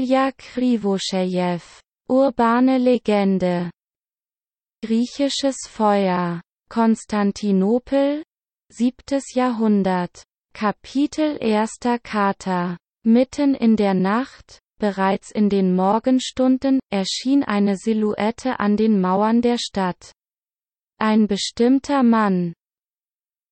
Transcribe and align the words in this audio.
Ilja 0.00 0.32
Krivoshejew. 0.32 1.60
Urbane 2.08 2.78
Legende. 2.78 3.70
Griechisches 4.82 5.56
Feuer. 5.68 6.40
Konstantinopel. 6.70 8.22
7. 8.72 9.20
Jahrhundert. 9.34 10.22
Kapitel 10.54 11.36
1. 11.42 12.00
Kater. 12.02 12.78
Mitten 13.04 13.54
in 13.54 13.76
der 13.76 13.92
Nacht, 13.92 14.58
bereits 14.78 15.32
in 15.32 15.50
den 15.50 15.76
Morgenstunden, 15.76 16.80
erschien 16.90 17.44
eine 17.44 17.76
Silhouette 17.76 18.58
an 18.58 18.78
den 18.78 19.02
Mauern 19.02 19.42
der 19.42 19.58
Stadt. 19.58 20.12
Ein 20.98 21.26
bestimmter 21.26 22.02
Mann, 22.02 22.54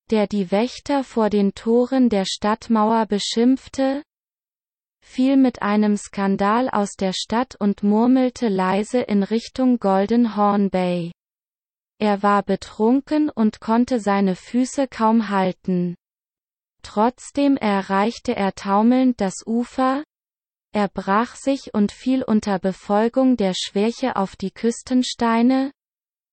der 0.09 0.25
die 0.25 0.49
Wächter 0.49 1.03
vor 1.03 1.29
den 1.29 1.53
Toren 1.53 2.09
der 2.09 2.25
Stadtmauer 2.25 3.05
beschimpfte, 3.05 4.01
fiel 5.01 5.37
mit 5.37 5.61
einem 5.61 5.97
Skandal 5.97 6.69
aus 6.69 6.91
der 6.91 7.13
Stadt 7.13 7.55
und 7.55 7.83
murmelte 7.83 8.47
leise 8.47 8.99
in 8.99 9.23
Richtung 9.23 9.79
Golden 9.79 10.35
Horn 10.35 10.69
Bay. 10.69 11.11
Er 11.99 12.23
war 12.23 12.43
betrunken 12.43 13.29
und 13.29 13.59
konnte 13.59 13.99
seine 13.99 14.35
Füße 14.35 14.87
kaum 14.87 15.29
halten. 15.29 15.95
Trotzdem 16.81 17.57
erreichte 17.57 18.35
er 18.35 18.53
taumelnd 18.55 19.19
das 19.19 19.45
Ufer, 19.45 20.03
er 20.71 20.87
brach 20.87 21.35
sich 21.35 21.73
und 21.73 21.91
fiel 21.91 22.23
unter 22.23 22.59
Befolgung 22.59 23.37
der 23.37 23.53
Schwäche 23.55 24.15
auf 24.15 24.35
die 24.35 24.51
Küstensteine, 24.51 25.71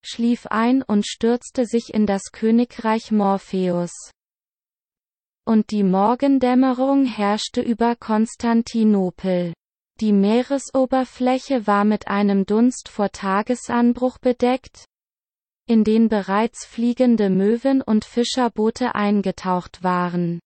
schlief 0.04 0.46
ein 0.46 0.82
und 0.82 1.06
stürzte 1.06 1.64
sich 1.64 1.92
in 1.94 2.06
das 2.06 2.30
Königreich 2.32 3.10
Morpheus 3.10 4.12
und 5.46 5.70
die 5.70 5.84
Morgendämmerung 5.84 7.06
herrschte 7.06 7.62
über 7.62 7.96
Konstantinopel. 7.96 9.54
Die 10.00 10.12
Meeresoberfläche 10.12 11.66
war 11.66 11.84
mit 11.84 12.08
einem 12.08 12.44
Dunst 12.44 12.90
vor 12.90 13.10
Tagesanbruch 13.10 14.18
bedeckt, 14.18 14.84
in 15.66 15.84
den 15.84 16.08
bereits 16.08 16.66
fliegende 16.66 17.30
Möwen 17.30 17.80
und 17.80 18.04
Fischerboote 18.04 18.94
eingetaucht 18.94 19.82
waren. 19.82 20.40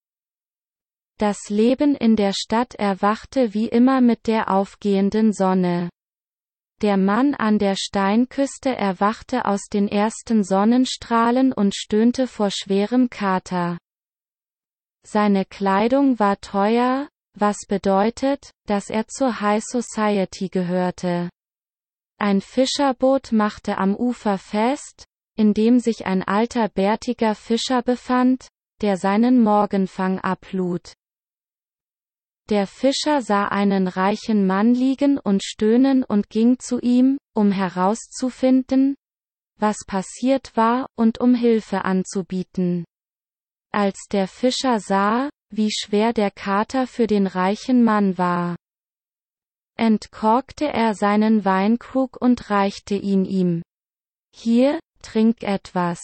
Das 1.19 1.49
Leben 1.49 1.95
in 1.95 2.15
der 2.15 2.33
Stadt 2.33 2.75
erwachte 2.75 3.53
wie 3.53 3.67
immer 3.67 4.01
mit 4.01 4.25
der 4.25 4.49
aufgehenden 4.49 5.33
Sonne. 5.33 5.89
Der 6.81 6.97
Mann 6.97 7.35
an 7.35 7.59
der 7.59 7.75
Steinküste 7.75 8.75
erwachte 8.75 9.45
aus 9.45 9.67
den 9.71 9.87
ersten 9.87 10.43
Sonnenstrahlen 10.43 11.53
und 11.53 11.75
stöhnte 11.75 12.25
vor 12.25 12.49
schwerem 12.49 13.09
Kater. 13.11 13.77
Seine 15.05 15.45
Kleidung 15.45 16.19
war 16.19 16.39
teuer, 16.41 17.09
was 17.33 17.57
bedeutet, 17.67 18.51
dass 18.67 18.89
er 18.89 19.07
zur 19.07 19.41
High 19.41 19.63
Society 19.63 20.49
gehörte. 20.49 21.29
Ein 22.17 22.41
Fischerboot 22.41 23.31
machte 23.31 23.77
am 23.77 23.95
Ufer 23.95 24.37
fest, 24.37 25.05
in 25.35 25.53
dem 25.53 25.79
sich 25.79 26.05
ein 26.05 26.21
alter 26.23 26.69
bärtiger 26.69 27.35
Fischer 27.35 27.81
befand, 27.81 28.47
der 28.81 28.97
seinen 28.97 29.41
Morgenfang 29.41 30.19
ablud. 30.19 30.93
Der 32.49 32.67
Fischer 32.67 33.21
sah 33.21 33.47
einen 33.47 33.87
reichen 33.87 34.45
Mann 34.45 34.73
liegen 34.75 35.17
und 35.17 35.43
stöhnen 35.43 36.03
und 36.03 36.29
ging 36.29 36.59
zu 36.59 36.79
ihm, 36.79 37.17
um 37.33 37.51
herauszufinden, 37.51 38.95
was 39.57 39.77
passiert 39.87 40.57
war, 40.57 40.87
und 40.95 41.19
um 41.19 41.33
Hilfe 41.33 41.85
anzubieten. 41.85 42.83
Als 43.73 44.07
der 44.11 44.27
Fischer 44.27 44.79
sah, 44.79 45.29
wie 45.49 45.71
schwer 45.71 46.13
der 46.13 46.31
Kater 46.31 46.87
für 46.87 47.07
den 47.07 47.27
reichen 47.27 47.83
Mann 47.83 48.17
war, 48.17 48.55
entkorkte 49.77 50.67
er 50.67 50.93
seinen 50.93 51.43
Weinkrug 51.45 52.17
und 52.21 52.49
reichte 52.49 52.95
ihn 52.95 53.25
ihm. 53.25 53.63
Hier, 54.35 54.79
trink 55.01 55.41
etwas. 55.43 56.01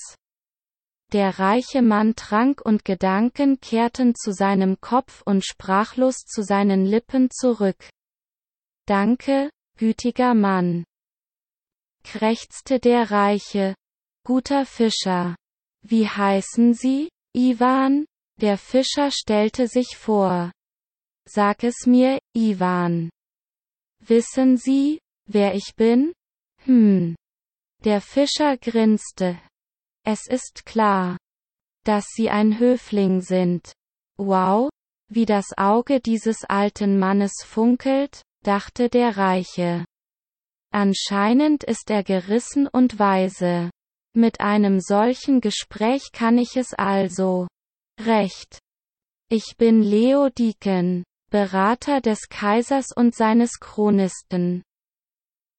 Der 1.14 1.40
reiche 1.40 1.81
Mann 1.81 2.16
trank 2.16 2.59
und 2.62 2.84
Gedanken 2.84 3.62
kehrten 3.62 4.16
zu 4.16 4.34
seinem 4.34 4.81
Kopf 4.81 5.22
und 5.22 5.46
sprachlos 5.46 6.25
zu 6.25 6.44
seinen 6.44 6.86
Lippen 6.86 7.30
zurück. 7.30 7.90
Danke, 8.88 9.50
gütiger 9.78 10.34
Mann. 10.34 10.84
krächzte 12.03 12.80
der 12.80 13.12
Reiche. 13.12 13.75
Guter 14.25 14.66
Fischer. 14.66 15.36
Wie 15.81 16.08
heißen 16.08 16.74
Sie? 16.74 17.09
Ivan, 17.38 18.08
der 18.42 18.58
Fischer 18.58 19.12
stellte 19.12 19.68
sich 19.68 19.96
vor. 19.96 20.52
Sag 21.30 21.64
es 21.64 21.86
mir, 21.86 22.18
Ivan. 22.36 23.12
Wissen 24.00 24.58
Sie, 24.58 25.00
wer 25.30 25.53
ich 25.53 25.76
bin? 25.76 26.14
Hm. 26.64 27.16
Der 27.84 28.02
Fischer 28.02 28.58
grinste. 28.58 29.40
Es 30.03 30.26
ist 30.26 30.66
klar, 30.66 31.16
dass 31.86 32.08
Sie 32.08 32.31
ein 32.31 32.58
Höfling 32.58 33.22
sind. 33.22 33.72
Wow, 34.18 34.72
wie 35.08 35.28
das 35.28 35.56
Auge 35.58 36.00
dieses 36.00 36.44
alten 36.44 36.97
Mannes 36.97 37.44
funkelt, 37.46 38.24
dachte 38.44 38.90
der 38.90 39.16
Reiche. 39.16 39.86
Anscheinend 40.74 41.64
ist 41.64 41.92
er 41.92 42.03
gerissen 42.03 42.68
und 42.68 42.97
weise. 42.97 43.70
Mit 44.17 44.41
einem 44.41 44.79
solchen 44.79 45.41
Gespräch 45.41 46.11
kann 46.11 46.39
ich 46.39 46.57
es 46.57 46.73
also. 46.73 47.47
Recht. 48.00 48.57
Ich 49.29 49.57
bin 49.59 49.83
Leo 49.83 50.29
Deacon, 50.29 51.03
Berater 51.29 52.01
des 52.01 52.28
Kaisers 52.28 52.88
und 52.95 53.13
seines 53.13 53.59
Chronisten. 53.59 54.63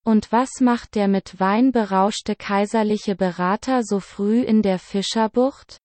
Und 0.05 0.33
was 0.33 0.61
macht 0.61 0.97
der 0.97 1.07
mit 1.07 1.39
Wein 1.39 1.71
berauschte 1.71 2.35
kaiserliche 2.35 3.15
Berater 3.15 3.85
so 3.85 4.01
früh 4.01 4.43
in 4.43 4.63
der 4.63 4.81
Fischerbucht? 4.81 5.79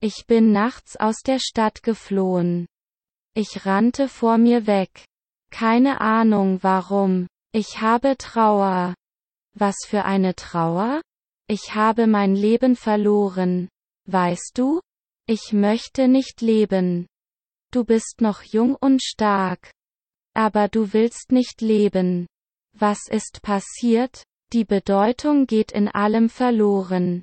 Ich 0.00 0.24
bin 0.26 0.50
nachts 0.50 0.96
aus 0.96 1.18
der 1.18 1.40
Stadt 1.40 1.82
geflohen. 1.82 2.64
Ich 3.34 3.66
rannte 3.66 4.08
vor 4.08 4.38
mir 4.38 4.66
weg. 4.66 5.04
Keine 5.50 6.00
Ahnung 6.00 6.58
warum. 6.62 7.26
Ich 7.52 7.82
habe 7.82 8.16
Trauer. 8.16 8.94
Was 9.52 9.76
für 9.86 10.06
eine 10.06 10.34
Trauer? 10.34 11.02
Ich 11.48 11.74
habe 11.74 12.06
mein 12.06 12.34
Leben 12.34 12.76
verloren. 12.76 13.68
Weißt 14.08 14.52
du? 14.54 14.80
Ich 15.26 15.52
möchte 15.52 16.08
nicht 16.08 16.40
leben. 16.40 17.06
Du 17.70 17.84
bist 17.84 18.20
noch 18.20 18.42
jung 18.42 18.76
und 18.80 19.02
stark. 19.02 19.70
Aber 20.34 20.68
du 20.68 20.92
willst 20.92 21.32
nicht 21.32 21.60
leben. 21.60 22.26
Was 22.72 23.06
ist 23.08 23.42
passiert? 23.42 24.24
Die 24.52 24.64
Bedeutung 24.64 25.46
geht 25.46 25.72
in 25.72 25.88
allem 25.88 26.28
verloren. 26.28 27.22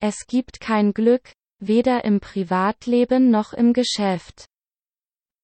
Es 0.00 0.26
gibt 0.26 0.60
kein 0.60 0.92
Glück, 0.92 1.32
weder 1.58 2.04
im 2.04 2.20
Privatleben 2.20 3.30
noch 3.30 3.52
im 3.52 3.72
Geschäft. 3.72 4.46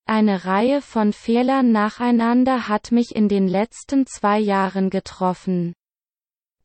Eine 0.06 0.44
Reihe 0.44 0.81
von 0.81 1.12
Fehlern 1.12 1.72
nacheinander 1.72 2.69
hat 2.69 2.93
mich 2.93 3.14
in 3.14 3.28
den 3.28 3.48
letzten 3.48 4.06
zwei 4.06 4.38
Jahren 4.38 4.88
getroffen. 4.88 5.75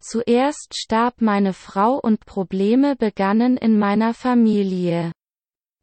Zuerst 0.01 0.75
starb 0.75 1.21
meine 1.21 1.53
Frau 1.53 1.99
und 1.99 2.25
Probleme 2.25 2.95
begannen 2.95 3.55
in 3.55 3.77
meiner 3.77 4.15
Familie. 4.15 5.11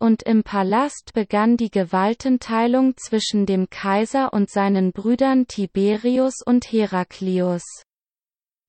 Und 0.01 0.25
im 0.25 0.43
Palast 0.43 1.13
begann 1.15 1.57
die 1.57 1.71
Gewaltenteilung 1.71 2.97
zwischen 2.97 3.47
dem 3.47 3.71
Kaiser 3.71 4.33
und 4.33 4.51
seinen 4.51 4.91
Brüdern 4.91 5.47
Tiberius 5.47 6.43
und 6.45 6.65
Heraklius. 6.73 7.63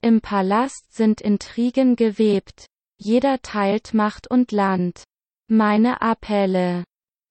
Im 0.02 0.22
Palast 0.22 0.94
sind 0.94 1.20
Intrigen 1.20 1.96
gewebt, 1.96 2.68
jeder 2.98 3.42
teilt 3.42 3.96
Macht 3.96 4.30
und 4.30 4.52
Land. 4.52 5.04
Meine 5.48 6.02
Appelle 6.02 6.84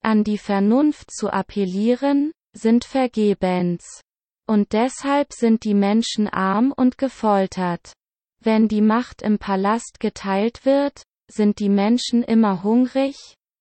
an 0.02 0.24
die 0.24 0.38
Vernunft 0.38 1.12
zu 1.12 1.30
appellieren, 1.30 2.32
sind 2.52 2.84
vergebens. 2.84 4.00
Und 4.46 4.72
deshalb 4.72 5.32
sind 5.32 5.64
die 5.64 5.74
Menschen 5.74 6.26
arm 6.28 6.72
und 6.74 6.98
gefoltert. 6.98 7.92
Wenn 8.40 8.68
die 8.68 8.80
Macht 8.80 9.22
im 9.22 9.38
Palast 9.38 10.00
geteilt 10.00 10.64
wird, 10.64 11.02
sind 11.30 11.58
die 11.58 11.68
Menschen 11.68 12.22
immer 12.22 12.62
hungrig, 12.62 13.16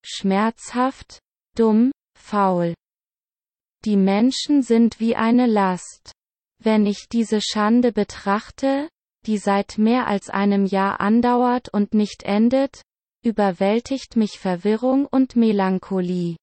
schmerzhaft, 0.06 1.20
dumm, 1.56 1.92
faul. 2.18 2.74
Die 3.86 3.98
Menschen 3.98 4.62
sind 4.62 5.00
wie 5.00 5.16
eine 5.16 5.46
Last. 5.46 6.12
Wenn 6.60 6.86
ich 6.86 7.08
diese 7.12 7.42
Schande 7.42 7.92
betrachte, 7.92 8.90
die 9.26 9.38
seit 9.38 9.78
mehr 9.78 10.08
als 10.08 10.30
einem 10.30 10.66
Jahr 10.66 11.00
andauert 11.00 11.70
und 11.70 11.94
nicht 11.94 12.24
endet, 12.24 12.82
überwältigt 13.24 14.16
mich 14.16 14.40
Verwirrung 14.40 15.06
und 15.06 15.36
Melancholie. 15.36 16.38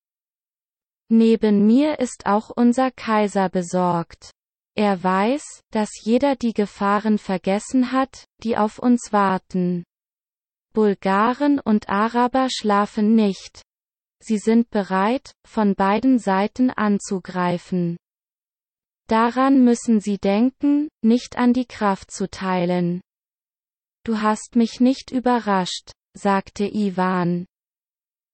Neben 1.08 1.66
mir 1.66 1.98
ist 1.98 2.26
auch 2.26 2.50
unser 2.50 2.90
Kaiser 2.90 3.48
besorgt. 3.48 4.30
Er 4.76 5.02
weiß, 5.02 5.62
dass 5.70 5.90
jeder 6.02 6.34
die 6.34 6.52
Gefahren 6.52 7.18
vergessen 7.18 7.92
hat, 7.92 8.24
die 8.42 8.56
auf 8.56 8.78
uns 8.78 9.12
warten. 9.12 9.84
Bulgaren 10.72 11.60
und 11.60 11.88
Araber 11.88 12.48
schlafen 12.50 13.14
nicht. 13.14 13.62
Sie 14.20 14.38
sind 14.38 14.70
bereit, 14.70 15.32
von 15.46 15.74
beiden 15.74 16.18
Seiten 16.18 16.70
anzugreifen. 16.70 17.96
Daran 19.06 19.62
müssen 19.62 20.00
Sie 20.00 20.18
denken, 20.18 20.88
nicht 21.02 21.36
an 21.36 21.52
die 21.52 21.66
Kraft 21.66 22.10
zu 22.10 22.28
teilen. 22.28 23.00
Du 24.02 24.22
hast 24.22 24.56
mich 24.56 24.80
nicht 24.80 25.10
überrascht, 25.12 25.92
sagte 26.14 26.64
Ivan. 26.64 27.46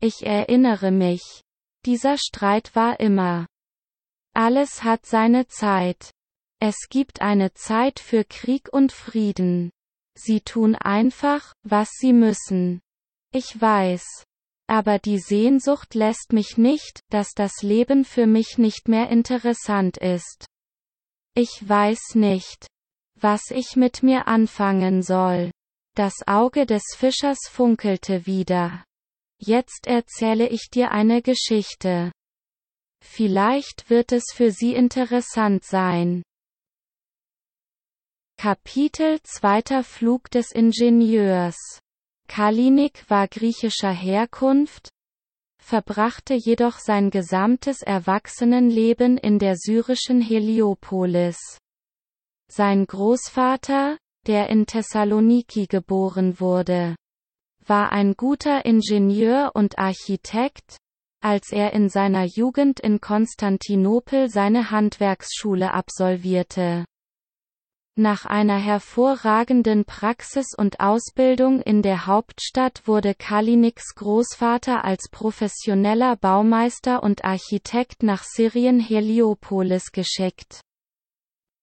Ich 0.01 0.25
erinnere 0.25 0.91
mich. 0.91 1.43
Dieser 1.85 2.17
Streit 2.17 2.75
war 2.75 3.01
immer. 3.01 3.47
Alles 4.33 4.85
hat 4.85 5.05
seine 5.05 5.47
Zeit. 5.49 6.13
Es 6.63 6.89
gibt 6.91 7.23
eine 7.23 7.55
Zeit 7.55 7.99
für 7.99 8.25
Krieg 8.25 8.69
und 8.71 8.93
Frieden. 8.93 9.71
Sie 10.15 10.43
tun 10.43 10.75
einfach, 10.75 11.55
was 11.63 11.89
sie 11.91 12.13
müssen. 12.13 12.81
Ich 13.33 13.59
weiß. 13.59 14.05
Aber 14.69 14.99
die 14.99 15.19
Sehnsucht 15.19 15.95
lässt 15.95 16.33
mich 16.33 16.59
nicht, 16.59 17.01
dass 17.09 17.31
das 17.35 17.63
Leben 17.63 18.05
für 18.05 18.27
mich 18.27 18.59
nicht 18.59 18.89
mehr 18.89 19.09
interessant 19.09 19.97
ist. 19.97 20.45
Ich 21.35 21.67
weiß 21.67 22.15
nicht, 22.17 22.67
was 23.15 23.51
ich 23.51 23.77
mit 23.77 24.03
mir 24.03 24.29
anfangen 24.29 25.03
soll. 25.03 25.51
Das 25.97 26.15
Auge 26.27 26.67
des 26.67 26.83
Fischers 26.95 27.39
funkelte 27.49 28.27
wieder. 28.27 28.85
Jetzt 29.39 29.87
erzähle 29.87 30.49
ich 30.49 30.69
dir 30.71 30.91
eine 30.91 31.23
Geschichte. 31.23 32.13
Vielleicht 33.03 33.89
wird 33.89 34.13
es 34.13 34.25
für 34.35 34.51
Sie 34.51 34.75
interessant 34.75 35.65
sein. 35.65 36.23
Kapitel 38.43 39.21
Zweiter 39.23 39.85
Flug 39.85 40.31
des 40.31 40.51
Ingenieurs 40.51 41.59
Kalinik 42.27 43.05
war 43.09 43.29
griechischer 43.29 43.91
Herkunft, 43.91 44.89
verbrachte 45.63 46.33
jedoch 46.33 46.79
sein 46.79 47.11
gesamtes 47.11 47.83
Erwachsenenleben 47.83 49.19
in 49.19 49.39
der 49.39 49.57
syrischen 49.59 50.23
Heliopolis. 50.23 51.59
Sein 52.51 52.87
Großvater, 52.87 53.99
der 54.27 54.49
in 54.49 54.65
Thessaloniki 54.65 55.67
geboren 55.67 56.41
wurde, 56.41 56.97
war 57.67 57.93
ein 57.93 58.15
guter 58.15 58.65
Ingenieur 58.65 59.51
und 59.53 59.79
Architekt, 59.79 60.79
als 61.23 61.53
er 61.53 61.75
in 61.75 61.91
seiner 61.91 62.25
Jugend 62.25 62.81
in 62.81 63.03
Konstantinopel 63.03 64.31
seine 64.31 64.71
Handwerksschule 64.71 65.75
absolvierte. 65.75 66.87
Nach 68.01 68.25
einer 68.25 68.57
hervorragenden 68.57 69.85
Praxis 69.85 70.55
und 70.57 70.81
Ausbildung 70.81 71.61
in 71.61 71.83
der 71.83 72.07
Hauptstadt 72.07 72.89
wurde 72.89 73.15
Kaliniks 73.15 73.95
Großvater 73.95 74.87
als 74.87 75.11
professioneller 75.11 76.17
Baumeister 76.17 77.03
und 77.03 77.27
Architekt 77.27 78.03
nach 78.03 78.25
Syrien 78.25 78.81
Heliopolis 78.81 79.93
geschickt, 79.93 80.63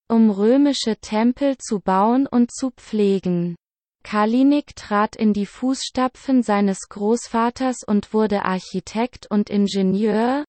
um 0.08 0.30
römische 0.30 0.98
Tempel 0.98 1.58
zu 1.58 1.80
bauen 1.80 2.28
und 2.28 2.52
zu 2.52 2.70
pflegen. 2.70 3.56
Kalinik 4.04 4.76
trat 4.76 5.16
in 5.16 5.34
die 5.34 5.48
Fußstapfen 5.48 6.44
seines 6.44 6.82
Großvaters 6.88 7.78
und 7.84 8.14
wurde 8.14 8.46
Architekt 8.46 9.26
und 9.26 9.50
Ingenieur, 9.50 10.46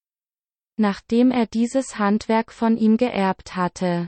nachdem 0.77 1.31
er 1.31 1.47
dieses 1.47 1.99
Handwerk 1.99 2.53
von 2.53 2.77
ihm 2.77 2.99
geerbt 2.99 3.57
hatte. 3.57 4.07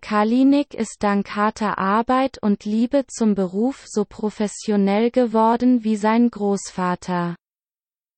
Kalinik 0.00 0.74
ist 0.74 1.02
dank 1.02 1.36
harter 1.36 1.78
Arbeit 1.78 2.38
und 2.42 2.64
Liebe 2.64 3.06
zum 3.06 3.34
Beruf 3.34 3.84
so 3.86 4.04
professionell 4.04 5.10
geworden 5.10 5.84
wie 5.84 5.96
sein 5.96 6.30
Großvater. 6.30 7.36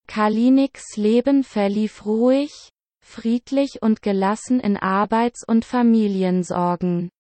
Kaliniks 0.07 0.97
Leben 0.97 1.45
verlief 1.45 2.07
ruhig, 2.07 2.71
friedlich 3.05 3.83
und 3.83 4.03
gelassen 4.03 4.61
in 4.61 4.77
Arbeits- 4.77 5.45
und 5.47 5.65
Familiensorgen. 5.65 7.11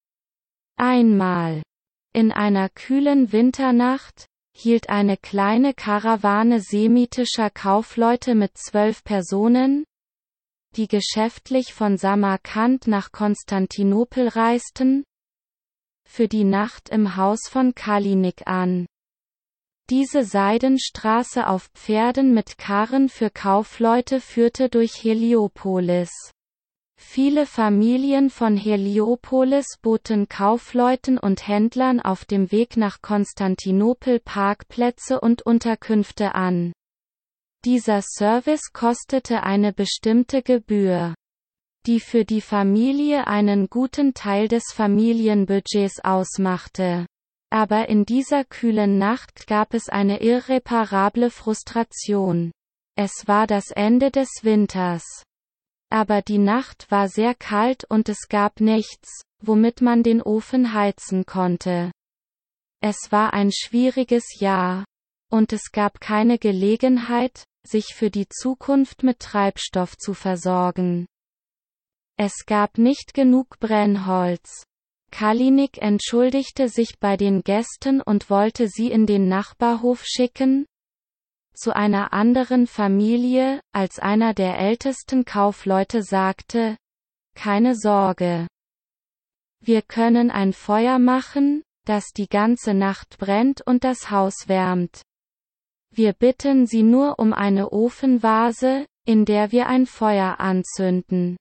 Einmal, 0.76 1.62
in 2.12 2.32
einer 2.32 2.68
kühlen 2.68 3.32
Winternacht, 3.32 4.26
hielt 4.54 4.90
eine 4.90 5.16
kleine 5.16 5.74
Karawane 5.74 6.60
semitischer 6.60 7.50
Kaufleute 7.50 8.34
mit 8.34 8.56
zwölf 8.56 9.02
Personen, 9.04 9.84
die 10.76 10.88
geschäftlich 10.88 11.74
von 11.74 11.96
Samarkand 11.96 12.86
nach 12.86 13.12
Konstantinopel 13.12 14.28
reisten, 14.28 15.04
für 16.08 16.28
die 16.28 16.44
Nacht 16.44 16.90
im 16.90 17.16
Haus 17.16 17.48
von 17.48 17.74
Kalinik 17.74 18.46
an. 18.46 18.86
Diese 19.90 20.24
Seidenstraße 20.24 21.46
auf 21.46 21.68
Pferden 21.74 22.34
mit 22.34 22.56
Karren 22.58 23.08
für 23.08 23.30
Kaufleute 23.30 24.20
führte 24.20 24.68
durch 24.68 25.02
Heliopolis. 25.02 26.10
Viele 26.96 27.46
Familien 27.46 28.30
von 28.30 28.56
Heliopolis 28.56 29.78
boten 29.82 30.28
Kaufleuten 30.28 31.18
und 31.18 31.46
Händlern 31.46 32.00
auf 32.00 32.24
dem 32.24 32.52
Weg 32.52 32.76
nach 32.76 33.02
Konstantinopel 33.02 34.20
Parkplätze 34.20 35.20
und 35.20 35.42
Unterkünfte 35.42 36.34
an. 36.34 36.72
Dieser 37.64 38.02
Service 38.02 38.72
kostete 38.72 39.44
eine 39.44 39.72
bestimmte 39.72 40.42
Gebühr, 40.42 41.14
die 41.86 42.00
für 42.00 42.24
die 42.24 42.40
Familie 42.40 43.28
einen 43.28 43.68
guten 43.68 44.14
Teil 44.14 44.48
des 44.48 44.64
Familienbudgets 44.72 46.00
ausmachte. 46.02 47.06
Aber 47.50 47.88
in 47.88 48.04
dieser 48.04 48.44
kühlen 48.44 48.98
Nacht 48.98 49.46
gab 49.46 49.74
es 49.74 49.88
eine 49.88 50.22
irreparable 50.22 51.30
Frustration. 51.30 52.50
Es 52.96 53.28
war 53.28 53.46
das 53.46 53.70
Ende 53.70 54.10
des 54.10 54.28
Winters. 54.42 55.04
Aber 55.88 56.20
die 56.22 56.38
Nacht 56.38 56.90
war 56.90 57.08
sehr 57.08 57.34
kalt 57.34 57.84
und 57.84 58.08
es 58.08 58.28
gab 58.28 58.60
nichts, 58.60 59.22
womit 59.40 59.82
man 59.82 60.02
den 60.02 60.20
Ofen 60.20 60.72
heizen 60.72 61.26
konnte. 61.26 61.92
Es 62.80 63.12
war 63.12 63.34
ein 63.34 63.52
schwieriges 63.52 64.40
Jahr. 64.40 64.84
Und 65.30 65.52
es 65.52 65.72
gab 65.72 66.00
keine 66.00 66.38
Gelegenheit, 66.38 67.44
sich 67.66 67.94
für 67.94 68.10
die 68.10 68.28
Zukunft 68.28 69.02
mit 69.02 69.20
Treibstoff 69.20 69.96
zu 69.96 70.14
versorgen. 70.14 71.06
Es 72.16 72.44
gab 72.46 72.78
nicht 72.78 73.14
genug 73.14 73.58
Brennholz. 73.58 74.64
Kalinik 75.10 75.78
entschuldigte 75.78 76.68
sich 76.68 76.98
bei 76.98 77.16
den 77.16 77.42
Gästen 77.42 78.00
und 78.00 78.30
wollte 78.30 78.68
sie 78.68 78.90
in 78.90 79.06
den 79.06 79.28
Nachbarhof 79.28 80.04
schicken, 80.04 80.66
zu 81.54 81.74
einer 81.76 82.12
anderen 82.12 82.66
Familie, 82.66 83.60
als 83.72 83.98
einer 83.98 84.34
der 84.34 84.58
ältesten 84.58 85.24
Kaufleute 85.24 86.02
sagte, 86.02 86.76
keine 87.34 87.76
Sorge. 87.76 88.48
Wir 89.60 89.82
können 89.82 90.30
ein 90.30 90.52
Feuer 90.52 90.98
machen, 90.98 91.62
das 91.84 92.12
die 92.16 92.28
ganze 92.28 92.74
Nacht 92.74 93.18
brennt 93.18 93.62
und 93.66 93.84
das 93.84 94.10
Haus 94.10 94.48
wärmt. 94.48 95.02
Wir 95.94 96.14
bitten 96.14 96.66
Sie 96.66 96.82
nur 96.82 97.18
um 97.18 97.34
eine 97.34 97.70
Ofenvase, 97.70 98.86
in 99.04 99.26
der 99.26 99.52
wir 99.52 99.66
ein 99.66 99.84
Feuer 99.84 100.40
anzünden. 100.40 101.36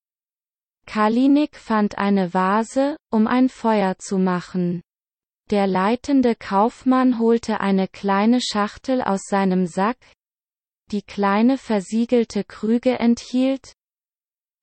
Kalinik 0.86 1.56
fand 1.56 1.98
eine 1.98 2.34
Vase, 2.34 2.98
um 3.10 3.28
ein 3.28 3.48
Feuer 3.48 3.98
zu 3.98 4.18
machen. 4.18 4.82
Der 5.52 5.68
leitende 5.68 6.36
Kaufmann 6.36 7.18
holte 7.18 7.62
eine 7.62 7.88
kleine 7.88 8.42
Schachtel 8.42 9.02
aus 9.02 9.22
seinem 9.24 9.68
Sack, 9.68 9.98
die 10.92 11.02
kleine 11.02 11.58
versiegelte 11.58 12.44
Krüge 12.44 13.00
enthielt, 13.00 13.72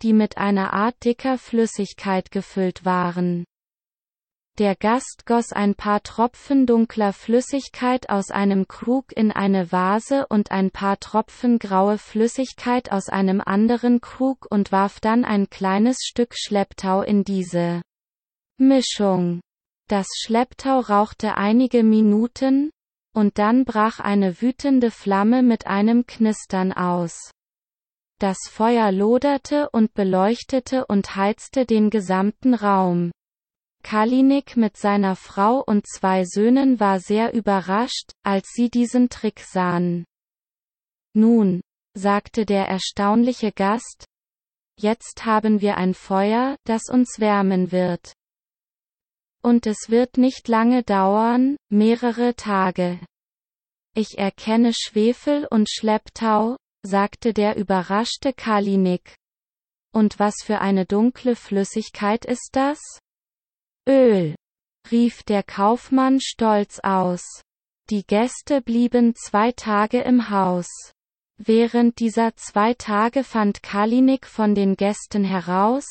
die 0.02 0.12
mit 0.12 0.36
einer 0.36 0.74
Art 0.74 1.02
dicker 1.02 1.38
Flüssigkeit 1.38 2.30
gefüllt 2.30 2.84
waren. 2.84 3.44
Der 4.58 4.74
Gast 4.74 5.24
goss 5.24 5.52
ein 5.52 5.76
paar 5.76 6.02
Tropfen 6.02 6.66
dunkler 6.66 7.12
Flüssigkeit 7.12 8.10
aus 8.10 8.32
einem 8.32 8.66
Krug 8.66 9.16
in 9.16 9.30
eine 9.30 9.70
Vase 9.70 10.26
und 10.26 10.50
ein 10.50 10.72
paar 10.72 10.98
Tropfen 10.98 11.60
graue 11.60 11.96
Flüssigkeit 11.96 12.90
aus 12.90 13.08
einem 13.08 13.40
anderen 13.40 14.00
Krug 14.00 14.48
und 14.50 14.72
warf 14.72 14.98
dann 14.98 15.24
ein 15.24 15.48
kleines 15.48 15.98
Stück 16.02 16.34
Schlepptau 16.36 17.02
in 17.02 17.22
diese 17.22 17.82
Mischung. 18.56 19.40
Das 19.86 20.08
Schlepptau 20.18 20.80
rauchte 20.80 21.36
einige 21.36 21.84
Minuten, 21.84 22.70
und 23.14 23.38
dann 23.38 23.64
brach 23.64 24.00
eine 24.00 24.42
wütende 24.42 24.90
Flamme 24.90 25.44
mit 25.44 25.68
einem 25.68 26.04
Knistern 26.04 26.72
aus. 26.72 27.30
Das 28.18 28.38
Feuer 28.50 28.90
loderte 28.90 29.70
und 29.70 29.94
beleuchtete 29.94 30.84
und 30.86 31.14
heizte 31.14 31.64
den 31.64 31.90
gesamten 31.90 32.54
Raum. 32.54 33.12
Kalinik 33.88 34.58
mit 34.58 34.76
seiner 34.76 35.16
Frau 35.16 35.64
und 35.64 35.86
zwei 35.86 36.26
Söhnen 36.26 36.78
war 36.78 37.00
sehr 37.00 37.32
überrascht, 37.32 38.12
als 38.22 38.50
sie 38.52 38.68
diesen 38.68 39.08
Trick 39.08 39.40
sahen. 39.40 40.04
Nun, 41.14 41.62
sagte 41.94 42.44
der 42.44 42.68
erstaunliche 42.68 43.50
Gast, 43.50 44.04
jetzt 44.78 45.24
haben 45.24 45.62
wir 45.62 45.78
ein 45.78 45.94
Feuer, 45.94 46.56
das 46.64 46.90
uns 46.90 47.18
wärmen 47.18 47.72
wird. 47.72 48.12
Und 49.40 49.66
es 49.66 49.88
wird 49.88 50.18
nicht 50.18 50.48
lange 50.48 50.82
dauern, 50.82 51.56
mehrere 51.70 52.34
Tage. 52.34 53.00
Ich 53.94 54.18
erkenne 54.18 54.74
Schwefel 54.74 55.46
und 55.50 55.70
Schlepptau, 55.70 56.58
sagte 56.82 57.32
der 57.32 57.56
überraschte 57.56 58.34
Kalinik. 58.34 59.16
Und 59.94 60.18
was 60.18 60.34
für 60.44 60.58
eine 60.58 60.84
dunkle 60.84 61.36
Flüssigkeit 61.36 62.26
ist 62.26 62.50
das? 62.52 62.78
Öl, 63.88 64.34
rief 64.90 65.22
der 65.22 65.42
Kaufmann 65.42 66.20
stolz 66.20 66.78
aus. 66.82 67.22
Die 67.88 68.06
Gäste 68.06 68.60
blieben 68.60 69.14
zwei 69.14 69.50
Tage 69.52 70.00
im 70.02 70.28
Haus. 70.28 70.68
Während 71.38 71.98
dieser 71.98 72.36
zwei 72.36 72.74
Tage 72.74 73.24
fand 73.24 73.62
Kalinik 73.62 74.26
von 74.26 74.54
den 74.54 74.76
Gästen 74.76 75.24
heraus, 75.24 75.86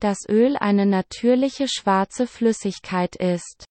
dass 0.00 0.28
Öl 0.28 0.56
eine 0.56 0.86
natürliche 0.86 1.66
schwarze 1.66 2.28
Flüssigkeit 2.28 3.16
ist, 3.16 3.64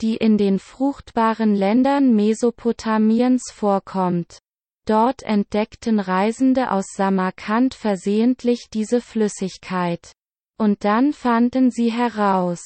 die 0.00 0.16
in 0.16 0.36
den 0.36 0.58
fruchtbaren 0.58 1.54
Ländern 1.54 2.16
Mesopotamiens 2.16 3.52
vorkommt. 3.52 4.38
Dort 4.86 5.22
entdeckten 5.22 6.00
Reisende 6.00 6.72
aus 6.72 6.86
Samarkand 6.96 7.74
versehentlich 7.74 8.70
diese 8.72 9.00
Flüssigkeit. 9.00 10.12
Und 10.60 10.84
dann 10.84 11.14
fanden 11.14 11.70
sie 11.70 11.90
heraus, 11.90 12.60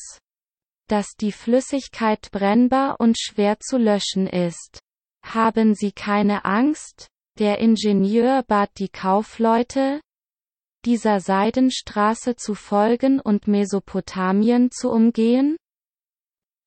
dass 0.89 1.15
die 1.15 1.31
Flüssigkeit 1.31 2.29
brennbar 2.33 2.97
und 2.99 3.17
schwer 3.17 3.61
zu 3.61 3.79
löschen 3.79 4.27
ist. 4.27 4.81
Haben 5.25 5.77
Sie 5.77 5.93
keine 5.93 6.45
Angst? 6.45 7.07
Der 7.39 7.61
Ingenieur 7.61 8.43
bat 8.43 8.71
die 8.79 8.89
Kaufleute, 8.89 10.01
dieser 10.85 11.21
Seidenstraße 11.21 12.35
zu 12.35 12.57
folgen 12.57 13.21
und 13.21 13.47
Mesopotamien 13.47 14.73
zu 14.73 14.91
umgehen? 14.91 15.57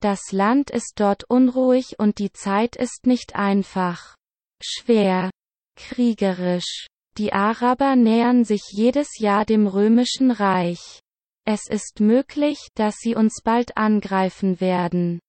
Das 0.01 0.31
Land 0.31 0.69
ist 0.69 0.93
dort 0.95 1.25
unruhig 1.25 1.99
und 1.99 2.19
die 2.19 2.31
Zeit 2.31 2.77
ist 2.77 3.05
nicht 3.05 3.35
einfach. 3.35 4.15
Schwer. 4.63 5.29
Kriegerisch. 5.75 6.87
Die 7.17 7.33
Araber 7.33 7.97
nähern 7.97 8.45
sich 8.45 8.61
jedes 8.71 9.19
Jahr 9.19 9.43
dem 9.43 9.67
römischen 9.67 10.31
Reich. 10.31 11.01
Es 11.49 11.69
ist 11.69 12.01
möglich, 12.01 12.67
dass 12.75 12.97
sie 12.97 13.15
uns 13.15 13.41
bald 13.41 13.77
angreifen 13.77 14.59
werden. 14.59 15.21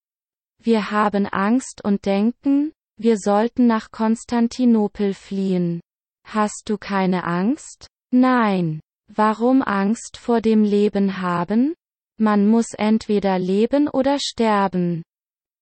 Wir 0.61 0.91
haben 0.91 1.27
Angst 1.27 1.85
und 1.85 2.07
denken, 2.07 2.73
wir 2.97 3.19
sollten 3.19 3.69
nach 3.69 3.93
Konstantinopel 3.93 5.15
fliehen. 5.15 5.81
Hast 6.27 6.65
du 6.67 6.77
keine 6.77 7.23
Angst? 7.23 7.87
Nein. 8.11 8.81
Warum 9.07 9.63
Angst 9.63 10.17
vor 10.17 10.41
dem 10.41 10.65
Leben 10.65 11.23
haben? 11.23 11.75
Man 12.19 12.49
muss 12.49 12.75
entweder 12.75 13.39
leben 13.39 13.87
oder 13.87 14.19
sterben. 14.19 15.05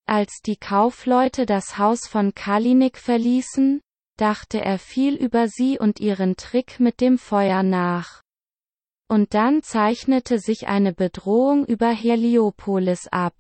Als 0.09 0.41
die 0.41 0.57
Kaufleute 0.57 1.45
das 1.45 1.77
Haus 1.77 2.09
von 2.09 2.33
Kalinik 2.35 2.97
verließen, 2.97 3.83
dachte 4.17 4.65
er 4.65 4.79
viel 4.79 5.17
über 5.17 5.49
sie 5.49 5.79
und 5.79 6.01
ihren 6.01 6.35
Trick 6.37 6.81
mit 6.81 7.03
dem 7.03 7.19
Feuer 7.19 7.63
nach. 7.63 8.23
Und 9.09 9.35
dann 9.35 9.63
zeichnete 9.63 10.39
sich 10.39 10.67
eine 10.67 10.93
Bedrohung 10.93 11.65
über 11.65 11.91
Heliopolis 11.91 13.07
ab. 13.09 13.35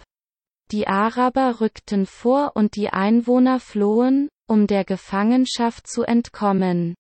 Die 0.71 0.87
Araber 0.87 1.61
rückten 1.61 2.07
vor 2.07 2.53
und 2.55 2.77
die 2.77 2.91
Einwohner 2.91 3.61
flohen, 3.61 4.29
um 4.49 4.67
der 4.67 4.85
Gefangenschaft 4.85 5.87
zu 5.87 6.03
entkommen. 6.03 6.95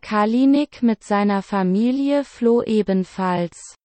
Kalinik 0.00 0.82
mit 0.82 1.04
seiner 1.04 1.42
Familie 1.42 2.24
floh 2.24 2.62
ebenfalls. 2.62 3.76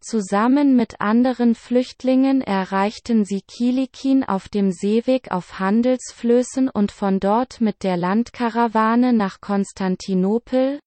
Zusammen 0.00 0.74
mit 0.74 1.00
anderen 1.00 1.54
Flüchtlingen 1.54 2.40
erreichten 2.40 3.24
sie 3.24 3.42
Kilikin 3.42 4.24
auf 4.24 4.48
dem 4.48 4.72
Seeweg 4.72 5.30
auf 5.30 5.60
Handelsflößen 5.60 6.68
und 6.68 6.90
von 6.90 7.20
dort 7.20 7.60
mit 7.60 7.84
der 7.84 7.96
Landkarawane 7.96 9.12
nach 9.12 9.40
Konstantinopel, 9.40 10.80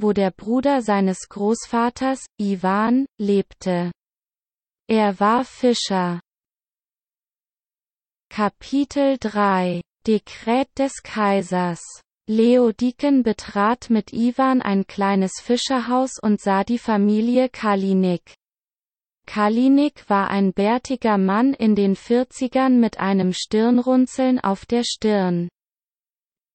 wo 0.00 0.12
der 0.12 0.30
Bruder 0.30 0.82
seines 0.82 1.28
Großvaters, 1.28 2.26
Ivan, 2.38 3.06
lebte. 3.18 3.92
Er 4.88 5.20
war 5.20 5.44
Fischer. 5.44 6.20
Kapitel 8.30 9.18
3 9.18 9.80
Dekret 10.06 10.68
des 10.78 11.02
Kaisers 11.02 11.82
Leodiken 12.30 13.22
betrat 13.22 13.88
mit 13.88 14.12
Ivan 14.12 14.60
ein 14.60 14.86
kleines 14.86 15.40
Fischerhaus 15.40 16.18
und 16.22 16.40
sah 16.40 16.62
die 16.62 16.78
Familie 16.78 17.48
Kalinik. 17.48 18.34
Kalinik 19.26 20.08
war 20.08 20.28
ein 20.28 20.52
bärtiger 20.52 21.18
Mann 21.18 21.54
in 21.54 21.74
den 21.74 21.96
Vierzigern 21.96 22.80
mit 22.80 22.98
einem 22.98 23.32
Stirnrunzeln 23.32 24.38
auf 24.40 24.66
der 24.66 24.84
Stirn. 24.84 25.48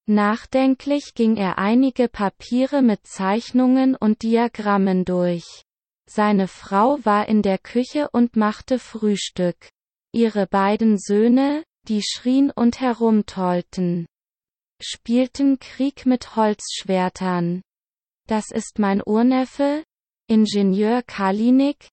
Nachdenklich 0.06 1.14
ging 1.14 1.36
er 1.36 1.58
einige 1.58 2.08
Papiere 2.08 2.82
mit 2.82 3.06
Zeichnungen 3.06 3.96
und 3.96 4.22
Diagrammen 4.22 5.04
durch. 5.04 5.64
Seine 6.06 6.48
Frau 6.48 6.98
war 7.04 7.28
in 7.28 7.42
der 7.42 7.58
Küche 7.58 8.10
und 8.10 8.36
machte 8.36 8.78
Frühstück. 8.78 9.70
Ihre 10.12 10.46
beiden 10.46 10.98
Söhne, 10.98 11.64
die 11.88 12.02
schrien 12.02 12.50
und 12.50 12.80
herumtollten 12.80 14.06
spielten 14.82 15.58
Krieg 15.58 16.04
mit 16.06 16.36
Holzschwertern. 16.36 17.62
Das 18.26 18.50
ist 18.50 18.78
mein 18.78 19.02
Urneffe, 19.04 19.84
Ingenieur 20.28 21.02
Kalinik, 21.02 21.88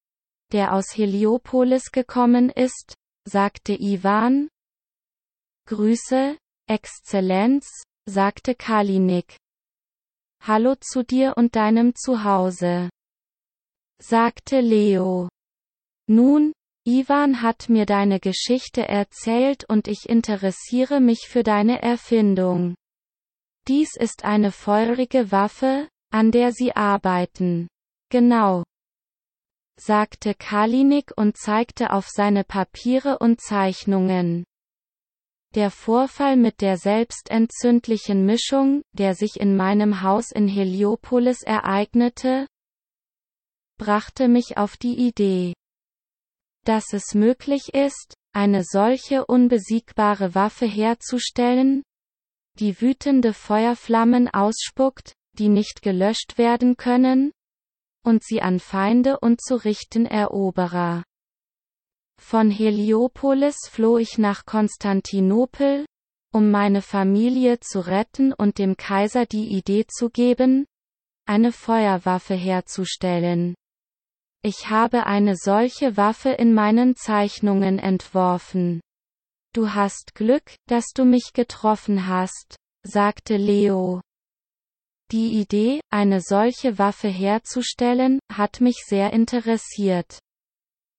der 0.52 0.74
aus 0.74 0.96
Heliopolis 0.96 1.92
gekommen 1.92 2.50
ist, 2.50 2.94
sagte 3.26 3.72
Ivan. 3.72 4.48
Grüße, 5.66 6.36
Exzellenz, 6.68 7.66
sagte 8.06 8.54
Kalinik. 8.54 9.36
Hallo 10.40 10.74
zu 10.74 11.04
dir 11.04 11.34
und 11.36 11.54
deinem 11.54 11.94
Zuhause, 11.94 12.90
sagte 14.02 14.60
Leo. 14.60 15.28
Nun, 16.08 16.52
Ivan 16.84 17.42
hat 17.42 17.68
mir 17.68 17.86
deine 17.86 18.18
Geschichte 18.18 18.88
erzählt 18.88 19.64
und 19.68 19.86
ich 19.86 20.08
interessiere 20.08 21.00
mich 21.00 21.28
für 21.28 21.44
deine 21.44 21.80
Erfindung. 21.80 22.74
Dies 23.68 23.94
ist 23.96 24.24
eine 24.24 24.50
feurige 24.50 25.30
Waffe, 25.30 25.88
an 26.10 26.32
der 26.32 26.52
sie 26.52 26.74
arbeiten. 26.74 27.68
Genau. 28.10 28.64
sagte 29.78 30.34
Kalinik 30.34 31.12
und 31.16 31.36
zeigte 31.36 31.92
auf 31.92 32.08
seine 32.08 32.42
Papiere 32.44 33.18
und 33.18 33.40
Zeichnungen. 33.40 34.44
Der 35.54 35.70
Vorfall 35.70 36.38
mit 36.38 36.62
der 36.62 36.78
selbstentzündlichen 36.78 38.24
Mischung, 38.24 38.82
der 38.92 39.14
sich 39.14 39.38
in 39.38 39.54
meinem 39.54 40.00
Haus 40.00 40.30
in 40.32 40.48
Heliopolis 40.48 41.42
ereignete, 41.42 42.46
brachte 43.78 44.28
mich 44.28 44.56
auf 44.56 44.78
die 44.78 44.96
Idee, 44.96 45.52
dass 46.64 46.94
es 46.94 47.14
möglich 47.14 47.74
ist, 47.74 48.14
eine 48.32 48.64
solche 48.64 49.26
unbesiegbare 49.26 50.34
Waffe 50.34 50.64
herzustellen, 50.64 51.82
die 52.58 52.80
wütende 52.80 53.34
Feuerflammen 53.34 54.28
ausspuckt, 54.28 55.12
die 55.38 55.48
nicht 55.48 55.82
gelöscht 55.82 56.38
werden 56.38 56.78
können, 56.78 57.30
und 58.04 58.24
sie 58.24 58.40
an 58.40 58.58
Feinde 58.58 59.20
und 59.20 59.42
zu 59.42 59.56
richten 59.56 60.06
Eroberer. 60.06 61.02
Von 62.22 62.50
Heliopolis 62.50 63.56
floh 63.68 63.98
ich 63.98 64.16
nach 64.16 64.46
Konstantinopel, 64.46 65.84
um 66.32 66.50
meine 66.50 66.80
Familie 66.80 67.60
zu 67.60 67.80
retten 67.86 68.32
und 68.32 68.56
dem 68.56 68.78
Kaiser 68.78 69.26
die 69.26 69.48
Idee 69.48 69.84
zu 69.86 70.08
geben, 70.08 70.64
eine 71.26 71.52
Feuerwaffe 71.52 72.34
herzustellen. 72.34 73.54
Ich 74.42 74.70
habe 74.70 75.04
eine 75.04 75.36
solche 75.36 75.98
Waffe 75.98 76.30
in 76.30 76.54
meinen 76.54 76.96
Zeichnungen 76.96 77.78
entworfen. 77.78 78.80
Du 79.52 79.74
hast 79.74 80.14
Glück, 80.14 80.54
dass 80.68 80.86
du 80.94 81.04
mich 81.04 81.32
getroffen 81.34 82.06
hast, 82.06 82.56
sagte 82.82 83.36
Leo. 83.36 84.00
Die 85.10 85.38
Idee, 85.38 85.80
eine 85.90 86.22
solche 86.22 86.78
Waffe 86.78 87.08
herzustellen, 87.08 88.20
hat 88.32 88.62
mich 88.62 88.84
sehr 88.86 89.12
interessiert. 89.12 90.18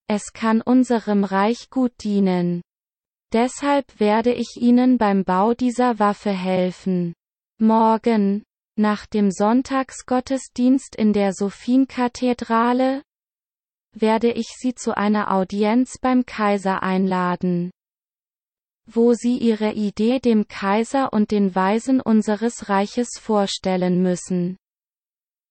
Es 0.08 0.34
kann 0.34 0.62
unserem 0.62 1.24
Reich 1.24 1.70
gut 1.70 1.92
dienen. 2.04 2.62
Deshalb 3.32 4.00
werde 4.00 4.34
ich 4.34 4.58
Ihnen 4.58 4.98
beim 4.98 5.24
Bau 5.24 5.54
dieser 5.54 6.00
Waffe 6.00 6.32
helfen. 6.32 7.14
Morgen, 7.60 8.44
nach 8.78 9.06
dem 9.06 9.32
Sonntagsgottesdienst 9.32 10.96
in 10.96 11.14
der 11.14 11.34
Sophienkathedrale, 11.34 13.02
werde 13.96 14.32
ich 14.32 14.48
Sie 14.58 14.76
zu 14.76 14.96
einer 14.96 15.32
Audienz 15.32 15.98
beim 16.00 16.26
Kaiser 16.26 16.84
einladen 16.84 17.72
wo 18.86 19.14
sie 19.14 19.38
ihre 19.38 19.72
Idee 19.72 20.20
dem 20.20 20.48
Kaiser 20.48 21.14
und 21.14 21.32
den 21.32 21.56
Weisen 21.56 22.02
unseres 22.02 22.70
Reiches 22.70 23.10
vorstellen 23.20 24.02
müssen. 24.02 24.58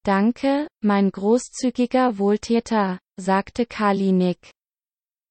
Danke, 0.05 0.67
mein 0.81 1.13
großzügiger 1.13 2.19
Wohltäter, 2.19 2.99
sagte 3.17 3.67
Kalinik. 3.67 4.51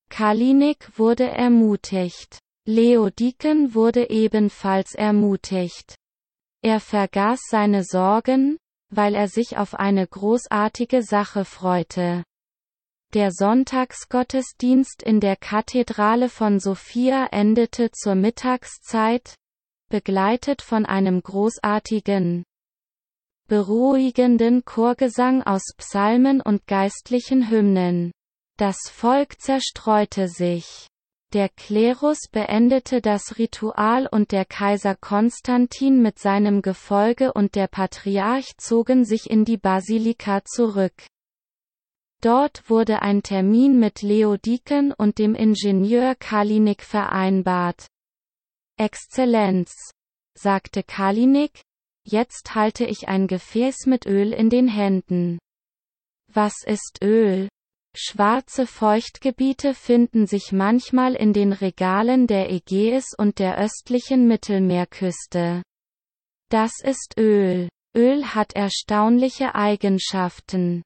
Kalinik 0.10 0.98
wurde 0.98 1.28
ermutigt. 1.28 2.40
Leodiken 2.66 3.74
wurde 3.74 4.10
ebenfalls 4.10 4.96
ermutigt. 4.96 5.96
Er 6.64 6.80
vergaß 6.80 7.42
seine 7.50 7.84
Sorgen, 7.84 8.58
weil 8.90 9.16
er 9.16 9.28
sich 9.28 9.58
auf 9.58 9.74
eine 9.74 10.08
großartige 10.08 11.04
Sache 11.04 11.44
freute. 11.44 12.24
Der 13.14 13.32
Sonntagsgottesdienst 13.32 15.04
in 15.04 15.20
der 15.20 15.36
Kathedrale 15.36 16.30
von 16.30 16.62
Sofia 16.62 17.28
endete 17.32 17.92
zur 17.92 18.16
Mittagszeit, 18.16 19.36
begleitet 19.90 20.62
von 20.62 20.86
einem 20.86 21.22
großartigen, 21.22 22.44
beruhigenden 23.52 24.64
Chorgesang 24.64 25.44
aus 25.44 25.74
Psalmen 25.76 26.40
und 26.40 26.68
geistlichen 26.68 27.50
Hymnen. 27.50 28.14
Das 28.58 28.78
Volk 28.90 29.42
zerstreute 29.42 30.30
sich. 30.30 30.88
Der 31.34 31.50
Klerus 31.50 32.30
beendete 32.32 33.02
das 33.02 33.38
Ritual 33.38 34.08
und 34.10 34.32
der 34.32 34.46
Kaiser 34.46 34.96
Konstantin 34.96 36.02
mit 36.02 36.18
seinem 36.18 36.62
Gefolge 36.62 37.34
und 37.34 37.56
der 37.56 37.68
Patriarch 37.68 38.56
zogen 38.56 39.04
sich 39.04 39.30
in 39.30 39.44
die 39.44 39.58
Basilika 39.58 40.46
zurück. 40.46 41.06
Dort 42.22 42.70
wurde 42.70 43.02
ein 43.02 43.22
Termin 43.22 43.78
mit 43.78 44.02
Leodiken 44.02 44.94
und 44.94 45.18
dem 45.18 45.36
Ingenieur 45.36 46.16
Kalinik 46.16 46.84
vereinbart. 46.84 47.86
Exzellenz, 48.78 49.74
sagte 50.38 50.84
Kalinik, 50.84 51.64
jetzt 52.06 52.56
halte 52.56 52.86
ich 52.86 53.08
ein 53.08 53.28
Gefäß 53.28 53.86
mit 53.86 54.06
Öl 54.06 54.34
in 54.34 54.50
den 54.50 54.68
Händen. 54.68 55.40
Was 56.28 56.64
ist 56.66 57.00
Öl? 57.04 57.50
Schwarze 57.96 58.68
Feuchtgebiete 58.68 59.74
finden 59.74 60.28
sich 60.28 60.52
manchmal 60.52 61.16
in 61.16 61.34
den 61.34 61.52
Regalen 61.52 62.28
der 62.28 62.50
Ägäis 62.50 63.08
und 63.18 63.40
der 63.40 63.58
östlichen 63.58 64.28
Mittelmeerküste. 64.28 65.62
Das 66.50 66.72
ist 66.84 67.16
Öl. 67.18 67.70
Öl 67.96 68.26
hat 68.26 68.54
erstaunliche 68.54 69.56
Eigenschaften 69.56 70.84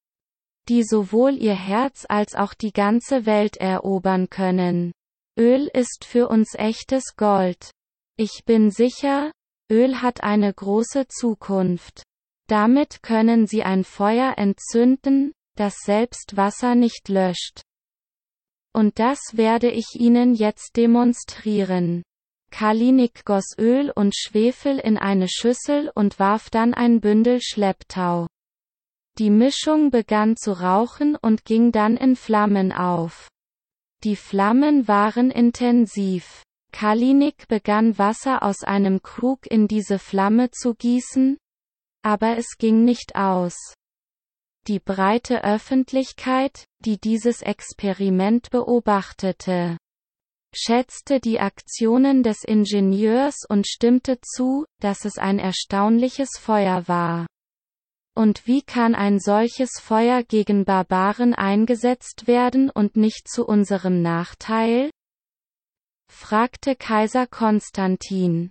die 0.68 0.84
sowohl 0.84 1.36
ihr 1.36 1.56
Herz 1.56 2.06
als 2.10 2.34
auch 2.36 2.54
die 2.54 2.72
ganze 2.72 3.26
Welt 3.26 3.58
erobern 3.58 4.30
können. 4.30 4.92
Öl 5.38 5.70
ist 5.74 6.06
für 6.06 6.28
uns 6.28 6.56
echtes 6.56 7.16
Gold. 7.16 7.72
Ich 8.18 8.44
bin 8.46 8.72
sicher, 8.72 9.32
Öl 9.72 10.02
hat 10.02 10.24
eine 10.24 10.54
große 10.54 11.08
Zukunft. 11.08 12.04
Damit 12.48 13.02
können 13.02 13.48
sie 13.48 13.64
ein 13.64 13.84
Feuer 13.84 14.36
entzünden, 14.38 15.34
das 15.56 15.76
selbst 15.84 16.38
Wasser 16.38 16.76
nicht 16.76 17.10
löscht. 17.10 17.62
Und 18.74 19.00
das 19.00 19.20
werde 19.34 19.72
ich 19.72 19.96
Ihnen 19.96 20.36
jetzt 20.36 20.76
demonstrieren. 20.76 22.04
Kalinik 22.52 23.26
goss 23.26 23.56
Öl 23.58 23.90
und 23.90 24.16
Schwefel 24.16 24.80
in 24.80 24.98
eine 24.98 25.28
Schüssel 25.30 25.92
und 25.96 26.20
warf 26.20 26.50
dann 26.50 26.74
ein 26.74 27.02
Bündel 27.02 27.40
Schlepptau. 27.42 28.28
Die 29.18 29.30
Mischung 29.30 29.92
begann 29.92 30.36
zu 30.36 30.52
rauchen 30.52 31.16
und 31.16 31.46
ging 31.46 31.72
dann 31.72 31.96
in 31.96 32.16
Flammen 32.16 32.72
auf. 32.72 33.30
Die 34.04 34.18
Flammen 34.18 34.88
waren 34.88 35.32
intensiv. 35.32 36.44
Kalinik 36.76 37.48
begann 37.48 37.98
Wasser 37.98 38.44
aus 38.44 38.66
einem 38.66 39.02
Krug 39.02 39.50
in 39.50 39.70
diese 39.70 39.98
Flamme 39.98 40.52
zu 40.52 40.76
gießen, 40.76 41.38
aber 42.04 42.38
es 42.38 42.58
ging 42.58 42.84
nicht 42.84 43.16
aus. 43.16 43.56
Die 44.68 44.82
breite 44.82 45.46
Öffentlichkeit, 45.46 46.66
die 46.80 46.98
dieses 46.98 47.42
Experiment 47.42 48.50
beobachtete, 48.50 49.78
schätzte 50.54 51.22
die 51.22 51.40
Aktionen 51.40 52.24
des 52.24 52.44
Ingenieurs 52.44 53.46
und 53.48 53.66
stimmte 53.68 54.20
zu, 54.20 54.66
dass 54.82 55.06
es 55.06 55.18
ein 55.18 55.40
erstaunliches 55.40 56.32
Feuer 56.38 56.90
war. 56.90 57.26
Und 58.18 58.48
wie 58.48 58.64
kann 58.64 58.96
ein 58.96 59.22
solches 59.22 59.80
Feuer 59.80 60.24
gegen 60.24 60.66
Barbaren 60.66 61.36
eingesetzt 61.36 62.28
werden 62.28 62.70
und 62.70 62.98
nicht 62.98 63.30
zu 63.30 63.46
unserem 63.46 64.02
Nachteil? 64.02 64.90
Fragte 66.16 66.76
Kaiser 66.76 67.28
Konstantin. 67.28 68.50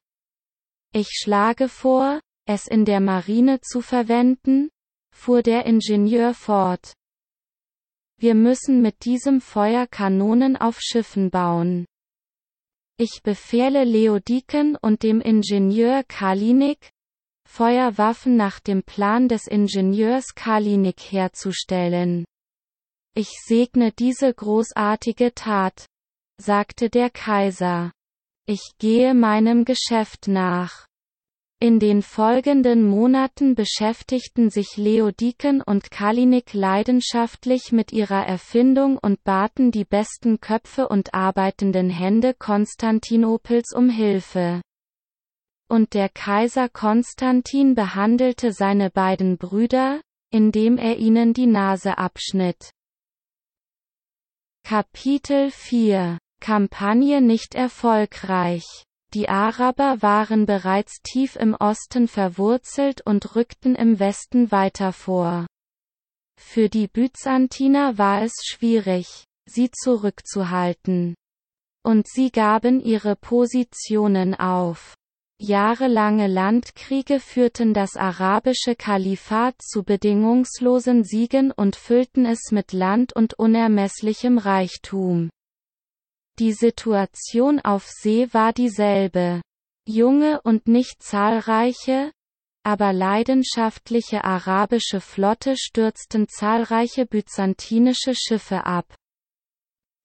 Ich 0.92 1.08
schlage 1.10 1.68
vor, 1.68 2.20
es 2.46 2.68
in 2.68 2.84
der 2.84 3.00
Marine 3.00 3.60
zu 3.62 3.80
verwenden, 3.80 4.68
fuhr 5.10 5.42
der 5.42 5.64
Ingenieur 5.64 6.34
fort. 6.34 6.92
Wir 8.18 8.34
müssen 8.34 8.82
mit 8.82 9.04
diesem 9.04 9.40
Feuer 9.40 9.86
Kanonen 9.86 10.56
auf 10.56 10.78
Schiffen 10.80 11.30
bauen. 11.30 11.86
Ich 12.96 13.22
befehle 13.24 13.82
Leodiken 13.82 14.76
und 14.76 15.02
dem 15.02 15.20
Ingenieur 15.20 16.04
Kalinik, 16.06 16.90
Feuerwaffen 17.48 18.36
nach 18.36 18.60
dem 18.60 18.82
Plan 18.82 19.28
des 19.28 19.46
Ingenieurs 19.46 20.34
Kalinik 20.34 21.00
herzustellen. 21.00 22.24
Ich 23.14 23.30
segne 23.46 23.90
diese 23.90 24.32
großartige 24.32 25.34
Tat, 25.34 25.86
sagte 26.40 26.90
der 26.90 27.10
Kaiser. 27.10 27.92
Ich 28.46 28.72
gehe 28.78 29.14
meinem 29.14 29.64
Geschäft 29.64 30.28
nach. 30.28 30.86
In 31.60 31.78
den 31.78 32.02
folgenden 32.02 32.86
Monaten 32.86 33.54
beschäftigten 33.54 34.50
sich 34.50 34.76
Leodiken 34.76 35.62
und 35.62 35.90
Kalinik 35.90 36.52
leidenschaftlich 36.52 37.72
mit 37.72 37.92
ihrer 37.92 38.26
Erfindung 38.26 38.98
und 38.98 39.22
baten 39.24 39.70
die 39.70 39.84
besten 39.84 40.40
Köpfe 40.40 40.88
und 40.88 41.14
arbeitenden 41.14 41.88
Hände 41.90 42.34
Konstantinopels 42.34 43.72
um 43.74 43.88
Hilfe 43.88 44.60
und 45.74 45.94
der 45.94 46.08
Kaiser 46.08 46.68
Konstantin 46.68 47.74
behandelte 47.74 48.52
seine 48.52 48.90
beiden 48.90 49.38
Brüder, 49.38 50.00
indem 50.30 50.78
er 50.78 50.98
ihnen 50.98 51.34
die 51.34 51.46
Nase 51.46 51.98
abschnitt. 51.98 52.70
Kapitel 54.64 55.50
4 55.50 56.18
Kampagne 56.44 57.22
nicht 57.22 57.54
erfolgreich. 57.54 58.66
Die 59.14 59.30
Araber 59.30 60.02
waren 60.02 60.44
bereits 60.44 61.00
tief 61.00 61.36
im 61.36 61.54
Osten 61.54 62.06
verwurzelt 62.06 63.00
und 63.00 63.34
rückten 63.34 63.74
im 63.74 63.98
Westen 63.98 64.52
weiter 64.52 64.92
vor. 64.92 65.46
Für 66.38 66.68
die 66.68 66.86
Byzantiner 66.86 67.96
war 67.96 68.20
es 68.20 68.34
schwierig, 68.44 69.24
sie 69.46 69.70
zurückzuhalten. 69.70 71.14
Und 71.82 72.08
sie 72.08 72.30
gaben 72.30 72.78
ihre 72.78 73.16
Positionen 73.16 74.34
auf. 74.34 74.96
Jahrelange 75.40 76.26
Landkriege 76.26 77.20
führten 77.20 77.72
das 77.72 77.96
arabische 77.96 78.76
Kalifat 78.76 79.54
zu 79.62 79.82
bedingungslosen 79.82 81.04
Siegen 81.04 81.52
und 81.52 81.74
füllten 81.74 82.26
es 82.26 82.50
mit 82.50 82.74
Land 82.74 83.16
und 83.16 83.32
unermesslichem 83.32 84.36
Reichtum. 84.36 85.30
Die 86.40 86.52
Situation 86.52 87.60
auf 87.60 87.86
See 87.86 88.28
war 88.32 88.52
dieselbe. 88.52 89.40
Junge 89.86 90.40
und 90.42 90.66
nicht 90.66 91.02
zahlreiche, 91.02 92.10
aber 92.64 92.92
leidenschaftliche 92.92 94.24
arabische 94.24 95.00
Flotte 95.00 95.56
stürzten 95.56 96.26
zahlreiche 96.28 97.06
byzantinische 97.06 98.14
Schiffe 98.14 98.64
ab. 98.64 98.96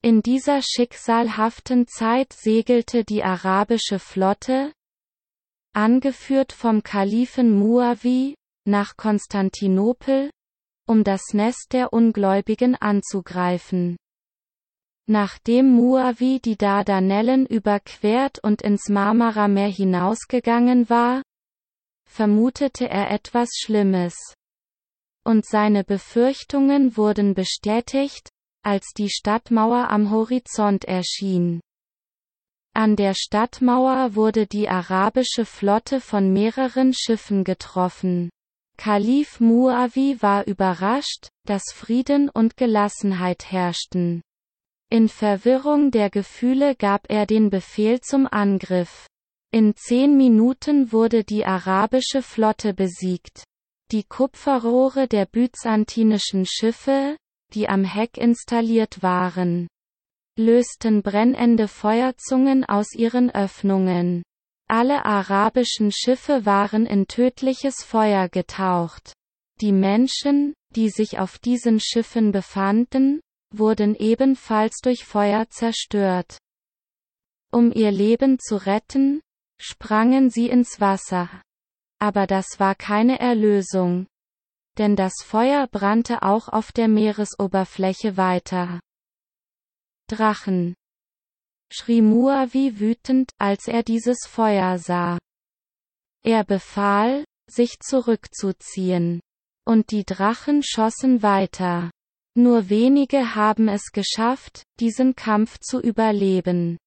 In 0.02 0.22
dieser 0.22 0.62
schicksalhaften 0.62 1.88
Zeit 1.88 2.34
segelte 2.34 3.04
die 3.04 3.24
arabische 3.24 4.00
Flotte, 4.00 4.72
angeführt 5.74 6.52
vom 6.52 6.84
Kalifen 6.84 7.58
Muawi, 7.58 8.36
nach 8.65 8.98
Konstantinopel, 8.98 10.30
um 10.86 11.04
das 11.04 11.34
Nest 11.34 11.70
der 11.72 11.92
Ungläubigen 11.92 12.76
anzugreifen. 12.76 13.98
Nachdem 15.12 15.72
Muawi 15.72 16.39
die 16.39 16.56
Dardanellen 16.56 17.48
überquert 17.48 18.38
und 18.43 18.62
ins 18.62 18.89
Marmarameer 18.89 19.67
hinausgegangen 19.67 20.88
war, 20.88 21.24
vermutete 22.08 22.88
er 22.88 23.10
etwas 23.10 23.50
Schlimmes. 23.58 24.13
Und 25.26 25.48
seine 25.48 25.84
Befürchtungen 25.84 26.95
wurden 26.95 27.34
bestätigt, 27.34 28.30
als 28.63 28.93
die 28.95 29.10
Stadtmauer 29.10 29.89
am 29.89 30.12
Horizont 30.12 30.86
erschien. 30.86 31.60
An 32.76 32.95
der 32.95 33.15
Stadtmauer 33.15 34.13
wurde 34.13 34.45
die 34.45 34.69
arabische 34.69 35.45
Flotte 35.45 36.02
von 36.02 36.32
mehreren 36.34 36.93
Schiffen 36.93 37.43
getroffen. 37.43 38.30
Kalif 38.78 39.39
Muawi 39.39 40.22
war 40.22 40.45
überrascht, 40.45 41.30
dass 41.48 41.63
Frieden 41.74 42.30
und 42.30 42.58
Gelassenheit 42.58 43.52
herrschten. 43.52 44.22
In 44.91 45.08
Verwirrung 45.08 45.91
der 45.91 46.10
Gefühle 46.10 46.75
gab 46.75 47.12
er 47.12 47.28
den 47.28 47.52
Befehl 47.52 48.02
zum 48.02 48.25
Angriff. 48.25 49.06
In 49.52 49.75
zehn 49.75 50.17
Minuten 50.17 50.91
wurde 50.91 51.23
die 51.23 51.45
arabische 51.45 52.23
Flotte 52.23 52.73
besiegt. 52.73 53.43
Die 53.91 54.04
Kupferrohre 54.04 55.08
der 55.08 55.28
byzantinischen 55.28 56.47
Schiffe, 56.47 57.17
die 57.54 57.69
am 57.69 57.84
Heck 57.84 58.17
installiert 58.17 59.04
waren, 59.04 59.67
lösten 60.39 61.04
brennende 61.04 61.67
Feuerzungen 61.67 62.65
aus 62.65 62.93
ihren 62.95 63.30
Öffnungen. 63.30 64.23
Alle 64.67 65.06
arabischen 65.06 65.91
Schiffe 65.91 66.47
waren 66.47 66.88
in 66.88 67.06
tödliches 67.08 67.84
Feuer 67.84 68.28
getaucht. 68.28 69.13
Die 69.62 69.71
Menschen, 69.71 70.54
die 70.75 70.89
sich 70.89 71.19
auf 71.19 71.38
diesen 71.38 71.80
Schiffen 71.80 72.32
befanden, 72.32 73.21
wurden 73.52 73.96
ebenfalls 73.96 74.80
durch 74.82 75.06
Feuer 75.06 75.50
zerstört. 75.50 76.38
Um 77.52 77.72
ihr 77.72 77.92
Leben 77.92 78.40
zu 78.40 78.58
retten, 78.66 79.22
sprangen 79.60 80.30
sie 80.30 80.50
ins 80.50 80.80
Wasser. 80.80 81.30
Aber 82.00 82.28
das 82.28 82.60
war 82.60 82.76
keine 82.76 83.20
Erlösung. 83.20 84.08
Denn 84.78 84.96
das 84.96 85.14
Feuer 85.24 85.68
brannte 85.68 86.22
auch 86.22 86.48
auf 86.48 86.72
der 86.72 86.88
Meeresoberfläche 86.88 88.16
weiter. 88.18 88.80
Drachen. 90.08 90.76
schrie 91.72 92.02
Muavi 92.02 92.80
wütend, 92.80 93.32
als 93.38 93.68
er 93.68 93.84
dieses 93.84 94.20
Feuer 94.28 94.80
sah. 94.80 95.20
Er 96.24 96.44
befahl, 96.44 97.26
sich 97.50 97.80
zurückzuziehen. 97.80 99.22
Und 99.66 99.92
die 99.92 100.06
Drachen 100.06 100.64
schossen 100.64 101.22
weiter. 101.22 101.92
Nur 102.41 102.69
wenige 102.69 103.36
haben 103.36 103.67
es 103.67 103.91
geschafft, 103.91 104.63
diesen 104.80 105.13
Kampf 105.13 105.60
zu 105.60 105.82
überleben. 105.82 106.78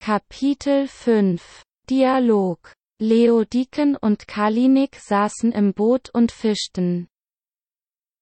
Kapitel 0.00 0.88
5 0.88 1.62
Dialog 1.88 2.74
Leo 3.00 3.44
Dieken 3.44 3.94
und 3.94 4.26
Kalinik 4.26 4.96
saßen 4.96 5.52
im 5.52 5.74
Boot 5.74 6.10
und 6.12 6.32
fischten. 6.32 7.06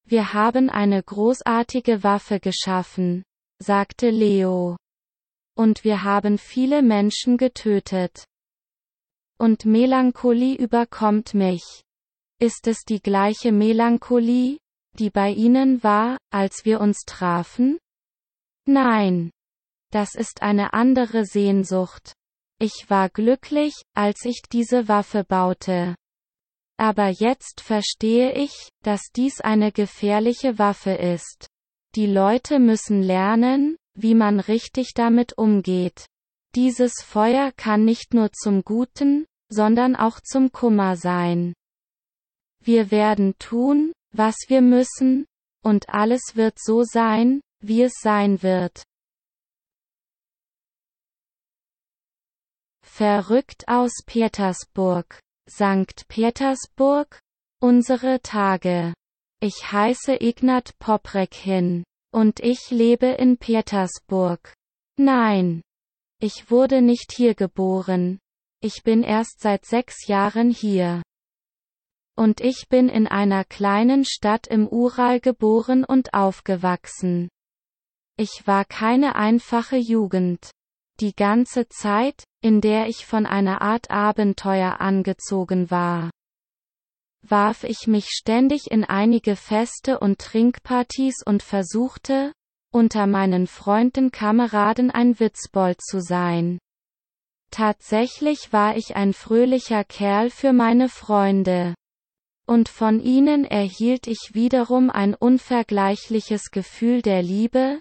Wir 0.05 0.35
haben 0.35 0.69
eine 0.69 1.03
großartige 1.03 2.03
Waffe 2.03 2.39
geschaffen, 2.39 3.23
sagte 3.63 4.11
Leo. 4.11 4.77
Und 5.57 5.85
wir 5.85 6.03
haben 6.03 6.37
viele 6.37 6.83
Menschen 6.83 7.39
getötet. 7.39 8.27
Und 9.39 9.65
Melancholie 9.65 10.59
überkommt 10.59 11.33
mich. 11.33 11.83
Ist 12.39 12.67
es 12.67 12.85
die 12.85 13.01
gleiche 13.01 13.53
Melancholie, 13.53 14.59
die 14.99 15.11
bei 15.11 15.31
Ihnen 15.31 15.83
war, 15.83 16.19
als 16.31 16.65
wir 16.65 16.81
uns 16.81 17.05
trafen? 17.07 17.79
Nein. 18.67 19.31
Das 19.91 20.15
ist 20.15 20.43
eine 20.43 20.75
andere 20.75 21.25
Sehnsucht. 21.25 22.13
Ich 22.61 22.87
war 22.89 23.09
glücklich, 23.09 23.75
als 23.95 24.25
ich 24.25 24.43
diese 24.53 24.89
Waffe 24.89 25.25
baute. 25.25 25.95
Aber 26.77 27.09
jetzt 27.09 27.61
verstehe 27.61 28.33
ich, 28.33 28.69
dass 28.85 29.11
dies 29.15 29.41
eine 29.41 29.73
gefährliche 29.73 30.59
Waffe 30.59 30.93
ist. 30.93 31.49
Die 31.95 32.07
Leute 32.07 32.59
müssen 32.59 33.03
lernen, 33.03 33.77
wie 33.95 34.15
man 34.15 34.41
richtig 34.41 34.93
damit 34.95 35.39
umgeht. 35.39 36.07
Dieses 36.55 36.93
Feuer 37.03 37.53
kann 37.57 37.85
nicht 37.85 38.15
nur 38.15 38.31
zum 38.33 38.63
Guten, 38.63 39.27
sondern 39.51 39.97
auch 39.97 40.21
zum 40.21 40.53
Kummer 40.53 40.97
sein. 40.97 41.55
Wir 42.61 42.91
werden 42.91 43.35
tun, 43.39 43.93
was 44.13 44.37
wir 44.49 44.63
müssen, 44.63 45.27
und 45.63 45.89
alles 45.89 46.35
wird 46.35 46.59
so 46.59 46.83
sein, 46.83 47.41
wie 47.61 47.83
es 47.83 47.95
sein 48.01 48.43
wird. 48.43 48.83
Verrückt 52.83 53.69
aus 53.69 53.93
Petersburg. 54.07 55.21
Sankt 55.49 56.09
Petersburg? 56.09 57.21
Unsere 57.61 58.21
Tage. 58.23 58.93
Ich 59.41 59.71
heiße 59.71 60.21
Ignat 60.21 60.77
Poprekhin. 60.79 61.85
Und 62.13 62.41
ich 62.41 62.71
lebe 62.71 63.07
in 63.07 63.37
Petersburg. 63.37 64.53
Nein. 64.97 65.63
Ich 66.21 66.51
wurde 66.51 66.83
nicht 66.83 67.13
hier 67.13 67.37
geboren. 67.37 68.19
Ich 68.61 68.83
bin 68.83 69.05
erst 69.05 69.41
seit 69.41 69.65
sechs 69.65 70.09
Jahren 70.09 70.51
hier. 70.51 71.03
Und 72.19 72.41
ich 72.41 72.67
bin 72.69 72.89
in 72.89 73.07
einer 73.07 73.45
kleinen 73.45 74.05
Stadt 74.05 74.49
im 74.49 74.67
Ural 74.67 75.21
geboren 75.21 75.85
und 75.85 76.15
aufgewachsen. 76.15 77.29
Ich 78.17 78.45
war 78.45 78.65
keine 78.65 79.15
einfache 79.15 79.77
Jugend. 79.77 80.51
Die 80.99 81.15
ganze 81.15 81.69
Zeit, 81.69 82.25
in 82.43 82.61
der 82.61 82.89
ich 82.89 83.07
von 83.07 83.25
einer 83.25 83.63
Art 83.63 83.93
Abenteuer 83.93 84.81
angezogen 84.81 85.71
war, 85.71 86.11
warf 87.23 87.63
ich 87.63 87.87
mich 87.87 88.09
ständig 88.09 88.69
in 88.69 88.83
einige 88.83 89.37
Feste 89.37 90.01
und 90.01 90.19
Trinkpartys 90.19 91.23
und 91.25 91.45
versuchte, 91.45 92.33
unter 92.73 93.07
meinen 93.07 93.47
Freunden 93.47 94.11
Kameraden 94.11 94.91
ein 94.91 95.21
Witzbold 95.21 95.81
zu 95.81 96.01
sein. 96.01 96.59
Tatsächlich 97.53 98.53
war 98.53 98.77
ich 98.77 98.97
ein 98.97 99.13
fröhlicher 99.13 99.85
Kerl 99.85 100.31
für 100.31 100.53
meine 100.53 100.89
Freunde. 100.89 101.75
Und 102.49 102.71
von 102.71 103.01
ihnen 103.01 103.45
erhielt 103.45 104.07
ich 104.07 104.31
wiederum 104.33 104.89
ein 104.89 105.15
unvergleichliches 105.15 106.51
Gefühl 106.51 107.03
der 107.03 107.23
Liebe, 107.23 107.79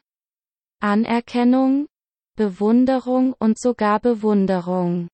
Anerkennung, 0.82 1.88
Bewunderung 2.36 3.34
und 3.40 3.58
sogar 3.58 4.02
Bewunderung. 4.02 5.08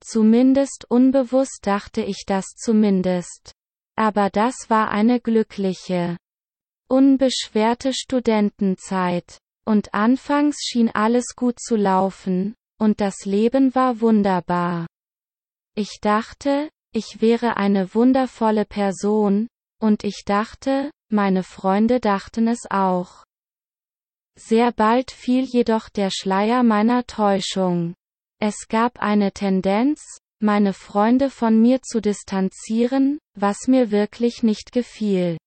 Zumindest 0.00 0.84
unbewusst 0.90 1.60
dachte 1.62 2.02
ich 2.02 2.24
das 2.26 2.44
zumindest. 2.56 3.52
Aber 3.96 4.28
das 4.28 4.68
war 4.68 4.90
eine 4.90 5.18
glückliche, 5.18 6.18
unbeschwerte 6.88 7.94
Studentenzeit. 7.94 9.38
Und 9.64 9.94
anfangs 9.94 10.58
schien 10.62 10.90
alles 10.90 11.34
gut 11.34 11.58
zu 11.58 11.74
laufen, 11.74 12.54
und 12.78 13.00
das 13.00 13.24
Leben 13.24 13.74
war 13.74 14.02
wunderbar. 14.02 14.86
Ich 15.74 16.00
dachte, 16.02 16.68
ich 16.98 17.20
wäre 17.20 17.56
eine 17.56 17.94
wundervolle 17.94 18.64
Person, 18.64 19.46
und 19.80 20.02
ich 20.02 20.24
dachte, 20.26 20.90
meine 21.10 21.44
Freunde 21.44 22.00
dachten 22.00 22.48
es 22.48 22.66
auch. 22.68 23.24
Sehr 24.36 24.72
bald 24.72 25.12
fiel 25.12 25.44
jedoch 25.44 25.88
der 25.88 26.10
Schleier 26.10 26.64
meiner 26.64 27.06
Täuschung. 27.06 27.94
Es 28.40 28.66
gab 28.68 28.98
eine 28.98 29.30
Tendenz, 29.30 30.00
meine 30.40 30.72
Freunde 30.72 31.30
von 31.30 31.60
mir 31.62 31.82
zu 31.82 32.00
distanzieren, 32.00 33.18
was 33.34 33.68
mir 33.68 33.92
wirklich 33.92 34.42
nicht 34.42 34.72
gefiel. 34.72 35.38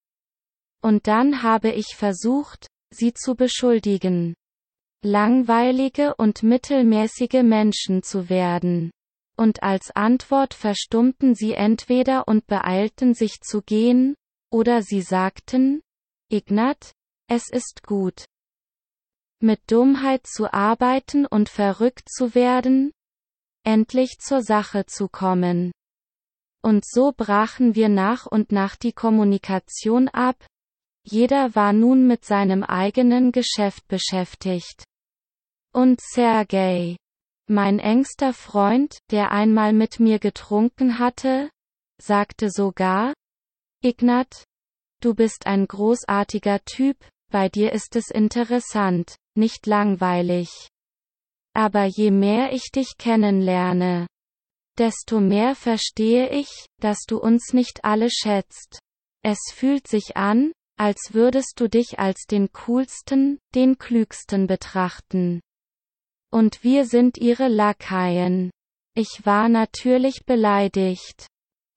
Und 0.82 1.08
dann 1.08 1.44
habe 1.44 1.72
ich 1.72 1.96
versucht, 1.98 2.68
sie 2.94 3.14
zu 3.14 3.36
beschuldigen. 3.36 4.36
Langweilige 5.04 6.16
und 6.16 6.44
mittelmäßige 6.44 7.44
Menschen 7.44 8.04
zu 8.04 8.30
werden. 8.30 8.92
Und 9.42 9.64
als 9.64 9.90
Antwort 9.96 10.54
verstummten 10.54 11.34
sie 11.34 11.54
entweder 11.54 12.28
und 12.28 12.46
beeilten 12.46 13.16
sich 13.16 13.42
zu 13.42 13.64
gehen, 13.64 14.14
oder 14.52 14.84
sie 14.84 15.02
sagten, 15.02 15.82
Ignat, 16.30 16.92
es 17.28 17.50
ist 17.50 17.82
gut 17.82 18.26
mit 19.42 19.60
Dummheit 19.66 20.28
zu 20.28 20.54
arbeiten 20.54 21.26
und 21.26 21.50
verrückt 21.50 22.08
zu 22.08 22.36
werden? 22.36 22.92
Endlich 23.66 24.20
zur 24.20 24.44
Sache 24.44 24.86
zu 24.86 25.08
kommen. 25.08 25.72
Und 26.62 26.86
so 26.86 27.12
brachen 27.12 27.74
wir 27.74 27.90
nach 27.90 28.28
und 28.28 28.52
nach 28.52 28.76
die 28.76 28.94
Kommunikation 28.94 30.08
ab, 30.08 30.36
jeder 31.04 31.56
war 31.56 31.74
nun 31.74 32.06
mit 32.06 32.26
seinem 32.26 32.62
eigenen 32.62 33.32
Geschäft 33.32 33.88
beschäftigt. 33.88 34.84
Und 35.74 36.00
Sergei, 36.00 36.98
mein 37.52 37.80
engster 37.80 38.34
Freund, 38.34 38.98
der 39.12 39.32
einmal 39.32 39.74
mit 39.74 40.00
mir 40.00 40.18
getrunken 40.18 40.98
hatte, 40.98 41.52
sagte 42.02 42.50
sogar, 42.50 43.14
Ignat, 43.84 44.46
du 45.02 45.14
bist 45.14 45.46
ein 45.46 45.68
großartiger 45.68 46.64
Typ, 46.66 46.98
bei 47.30 47.50
dir 47.50 47.72
ist 47.72 47.96
es 47.96 48.10
interessant 48.10 49.16
nicht 49.36 49.66
langweilig. 49.66 50.50
Aber 51.54 51.86
je 51.86 52.12
mehr 52.12 52.54
ich 52.54 52.72
dich 52.72 52.98
kennenlerne, 52.98 54.08
desto 54.78 55.20
mehr 55.20 55.56
verstehe 55.56 56.30
ich, 56.30 56.66
dass 56.80 57.00
du 57.08 57.18
uns 57.18 57.54
nicht 57.54 57.84
alle 57.84 58.10
schätzt. 58.10 58.80
Es 59.24 59.40
fühlt 59.54 59.88
sich 59.88 60.16
an, 60.18 60.54
als 60.78 61.14
würdest 61.14 61.60
du 61.60 61.68
dich 61.68 62.00
als 62.00 62.26
den 62.26 62.52
coolsten, 62.54 63.40
den 63.54 63.78
klügsten 63.78 64.48
betrachten. 64.48 65.42
Und 66.32 66.64
wir 66.64 66.86
sind 66.86 67.18
ihre 67.18 67.48
Lakaien. 67.48 68.52
Ich 68.96 69.22
war 69.24 69.50
natürlich 69.50 70.26
beleidigt. 70.26 71.28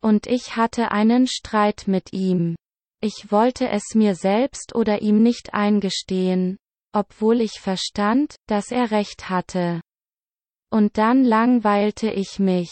Und 0.03 0.27
ich 0.27 0.57
hatte 0.57 0.93
einen 0.93 1.27
Streit 1.27 1.85
mit 1.87 2.13
ihm. 2.13 2.57
Ich 3.01 3.31
wollte 3.31 3.69
es 3.69 3.95
mir 3.95 4.15
selbst 4.15 4.75
oder 4.75 5.03
ihm 5.03 5.23
nicht 5.23 5.55
eingestehen 5.55 6.57
obwohl 6.95 7.41
ich 7.41 7.61
verstand, 7.61 8.37
dass 8.47 8.71
er 8.71 8.93
recht 8.93 9.29
hatte. 9.29 9.81
Und 10.71 10.97
dann 10.97 11.25
langweilte 11.25 12.11
ich 12.11 12.39
mich. 12.39 12.71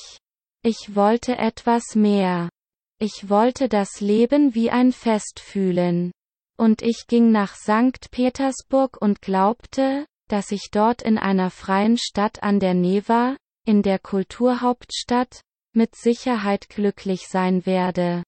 Ich 0.64 0.94
wollte 0.94 1.36
etwas 1.36 1.96
mehr. 1.96 2.48
Ich 3.00 3.28
wollte 3.28 3.68
das 3.68 4.00
Leben 4.00 4.54
wie 4.54 4.70
ein 4.70 4.92
Fest 4.92 5.40
fühlen. 5.40 6.12
Und 6.56 6.82
ich 6.82 7.06
ging 7.08 7.32
nach 7.32 7.56
St. 7.56 8.12
Petersburg 8.12 8.96
und 9.00 9.20
glaubte, 9.20 10.06
dass 10.32 10.50
ich 10.50 10.70
dort 10.70 11.02
in 11.02 11.18
einer 11.18 11.50
freien 11.50 11.98
Stadt 11.98 12.42
an 12.42 12.58
der 12.58 12.72
Neva, 12.72 13.36
in 13.66 13.82
der 13.82 13.98
Kulturhauptstadt, 13.98 15.42
mit 15.74 15.94
Sicherheit 15.94 16.70
glücklich 16.70 17.28
sein 17.28 17.66
werde. 17.66 18.22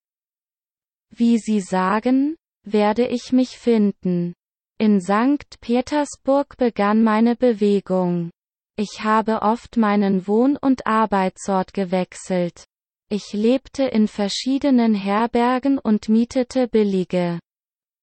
wie 1.08 1.38
Sie 1.38 1.60
sagen, 1.60 2.36
werde 2.62 3.06
ich 3.06 3.32
mich 3.32 3.56
finden. 3.56 4.34
In 4.78 5.00
St. 5.00 5.60
Petersburg 5.60 6.58
begann 6.58 7.02
meine 7.02 7.36
Bewegung. 7.36 8.30
Ich 8.76 9.02
habe 9.02 9.40
oft 9.40 9.78
meinen 9.78 10.26
Wohn- 10.26 10.58
und 10.58 10.86
Arbeitsort 10.86 11.72
gewechselt. 11.72 12.64
Ich 13.08 13.32
lebte 13.32 13.84
in 13.84 14.08
verschiedenen 14.08 14.94
Herbergen 14.94 15.78
und 15.78 16.10
mietete 16.10 16.68
billige, 16.68 17.38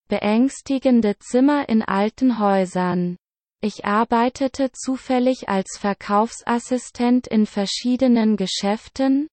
beängstigende 0.08 1.18
Zimmer 1.18 1.68
in 1.68 1.82
alten 1.82 2.40
Häusern. 2.40 3.16
Ich 3.64 3.84
arbeitete 3.84 4.72
zufällig 4.72 5.48
als 5.48 5.78
Verkaufsassistent 5.78 7.28
in 7.28 7.46
verschiedenen 7.46 8.36
Geschäften, 8.36 9.28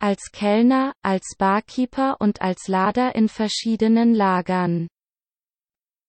als 0.00 0.30
Kellner, 0.32 0.94
als 1.02 1.34
Barkeeper 1.36 2.16
und 2.18 2.40
als 2.40 2.66
Lader 2.68 3.14
in 3.14 3.28
verschiedenen 3.28 4.14
Lagern. 4.14 4.88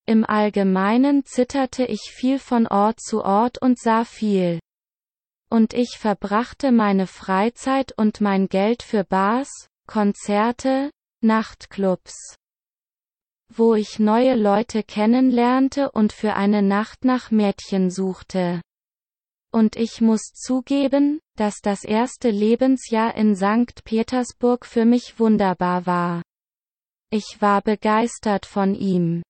Im 0.05 0.23
Allgemeinen 0.23 1.25
zitterte 1.25 1.83
ich 1.83 2.13
viel 2.13 2.39
von 2.39 2.65
Ort 2.65 3.01
zu 3.01 3.25
Ort 3.25 3.61
und 3.61 3.77
sah 3.77 4.05
viel. 4.05 4.61
Und 5.51 5.73
ich 5.73 5.97
verbrachte 5.99 6.71
meine 6.71 7.07
Freizeit 7.07 7.91
und 7.97 8.21
mein 8.21 8.47
Geld 8.47 8.83
für 8.83 9.03
Bars, 9.03 9.67
Konzerte, 9.85 10.91
Nachtclubs. 11.21 12.37
Wo 13.51 13.73
ich 13.73 13.99
neue 13.99 14.35
Leute 14.35 14.83
kennenlernte 14.83 15.91
und 15.91 16.13
für 16.13 16.35
eine 16.35 16.61
Nacht 16.61 17.03
nach 17.03 17.31
Mädchen 17.31 17.91
suchte. 17.91 18.61
Und 19.51 19.75
ich 19.75 19.99
muss 20.01 20.31
zugeben, 20.33 21.19
dass 21.35 21.61
das 21.61 21.83
erste 21.83 22.29
Lebensjahr 22.29 23.15
in 23.15 23.35
St. 23.35 23.83
Petersburg 23.83 24.65
für 24.65 24.85
mich 24.85 25.19
wunderbar 25.19 25.85
war. 25.85 26.21
Ich 27.11 27.37
war 27.39 27.61
begeistert 27.61 28.45
von 28.45 28.75
ihm. 28.75 29.23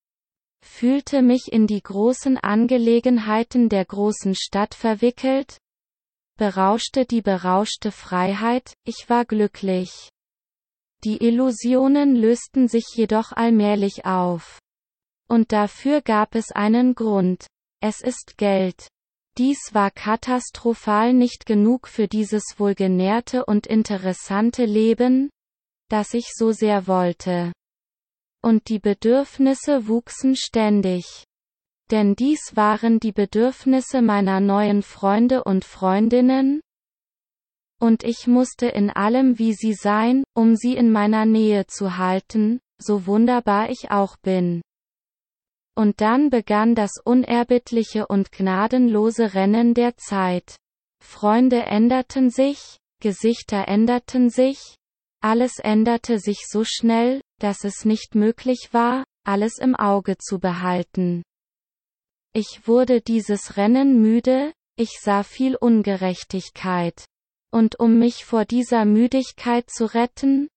Fühlte 0.62 1.22
mich 1.22 1.52
in 1.52 1.68
die 1.68 1.82
großen 1.82 2.38
Angelegenheiten 2.38 3.70
der 3.70 3.86
großen 3.86 4.36
Stadt 4.36 4.76
verwickelt, 4.76 5.58
berauschte 6.36 7.06
die 7.06 7.22
berauschte 7.22 7.92
Freiheit, 7.92 8.74
ich 8.84 9.10
war 9.10 9.26
glücklich. 9.26 10.10
Die 11.04 11.24
Illusionen 11.26 12.16
lösten 12.16 12.68
sich 12.68 12.86
jedoch 12.94 13.32
allmählich 13.32 14.06
auf. 14.06 14.60
Und 15.30 15.52
dafür 15.52 16.02
gab 16.02 16.36
es 16.36 16.52
einen 16.52 16.96
Grund. 16.96 17.48
Es 17.82 18.02
ist 18.02 18.38
Geld. 18.38 18.88
Dies 19.38 19.70
war 19.72 19.92
katastrophal 19.92 21.14
nicht 21.14 21.46
genug 21.46 21.88
für 21.88 22.10
dieses 22.10 22.44
wohlgenährte 22.58 23.46
und 23.46 23.68
interessante 23.68 24.66
Leben, 24.66 25.30
das 25.90 26.14
ich 26.14 26.34
so 26.34 26.52
sehr 26.52 26.88
wollte. 26.88 27.54
Und 28.44 28.68
die 28.68 28.80
Bedürfnisse 28.80 29.88
wuchsen 29.88 30.36
ständig. 30.36 31.24
Denn 31.92 32.16
dies 32.16 32.56
waren 32.56 33.00
die 33.00 33.14
Bedürfnisse 33.14 34.02
meiner 34.02 34.40
neuen 34.40 34.84
Freunde 34.84 35.44
und 35.44 35.64
Freundinnen, 35.64 36.62
und 37.80 38.04
ich 38.04 38.28
musste 38.28 38.68
in 38.68 38.90
allem 38.90 39.40
wie 39.40 39.54
sie 39.54 39.74
sein, 39.74 40.24
um 40.36 40.56
sie 40.56 40.76
in 40.76 40.92
meiner 40.92 41.26
Nähe 41.26 41.66
zu 41.68 41.98
halten, 41.98 42.60
so 42.78 43.06
wunderbar 43.08 43.70
ich 43.70 43.92
auch 43.92 44.18
bin. 44.18 44.62
Und 45.76 46.02
dann 46.02 46.30
begann 46.30 46.76
das 46.76 46.92
unerbittliche 47.04 48.08
und 48.08 48.32
gnadenlose 48.32 49.34
Rennen 49.34 49.74
der 49.74 49.96
Zeit. 49.98 50.58
Freunde 51.02 51.64
änderten 51.64 52.30
sich, 52.30 52.78
Gesichter 53.02 53.68
änderten 53.68 54.30
sich, 54.30 54.76
alles 55.22 55.60
änderte 55.60 56.20
sich 56.20 56.46
so 56.48 56.64
schnell, 56.66 57.22
dass 57.40 57.64
es 57.64 57.86
nicht 57.86 58.16
möglich 58.16 58.70
war, 58.72 59.06
alles 59.26 59.58
im 59.58 59.76
Auge 59.76 60.18
zu 60.18 60.40
behalten. 60.40 61.24
Ich 62.34 62.68
wurde 62.68 63.02
dieses 63.02 63.58
Rennen 63.58 64.02
müde, 64.02 64.54
ich 64.76 65.00
sah 65.02 65.24
viel 65.24 65.56
Ungerechtigkeit. 65.56 67.06
Und 67.52 67.80
um 67.80 67.98
mich 67.98 68.26
vor 68.26 68.46
dieser 68.46 68.86
Müdigkeit 68.86 69.70
zu 69.70 69.86
retten, 69.86 70.50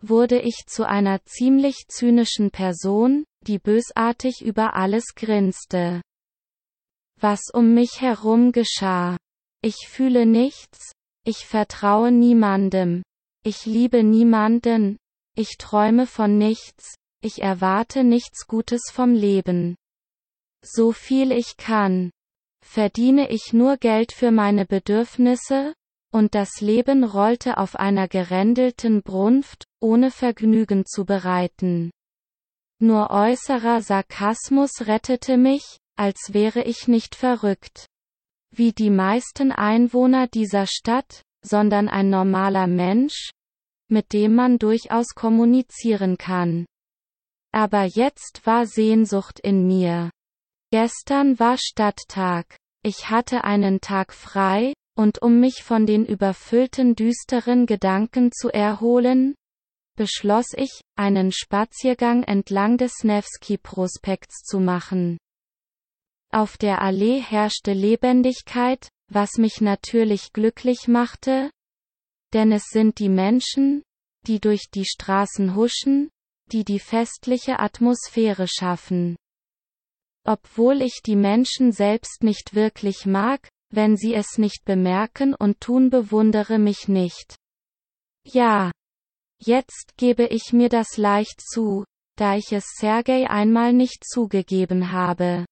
wurde 0.00 0.40
ich 0.40 0.64
zu 0.66 0.86
einer 0.86 1.22
ziemlich 1.24 1.86
zynischen 1.88 2.50
Person, 2.50 3.24
die 3.42 3.58
bösartig 3.58 4.42
über 4.42 4.74
alles 4.74 5.14
grinste. 5.14 6.02
Was 7.20 7.50
um 7.52 7.74
mich 7.74 8.00
herum 8.00 8.52
geschah. 8.52 9.16
Ich 9.62 9.88
fühle 9.88 10.26
nichts, 10.26 10.92
ich 11.24 11.46
vertraue 11.46 12.12
niemandem, 12.12 13.02
ich 13.44 13.64
liebe 13.64 14.02
niemanden, 14.02 14.98
ich 15.34 15.56
träume 15.58 16.06
von 16.06 16.36
nichts, 16.36 16.96
ich 17.22 17.40
erwarte 17.40 18.04
nichts 18.04 18.46
Gutes 18.46 18.90
vom 18.92 19.14
Leben. 19.14 19.76
So 20.62 20.92
viel 20.92 21.32
ich 21.32 21.56
kann. 21.56 22.10
Verdiene 22.62 23.30
ich 23.30 23.52
nur 23.52 23.76
Geld 23.76 24.12
für 24.12 24.30
meine 24.30 24.66
Bedürfnisse, 24.66 25.74
und 26.14 26.36
das 26.36 26.60
Leben 26.60 27.02
rollte 27.02 27.58
auf 27.58 27.74
einer 27.74 28.06
gerändelten 28.06 29.02
Brunft, 29.02 29.64
ohne 29.80 30.12
Vergnügen 30.12 30.86
zu 30.86 31.04
bereiten. 31.04 31.90
Nur 32.80 33.10
äußerer 33.10 33.82
Sarkasmus 33.82 34.86
rettete 34.86 35.36
mich, 35.36 35.78
als 35.96 36.32
wäre 36.32 36.62
ich 36.62 36.86
nicht 36.86 37.16
verrückt. 37.16 37.86
Wie 38.52 38.72
die 38.72 38.90
meisten 38.90 39.50
Einwohner 39.50 40.28
dieser 40.28 40.68
Stadt, 40.68 41.22
sondern 41.42 41.88
ein 41.88 42.10
normaler 42.10 42.68
Mensch, 42.68 43.30
mit 43.88 44.12
dem 44.12 44.36
man 44.36 44.60
durchaus 44.60 45.08
kommunizieren 45.16 46.16
kann. 46.16 46.64
Aber 47.50 47.82
jetzt 47.82 48.46
war 48.46 48.66
Sehnsucht 48.66 49.40
in 49.40 49.66
mir. 49.66 50.10
Gestern 50.70 51.40
war 51.40 51.58
Stadttag. 51.58 52.56
Ich 52.84 53.10
hatte 53.10 53.42
einen 53.42 53.80
Tag 53.80 54.12
frei, 54.12 54.74
und 54.96 55.22
um 55.22 55.40
mich 55.40 55.62
von 55.62 55.86
den 55.86 56.04
überfüllten 56.04 56.94
düsteren 56.94 57.66
Gedanken 57.66 58.32
zu 58.32 58.48
erholen, 58.48 59.34
beschloss 59.96 60.46
ich, 60.56 60.80
einen 60.96 61.32
Spaziergang 61.32 62.22
entlang 62.22 62.78
des 62.78 63.04
Nevsky-Prospekts 63.04 64.42
zu 64.42 64.60
machen. 64.60 65.18
Auf 66.32 66.56
der 66.56 66.82
Allee 66.82 67.20
herrschte 67.20 67.72
Lebendigkeit, 67.72 68.88
was 69.08 69.38
mich 69.38 69.60
natürlich 69.60 70.32
glücklich 70.32 70.88
machte, 70.88 71.50
denn 72.32 72.50
es 72.50 72.64
sind 72.70 72.98
die 72.98 73.08
Menschen, 73.08 73.82
die 74.26 74.40
durch 74.40 74.70
die 74.72 74.84
Straßen 74.84 75.54
huschen, 75.54 76.10
die 76.50 76.64
die 76.64 76.80
festliche 76.80 77.58
Atmosphäre 77.60 78.46
schaffen. 78.48 79.16
Obwohl 80.26 80.82
ich 80.82 81.02
die 81.04 81.16
Menschen 81.16 81.70
selbst 81.70 82.22
nicht 82.22 82.54
wirklich 82.54 83.06
mag, 83.06 83.48
wenn 83.76 83.96
sie 83.96 84.14
es 84.14 84.38
nicht 84.38 84.64
bemerken 84.64 85.34
und 85.34 85.60
tun 85.60 85.90
bewundere 85.90 86.58
mich 86.58 86.88
nicht. 86.88 87.36
Ja. 88.24 88.70
Jetzt 89.40 89.96
gebe 89.96 90.26
ich 90.26 90.52
mir 90.52 90.68
das 90.68 90.96
leicht 90.96 91.40
zu, 91.40 91.84
da 92.16 92.36
ich 92.36 92.52
es 92.52 92.64
Sergei 92.78 93.28
einmal 93.28 93.72
nicht 93.72 94.04
zugegeben 94.04 94.92
habe. 94.92 95.44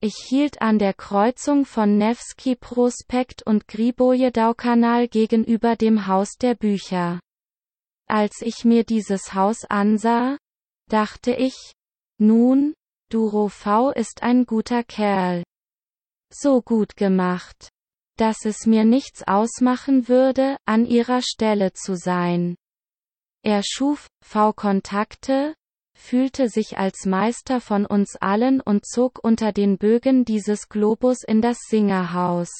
Ich 0.00 0.14
hielt 0.28 0.62
an 0.62 0.78
der 0.78 0.94
Kreuzung 0.94 1.64
von 1.64 1.98
Nevsky 1.98 2.54
Prospekt 2.54 3.42
und 3.42 3.66
Gribojedau-Kanal 3.66 5.08
gegenüber 5.08 5.74
dem 5.74 6.06
Haus 6.06 6.36
der 6.40 6.54
Bücher. 6.54 7.18
Als 8.06 8.40
ich 8.40 8.64
mir 8.64 8.84
dieses 8.84 9.34
Haus 9.34 9.64
ansah, 9.64 10.38
dachte 10.88 11.32
ich, 11.32 11.72
nun, 12.18 12.74
Duro 13.10 13.48
V 13.48 13.90
ist 13.90 14.22
ein 14.22 14.46
guter 14.46 14.84
Kerl 14.84 15.42
so 16.30 16.62
gut 16.62 16.96
gemacht, 16.96 17.70
dass 18.16 18.44
es 18.44 18.66
mir 18.66 18.84
nichts 18.84 19.26
ausmachen 19.26 20.08
würde, 20.08 20.56
an 20.66 20.86
ihrer 20.86 21.22
Stelle 21.22 21.72
zu 21.72 21.96
sein. 21.96 22.56
Er 23.42 23.62
schuf 23.64 24.08
V-Kontakte, 24.22 25.54
fühlte 25.94 26.48
sich 26.48 26.78
als 26.78 27.06
Meister 27.06 27.60
von 27.60 27.86
uns 27.86 28.16
allen 28.16 28.60
und 28.60 28.86
zog 28.86 29.18
unter 29.22 29.52
den 29.52 29.78
Bögen 29.78 30.24
dieses 30.24 30.68
Globus 30.68 31.22
in 31.22 31.40
das 31.42 31.58
Singerhaus. 31.68 32.50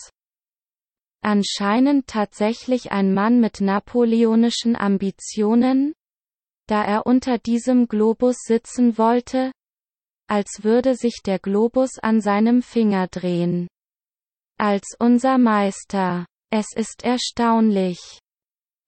Anscheinend 1.20 2.06
tatsächlich 2.06 2.92
ein 2.92 3.12
Mann 3.12 3.40
mit 3.40 3.60
napoleonischen 3.60 4.76
Ambitionen, 4.76 5.94
da 6.68 6.84
er 6.84 7.06
unter 7.06 7.38
diesem 7.38 7.88
Globus 7.88 8.36
sitzen 8.44 8.98
wollte, 8.98 9.52
als 10.28 10.62
würde 10.62 10.94
sich 10.94 11.20
der 11.24 11.38
Globus 11.38 11.98
an 11.98 12.20
seinem 12.20 12.62
Finger 12.62 13.08
drehen. 13.08 13.66
Als 14.58 14.96
unser 14.98 15.38
Meister. 15.38 16.26
Es 16.50 16.68
ist 16.74 17.04
erstaunlich, 17.04 18.20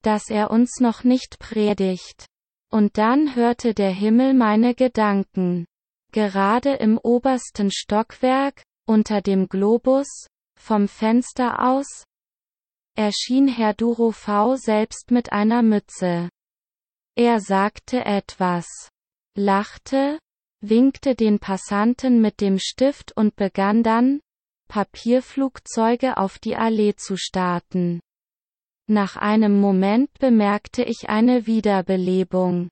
dass 0.01 0.29
er 0.29 0.49
uns 0.49 0.79
noch 0.79 1.03
nicht 1.03 1.37
predigt. 1.37 2.25
Und 2.71 2.97
dann 2.97 3.35
hörte 3.35 3.73
der 3.73 3.91
Himmel 3.91 4.33
meine 4.33 4.73
Gedanken. 4.73 5.65
Gerade 6.11 6.73
im 6.73 6.97
obersten 6.97 7.69
Stockwerk, 7.71 8.63
unter 8.87 9.21
dem 9.21 9.47
Globus, 9.47 10.07
vom 10.59 10.87
Fenster 10.87 11.61
aus, 11.63 11.87
erschien 12.97 13.47
Herr 13.47 13.73
Duro 13.73 14.11
V 14.11 14.55
selbst 14.55 15.11
mit 15.11 15.31
einer 15.31 15.61
Mütze. 15.61 16.29
Er 17.15 17.39
sagte 17.39 18.03
etwas, 18.05 18.67
lachte, 19.37 20.17
winkte 20.61 21.15
den 21.15 21.39
Passanten 21.39 22.21
mit 22.21 22.39
dem 22.39 22.59
Stift 22.59 23.15
und 23.15 23.35
begann 23.35 23.83
dann, 23.83 24.21
Papierflugzeuge 24.67 26.17
auf 26.17 26.39
die 26.39 26.55
Allee 26.55 26.95
zu 26.95 27.17
starten. 27.17 27.99
Nach 28.87 29.15
einem 29.15 29.59
Moment 29.59 30.09
bemerkte 30.19 30.83
ich 30.83 31.09
eine 31.09 31.45
Wiederbelebung. 31.45 32.69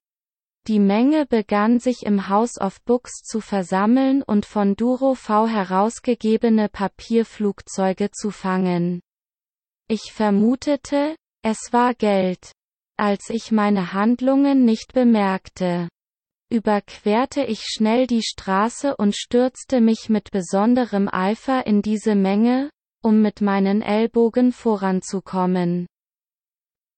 Die 0.68 0.80
Menge 0.80 1.26
begann 1.26 1.80
sich 1.80 2.04
im 2.04 2.30
House 2.30 2.60
of 2.60 2.82
Books 2.84 3.24
zu 3.24 3.42
versammeln 3.42 4.22
und 4.22 4.46
von 4.46 4.76
Duro 4.76 5.16
V 5.16 5.48
herausgegebene 5.48 6.70
Papierflugzeuge 6.70 8.12
zu 8.12 8.32
fangen. 8.32 9.02
Ich 9.88 10.14
vermutete, 10.14 11.16
es 11.42 11.72
war 11.72 11.96
Geld. 11.96 12.52
Als 12.98 13.30
ich 13.30 13.52
meine 13.52 13.94
Handlungen 13.94 14.66
nicht 14.66 14.94
bemerkte, 14.94 15.90
überquerte 16.50 17.44
ich 17.44 17.62
schnell 17.62 18.08
die 18.08 18.24
Straße 18.24 18.96
und 18.98 19.16
stürzte 19.16 19.82
mich 19.82 20.10
mit 20.10 20.32
besonderem 20.32 21.08
Eifer 21.08 21.68
in 21.68 21.82
diese 21.82 22.16
Menge, 22.16 22.70
um 23.04 23.22
mit 23.22 23.42
meinen 23.42 23.82
Ellbogen 23.82 24.52
voranzukommen 24.52 25.88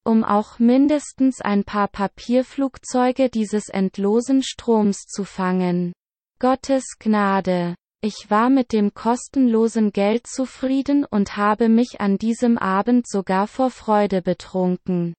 um 0.04 0.24
auch 0.24 0.58
mindestens 0.58 1.42
ein 1.42 1.64
paar 1.64 1.88
Papierflugzeuge 1.88 3.30
dieses 3.30 3.70
endlosen 3.70 4.42
Stroms 4.44 5.06
zu 5.06 5.24
fangen. 5.24 5.94
Gottes 6.40 6.98
Gnade. 6.98 7.76
Ich 8.04 8.30
war 8.30 8.50
mit 8.50 8.74
dem 8.74 8.96
kostenlosen 8.96 9.92
Geld 9.92 10.26
zufrieden 10.26 11.06
und 11.06 11.38
habe 11.38 11.70
mich 11.70 12.02
an 12.02 12.18
diesem 12.18 12.58
Abend 12.58 13.08
sogar 13.08 13.46
vor 13.46 13.70
Freude 13.70 14.24
betrunken. 14.24 15.14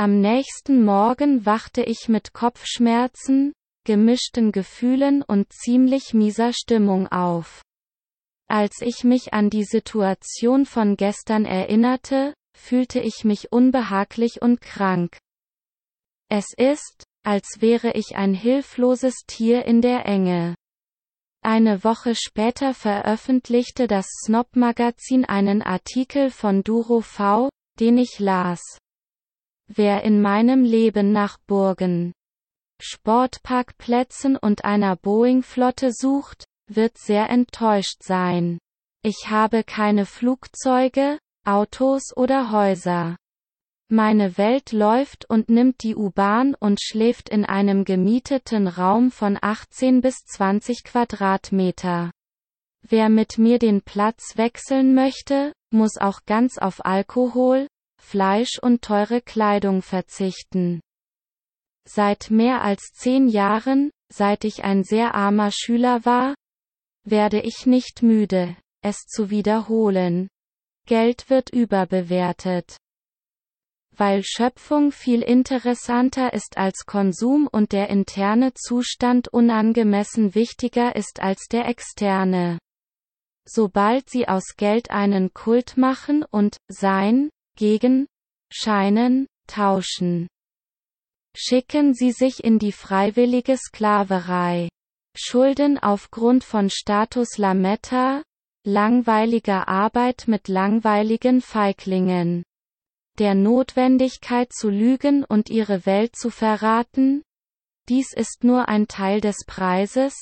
Am 0.00 0.22
nächsten 0.22 0.82
Morgen 0.82 1.44
wachte 1.44 1.82
ich 1.82 2.08
mit 2.08 2.32
Kopfschmerzen, 2.32 3.52
gemischten 3.84 4.50
Gefühlen 4.50 5.22
und 5.22 5.52
ziemlich 5.52 6.14
mieser 6.14 6.54
Stimmung 6.54 7.06
auf. 7.08 7.60
Als 8.48 8.80
ich 8.80 9.04
mich 9.04 9.34
an 9.34 9.50
die 9.50 9.64
Situation 9.64 10.64
von 10.64 10.96
gestern 10.96 11.44
erinnerte, 11.44 12.32
fühlte 12.56 12.98
ich 12.98 13.24
mich 13.24 13.52
unbehaglich 13.52 14.40
und 14.40 14.62
krank. 14.62 15.18
Es 16.30 16.46
ist, 16.56 17.04
als 17.22 17.60
wäre 17.60 17.92
ich 17.92 18.16
ein 18.16 18.32
hilfloses 18.32 19.26
Tier 19.26 19.66
in 19.66 19.82
der 19.82 20.06
Enge. 20.06 20.54
Eine 21.42 21.84
Woche 21.84 22.14
später 22.14 22.72
veröffentlichte 22.72 23.86
das 23.86 24.06
Snob-Magazin 24.24 25.26
einen 25.26 25.60
Artikel 25.60 26.30
von 26.30 26.62
Duro 26.62 27.02
V, 27.02 27.50
den 27.78 27.98
ich 27.98 28.18
las. 28.18 28.62
Wer 29.72 30.02
in 30.02 30.20
meinem 30.20 30.64
Leben 30.64 31.12
nach 31.12 31.38
Burgen, 31.46 32.12
Sportparkplätzen 32.82 34.36
und 34.36 34.64
einer 34.64 34.96
Boeing-Flotte 34.96 35.92
sucht, 35.92 36.44
wird 36.66 36.98
sehr 36.98 37.30
enttäuscht 37.30 38.02
sein. 38.02 38.58
Ich 39.04 39.28
habe 39.28 39.62
keine 39.62 40.06
Flugzeuge, 40.06 41.20
Autos 41.46 42.16
oder 42.16 42.50
Häuser. 42.50 43.16
Meine 43.88 44.36
Welt 44.38 44.72
läuft 44.72 45.30
und 45.30 45.48
nimmt 45.48 45.84
die 45.84 45.94
U-Bahn 45.94 46.56
und 46.56 46.80
schläft 46.82 47.28
in 47.28 47.44
einem 47.44 47.84
gemieteten 47.84 48.66
Raum 48.66 49.12
von 49.12 49.38
18 49.40 50.00
bis 50.00 50.24
20 50.24 50.82
Quadratmeter. 50.82 52.10
Wer 52.82 53.08
mit 53.08 53.38
mir 53.38 53.60
den 53.60 53.82
Platz 53.82 54.36
wechseln 54.36 54.94
möchte, 54.94 55.52
muss 55.70 55.96
auch 55.96 56.20
ganz 56.26 56.58
auf 56.58 56.84
Alkohol, 56.84 57.68
Fleisch 58.00 58.58
und 58.60 58.82
teure 58.82 59.20
Kleidung 59.20 59.82
verzichten. 59.82 60.80
Seit 61.86 62.30
mehr 62.30 62.62
als 62.62 62.92
zehn 62.92 63.28
Jahren, 63.28 63.90
seit 64.12 64.44
ich 64.44 64.64
ein 64.64 64.84
sehr 64.84 65.14
armer 65.14 65.50
Schüler 65.52 66.04
war, 66.04 66.34
werde 67.04 67.40
ich 67.40 67.66
nicht 67.66 68.02
müde, 68.02 68.56
es 68.82 69.06
zu 69.06 69.30
wiederholen. 69.30 70.28
Geld 70.86 71.30
wird 71.30 71.50
überbewertet. 71.50 72.76
Weil 73.96 74.22
Schöpfung 74.24 74.92
viel 74.92 75.22
interessanter 75.22 76.32
ist 76.32 76.56
als 76.56 76.86
Konsum 76.86 77.48
und 77.50 77.72
der 77.72 77.88
interne 77.90 78.54
Zustand 78.54 79.28
unangemessen 79.28 80.34
wichtiger 80.34 80.96
ist 80.96 81.20
als 81.20 81.46
der 81.48 81.68
externe. 81.68 82.58
Sobald 83.46 84.08
sie 84.08 84.26
aus 84.28 84.54
Geld 84.56 84.90
einen 84.90 85.32
Kult 85.34 85.76
machen 85.76 86.24
und 86.24 86.56
Sein, 86.68 87.30
gegen, 87.56 88.06
Scheinen, 88.52 89.26
tauschen. 89.46 90.28
Schicken 91.36 91.94
sie 91.94 92.12
sich 92.12 92.42
in 92.42 92.58
die 92.58 92.72
freiwillige 92.72 93.56
Sklaverei. 93.56 94.68
Schulden 95.16 95.78
aufgrund 95.78 96.44
von 96.44 96.70
Status 96.70 97.38
Lametta, 97.38 98.22
langweiliger 98.64 99.68
Arbeit 99.68 100.24
mit 100.26 100.48
langweiligen 100.48 101.40
Feiglingen. 101.40 102.44
Der 103.18 103.34
Notwendigkeit 103.34 104.52
zu 104.52 104.70
lügen 104.70 105.24
und 105.24 105.50
ihre 105.50 105.84
Welt 105.86 106.16
zu 106.16 106.30
verraten? 106.30 107.22
Dies 107.88 108.12
ist 108.12 108.44
nur 108.44 108.68
ein 108.68 108.86
Teil 108.88 109.20
des 109.20 109.44
Preises, 109.46 110.14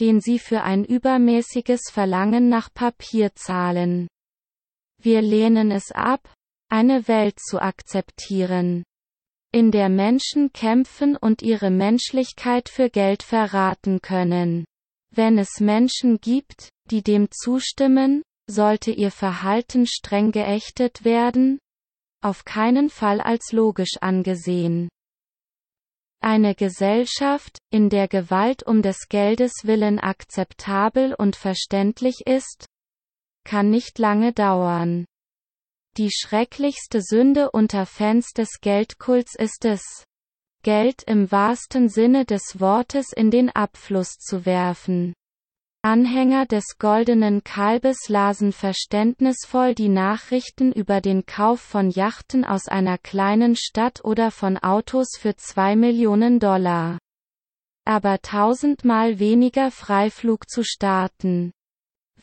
den 0.00 0.20
sie 0.20 0.38
für 0.38 0.62
ein 0.62 0.84
übermäßiges 0.84 1.90
Verlangen 1.90 2.48
nach 2.48 2.72
Papier 2.72 3.34
zahlen. 3.34 4.06
Wir 5.00 5.22
lehnen 5.22 5.70
es 5.70 5.92
ab, 5.92 6.20
eine 6.68 7.08
Welt 7.08 7.38
zu 7.38 7.60
akzeptieren, 7.60 8.84
in 9.52 9.70
der 9.70 9.88
Menschen 9.88 10.52
kämpfen 10.52 11.16
und 11.16 11.40
ihre 11.40 11.70
Menschlichkeit 11.70 12.68
für 12.68 12.90
Geld 12.90 13.22
verraten 13.22 14.00
können. 14.02 14.66
Wenn 15.10 15.38
es 15.38 15.60
Menschen 15.60 16.20
gibt, 16.20 16.68
die 16.90 17.02
dem 17.02 17.28
zustimmen, 17.30 18.22
sollte 18.46 18.90
ihr 18.90 19.10
Verhalten 19.10 19.86
streng 19.86 20.32
geächtet 20.32 21.04
werden, 21.04 21.58
auf 22.22 22.44
keinen 22.44 22.90
Fall 22.90 23.20
als 23.20 23.52
logisch 23.52 23.96
angesehen. 24.00 24.88
Eine 26.20 26.54
Gesellschaft, 26.54 27.58
in 27.70 27.90
der 27.90 28.08
Gewalt 28.08 28.64
um 28.64 28.82
des 28.82 29.08
Geldes 29.08 29.52
willen 29.62 29.98
akzeptabel 29.98 31.14
und 31.14 31.36
verständlich 31.36 32.22
ist, 32.26 32.66
kann 33.48 33.70
nicht 33.70 33.98
lange 33.98 34.34
dauern. 34.34 35.06
Die 35.96 36.10
schrecklichste 36.12 37.00
Sünde 37.00 37.50
unter 37.50 37.86
Fans 37.86 38.34
des 38.34 38.60
Geldkults 38.60 39.34
ist 39.34 39.64
es, 39.64 40.04
Geld 40.62 41.02
im 41.04 41.32
wahrsten 41.32 41.88
Sinne 41.88 42.26
des 42.26 42.60
Wortes 42.60 43.10
in 43.10 43.30
den 43.30 43.48
Abfluss 43.48 44.18
zu 44.18 44.44
werfen. 44.44 45.14
Anhänger 45.82 46.44
des 46.44 46.76
Goldenen 46.78 47.42
Kalbes 47.42 48.10
lasen 48.10 48.52
verständnisvoll 48.52 49.74
die 49.74 49.88
Nachrichten 49.88 50.70
über 50.70 51.00
den 51.00 51.24
Kauf 51.24 51.60
von 51.60 51.88
Yachten 51.90 52.44
aus 52.44 52.68
einer 52.68 52.98
kleinen 52.98 53.56
Stadt 53.56 54.04
oder 54.04 54.30
von 54.30 54.58
Autos 54.58 55.16
für 55.18 55.36
zwei 55.36 55.74
Millionen 55.74 56.38
Dollar. 56.38 56.98
Aber 57.86 58.18
tausendmal 58.20 59.18
weniger 59.18 59.70
Freiflug 59.70 60.50
zu 60.50 60.62
starten 60.64 61.52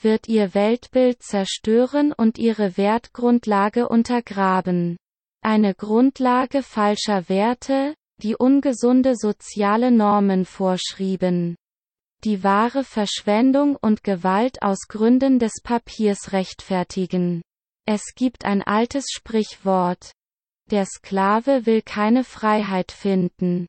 wird 0.01 0.27
ihr 0.27 0.53
Weltbild 0.53 1.21
zerstören 1.21 2.11
und 2.11 2.37
ihre 2.37 2.77
Wertgrundlage 2.77 3.87
untergraben. 3.89 4.97
Eine 5.41 5.75
Grundlage 5.75 6.63
falscher 6.63 7.29
Werte, 7.29 7.95
die 8.21 8.35
ungesunde 8.35 9.15
soziale 9.15 9.91
Normen 9.91 10.45
vorschrieben 10.45 11.55
die 12.25 12.43
wahre 12.43 12.83
Verschwendung 12.83 13.75
und 13.75 14.03
Gewalt 14.03 14.63
aus 14.63 14.87
Gründen 14.87 15.37
des 15.37 15.61
Papiers 15.61 16.31
rechtfertigen. 16.31 17.43
Es 17.87 18.15
gibt 18.15 18.45
ein 18.45 18.63
altes 18.63 19.05
Sprichwort. 19.11 20.11
Der 20.71 20.87
Sklave 20.87 21.67
will 21.67 21.83
keine 21.83 22.23
Freiheit 22.23 22.91
finden. 22.91 23.67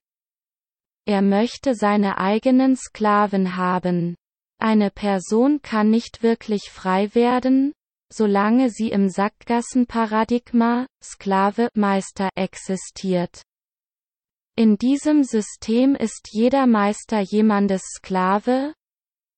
Er 1.04 1.20
möchte 1.20 1.74
seine 1.74 2.16
eigenen 2.16 2.76
Sklaven 2.76 3.56
haben. 3.56 4.16
Eine 4.58 4.90
Person 4.90 5.60
kann 5.62 5.90
nicht 5.90 6.22
wirklich 6.22 6.70
frei 6.70 7.14
werden, 7.14 7.72
solange 8.12 8.70
sie 8.70 8.90
im 8.90 9.08
Sackgassenparadigma, 9.08 10.86
Sklave, 11.02 11.68
Meister 11.74 12.30
existiert. 12.34 13.42
In 14.56 14.78
diesem 14.78 15.22
System 15.22 15.94
ist 15.94 16.28
jeder 16.32 16.66
Meister 16.66 17.20
jemandes 17.20 17.82
Sklave, 17.96 18.72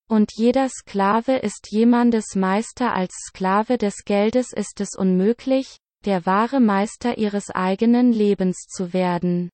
und 0.09 0.33
jeder 0.37 0.69
Sklave 0.69 1.37
ist 1.37 1.71
jemandes 1.71 2.35
Meister 2.35 2.95
als 2.95 3.13
Sklave 3.29 3.77
des 3.77 4.05
Geldes 4.05 4.53
ist 4.53 4.81
es 4.81 4.95
unmöglich, 4.97 5.77
der 6.05 6.25
wahre 6.25 6.61
Meister 6.61 7.19
ihres 7.19 7.51
eigenen 7.51 8.13
Lebens 8.13 8.67
zu 8.69 8.93
werden. 8.93 9.51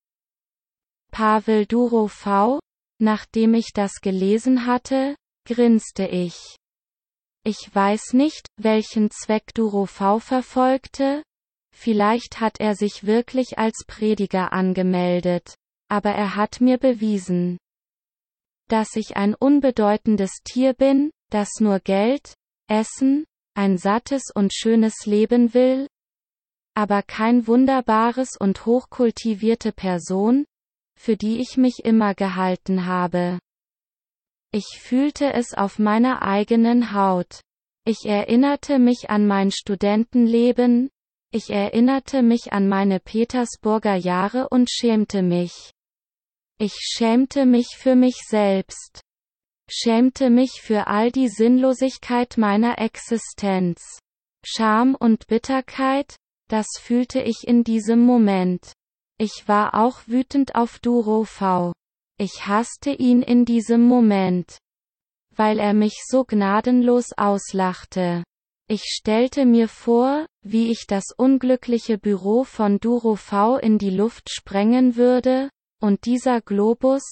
Pavel 1.10 1.66
Durov 1.66 2.12
V. 2.12 2.60
Nachdem 3.00 3.54
ich 3.54 3.72
das 3.74 4.00
gelesen 4.00 4.66
hatte, 4.66 5.16
grinste 5.44 6.06
ich. 6.06 6.56
Ich 7.44 7.68
weiß 7.72 8.14
nicht, 8.14 8.48
welchen 8.56 9.10
Zweck 9.10 9.52
Durov 9.54 9.90
V 9.90 10.18
verfolgte, 10.18 11.22
vielleicht 11.74 12.40
hat 12.40 12.60
er 12.60 12.74
sich 12.74 13.04
wirklich 13.04 13.58
als 13.58 13.84
Prediger 13.86 14.52
angemeldet. 14.52 15.54
Aber 15.90 16.10
er 16.10 16.34
hat 16.36 16.60
mir 16.60 16.78
bewiesen, 16.78 17.58
dass 18.68 18.96
ich 18.96 19.16
ein 19.16 19.34
unbedeutendes 19.34 20.32
Tier 20.44 20.72
bin, 20.72 21.10
das 21.30 21.48
nur 21.60 21.80
Geld, 21.80 22.34
Essen, 22.68 23.24
ein 23.54 23.76
sattes 23.76 24.30
und 24.34 24.54
schönes 24.54 25.04
Leben 25.04 25.52
will, 25.52 25.86
aber 26.74 27.02
kein 27.02 27.46
wunderbares 27.46 28.30
und 28.38 28.66
hochkultivierte 28.66 29.72
Person, 29.72 30.44
für 30.98 31.16
die 31.16 31.40
ich 31.40 31.56
mich 31.56 31.84
immer 31.84 32.14
gehalten 32.14 32.86
habe. 32.86 33.38
Ich 34.54 34.78
fühlte 34.78 35.32
es 35.32 35.52
auf 35.52 35.80
meiner 35.80 36.22
eigenen 36.22 36.94
Haut. 36.94 37.40
Ich 37.84 38.06
erinnerte 38.06 38.78
mich 38.78 39.10
an 39.10 39.26
mein 39.26 39.50
Studentenleben, 39.50 40.90
ich 41.32 41.50
erinnerte 41.50 42.22
mich 42.22 42.52
an 42.52 42.68
meine 42.68 43.00
Petersburger 43.00 43.96
Jahre 43.96 44.48
und 44.50 44.70
schämte 44.70 45.22
mich. 45.22 45.72
Ich 46.60 46.74
schämte 46.74 47.46
mich 47.46 47.76
für 47.76 47.96
mich 47.96 48.14
selbst. 48.28 49.00
Schämte 49.68 50.30
mich 50.30 50.60
für 50.62 50.86
all 50.86 51.10
die 51.10 51.26
Sinnlosigkeit 51.26 52.38
meiner 52.38 52.78
Existenz. 52.78 53.98
Scham 54.46 54.94
und 54.94 55.26
Bitterkeit, 55.26 56.14
das 56.46 56.68
fühlte 56.78 57.20
ich 57.20 57.42
in 57.42 57.64
diesem 57.64 58.06
Moment. 58.06 58.72
Ich 59.18 59.48
war 59.48 59.74
auch 59.74 60.06
wütend 60.06 60.54
auf 60.54 60.78
Duro 60.78 61.24
V. 61.24 61.72
Ich 62.16 62.46
hasste 62.46 62.90
ihn 62.90 63.22
in 63.22 63.44
diesem 63.44 63.86
Moment. 63.86 64.58
Weil 65.34 65.58
er 65.58 65.74
mich 65.74 66.02
so 66.06 66.24
gnadenlos 66.24 67.12
auslachte. 67.16 68.22
Ich 68.68 68.84
stellte 68.84 69.44
mir 69.44 69.68
vor, 69.68 70.26
wie 70.42 70.70
ich 70.70 70.86
das 70.86 71.06
unglückliche 71.16 71.98
Büro 71.98 72.44
von 72.44 72.78
Duro 72.78 73.16
V 73.16 73.58
in 73.58 73.78
die 73.78 73.90
Luft 73.90 74.30
sprengen 74.30 74.96
würde, 74.96 75.50
und 75.80 76.06
dieser 76.06 76.40
Globus, 76.40 77.02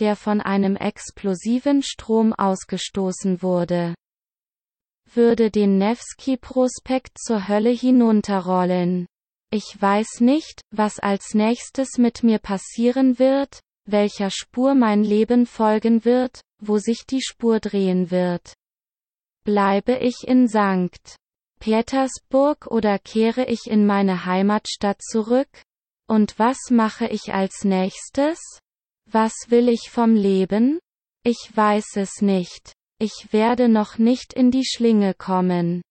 der 0.00 0.16
von 0.16 0.40
einem 0.40 0.74
explosiven 0.74 1.82
Strom 1.82 2.32
ausgestoßen 2.32 3.40
wurde, 3.42 3.94
würde 5.14 5.50
den 5.50 5.78
Nevsky-Prospekt 5.78 7.18
zur 7.18 7.46
Hölle 7.46 7.70
hinunterrollen. 7.70 9.06
Ich 9.50 9.76
weiß 9.80 10.20
nicht, 10.20 10.62
was 10.70 10.98
als 10.98 11.34
nächstes 11.34 11.98
mit 11.98 12.22
mir 12.22 12.38
passieren 12.38 13.18
wird, 13.18 13.60
welcher 13.90 14.30
Spur 14.30 14.74
mein 14.74 15.02
Leben 15.02 15.46
folgen 15.46 16.04
wird, 16.04 16.40
wo 16.60 16.78
sich 16.78 17.06
die 17.06 17.22
Spur 17.22 17.60
drehen 17.60 18.10
wird. 18.10 18.54
Bleibe 19.44 19.96
ich 19.98 20.24
in 20.26 20.48
St. 20.48 21.16
Petersburg 21.58 22.66
oder 22.66 22.98
kehre 22.98 23.46
ich 23.46 23.66
in 23.66 23.86
meine 23.86 24.24
Heimatstadt 24.24 25.02
zurück? 25.02 25.48
Und 26.06 26.38
was 26.38 26.70
mache 26.70 27.06
ich 27.06 27.32
als 27.32 27.64
nächstes? 27.64 28.38
Was 29.10 29.32
will 29.48 29.68
ich 29.68 29.90
vom 29.90 30.14
Leben? 30.14 30.78
Ich 31.24 31.50
weiß 31.54 31.96
es 31.96 32.22
nicht. 32.22 32.72
Ich 32.98 33.28
werde 33.32 33.68
noch 33.68 33.98
nicht 33.98 34.32
in 34.32 34.50
die 34.50 34.64
Schlinge 34.64 35.14
kommen. 35.14 35.82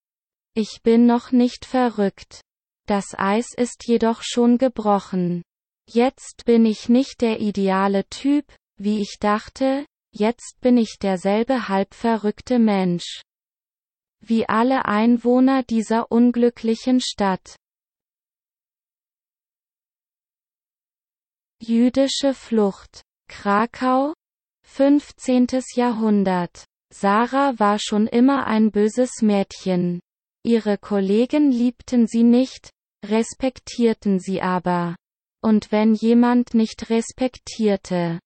Ich 0.53 0.81
bin 0.83 1.05
noch 1.05 1.31
nicht 1.31 1.65
verrückt. 1.65 2.41
Das 2.85 3.13
Eis 3.17 3.53
ist 3.55 3.87
jedoch 3.87 4.23
schon 4.23 4.57
gebrochen. 4.57 5.43
Jetzt 5.89 6.43
bin 6.43 6.65
ich 6.65 6.89
nicht 6.89 7.21
der 7.21 7.39
ideale 7.39 8.03
Typ, 8.09 8.53
wie 8.75 9.01
ich 9.01 9.19
dachte, 9.21 9.85
jetzt 10.11 10.59
bin 10.59 10.77
ich 10.77 10.97
derselbe 10.99 11.69
halbverrückte 11.69 12.59
Mensch. 12.59 13.21
Wie 14.19 14.49
alle 14.49 14.83
Einwohner 14.83 15.63
dieser 15.63 16.11
unglücklichen 16.11 16.99
Stadt. 16.99 17.55
Jüdische 21.61 22.33
Flucht. 22.33 23.01
Krakau? 23.29 24.13
15. 24.63 25.47
Jahrhundert. 25.73 26.65
Sarah 26.93 27.57
war 27.59 27.79
schon 27.79 28.07
immer 28.07 28.45
ein 28.45 28.71
böses 28.71 29.21
Mädchen. 29.21 30.01
Ihre 30.43 30.77
Kollegen 30.77 31.49
liebten 31.49 32.07
sie 32.07 32.23
nicht, 32.23 32.71
respektierten 33.05 34.19
sie 34.19 34.41
aber. 34.41 34.95
Und 35.43 35.71
wenn 35.71 35.93
jemand 35.93 36.53
nicht 36.53 36.89
respektierte, 36.89 38.19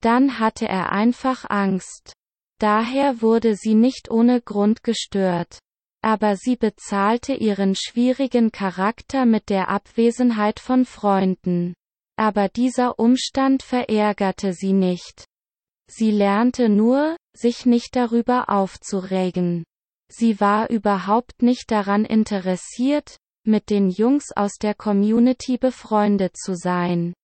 dann 0.00 0.38
hatte 0.38 0.66
er 0.66 0.92
einfach 0.92 1.48
Angst. 1.48 2.12
Daher 2.58 3.22
wurde 3.22 3.56
sie 3.56 3.74
nicht 3.74 4.10
ohne 4.10 4.40
Grund 4.40 4.82
gestört. 4.82 5.58
Aber 6.04 6.36
sie 6.36 6.56
bezahlte 6.56 7.34
ihren 7.34 7.74
schwierigen 7.76 8.50
Charakter 8.50 9.24
mit 9.24 9.48
der 9.48 9.68
Abwesenheit 9.68 10.58
von 10.60 10.84
Freunden. 10.84 11.74
Aber 12.16 12.48
dieser 12.48 12.98
Umstand 12.98 13.62
verärgerte 13.62 14.52
sie 14.52 14.72
nicht. 14.72 15.24
Sie 15.88 16.10
lernte 16.10 16.68
nur, 16.68 17.16
sich 17.34 17.66
nicht 17.66 17.96
darüber 17.96 18.48
aufzuregen. 18.48 19.64
Sie 20.08 20.40
war 20.40 20.70
überhaupt 20.70 21.42
nicht 21.42 21.70
daran 21.70 22.04
interessiert, 22.04 23.16
mit 23.46 23.70
den 23.70 23.90
Jungs 23.90 24.32
aus 24.34 24.52
der 24.60 24.74
Community 24.74 25.58
befreundet 25.58 26.36
zu 26.36 26.54
sein. 26.54 27.14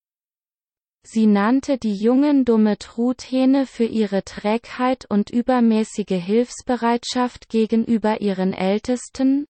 Sie 1.03 1.27
nannte 1.27 1.77
die 1.77 1.95
Jungen 1.95 2.45
dumme 2.45 2.77
Truthähne 2.77 3.65
für 3.65 3.85
ihre 3.85 4.23
Trägheit 4.23 5.05
und 5.09 5.29
übermäßige 5.29 6.23
Hilfsbereitschaft 6.23 7.49
gegenüber 7.49 8.21
ihren 8.21 8.53
Ältesten, 8.53 9.45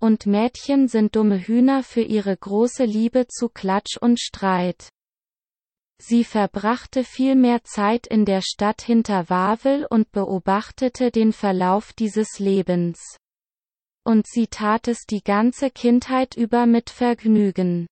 und 0.00 0.24
Mädchen 0.24 0.88
sind 0.88 1.14
dumme 1.14 1.38
Hühner 1.38 1.82
für 1.82 2.00
ihre 2.00 2.34
große 2.34 2.84
Liebe 2.84 3.26
zu 3.28 3.50
Klatsch 3.50 3.98
und 4.00 4.18
Streit. 4.18 4.88
Sie 6.00 6.24
verbrachte 6.24 7.04
viel 7.04 7.34
mehr 7.34 7.62
Zeit 7.64 8.06
in 8.06 8.24
der 8.24 8.40
Stadt 8.40 8.80
hinter 8.80 9.28
Wawel 9.28 9.86
und 9.90 10.10
beobachtete 10.12 11.10
den 11.10 11.34
Verlauf 11.34 11.92
dieses 11.92 12.38
Lebens. 12.38 13.18
Und 14.04 14.26
sie 14.26 14.46
tat 14.46 14.88
es 14.88 15.06
die 15.06 15.22
ganze 15.22 15.70
Kindheit 15.70 16.36
über 16.36 16.66
mit 16.66 16.90
Vergnügen. 16.90 17.86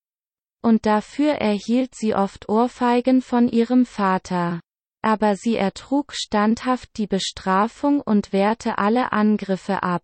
Und 0.63 0.87
dafür 0.87 1.33
erhielt 1.33 1.95
sie 1.95 2.15
oft 2.15 2.49
Ohrfeigen 2.49 3.23
von 3.23 3.49
ihrem 3.49 3.87
Vater. 3.87 4.61
Aber 5.03 5.37
sie 5.37 5.57
ertrug 5.57 6.13
standhaft 6.13 6.97
die 6.97 7.07
Bestrafung 7.07 8.01
und 8.01 8.33
wehrte 8.33 8.79
alle 8.79 9.13
Angriffe 9.13 9.83
ab. 9.83 10.03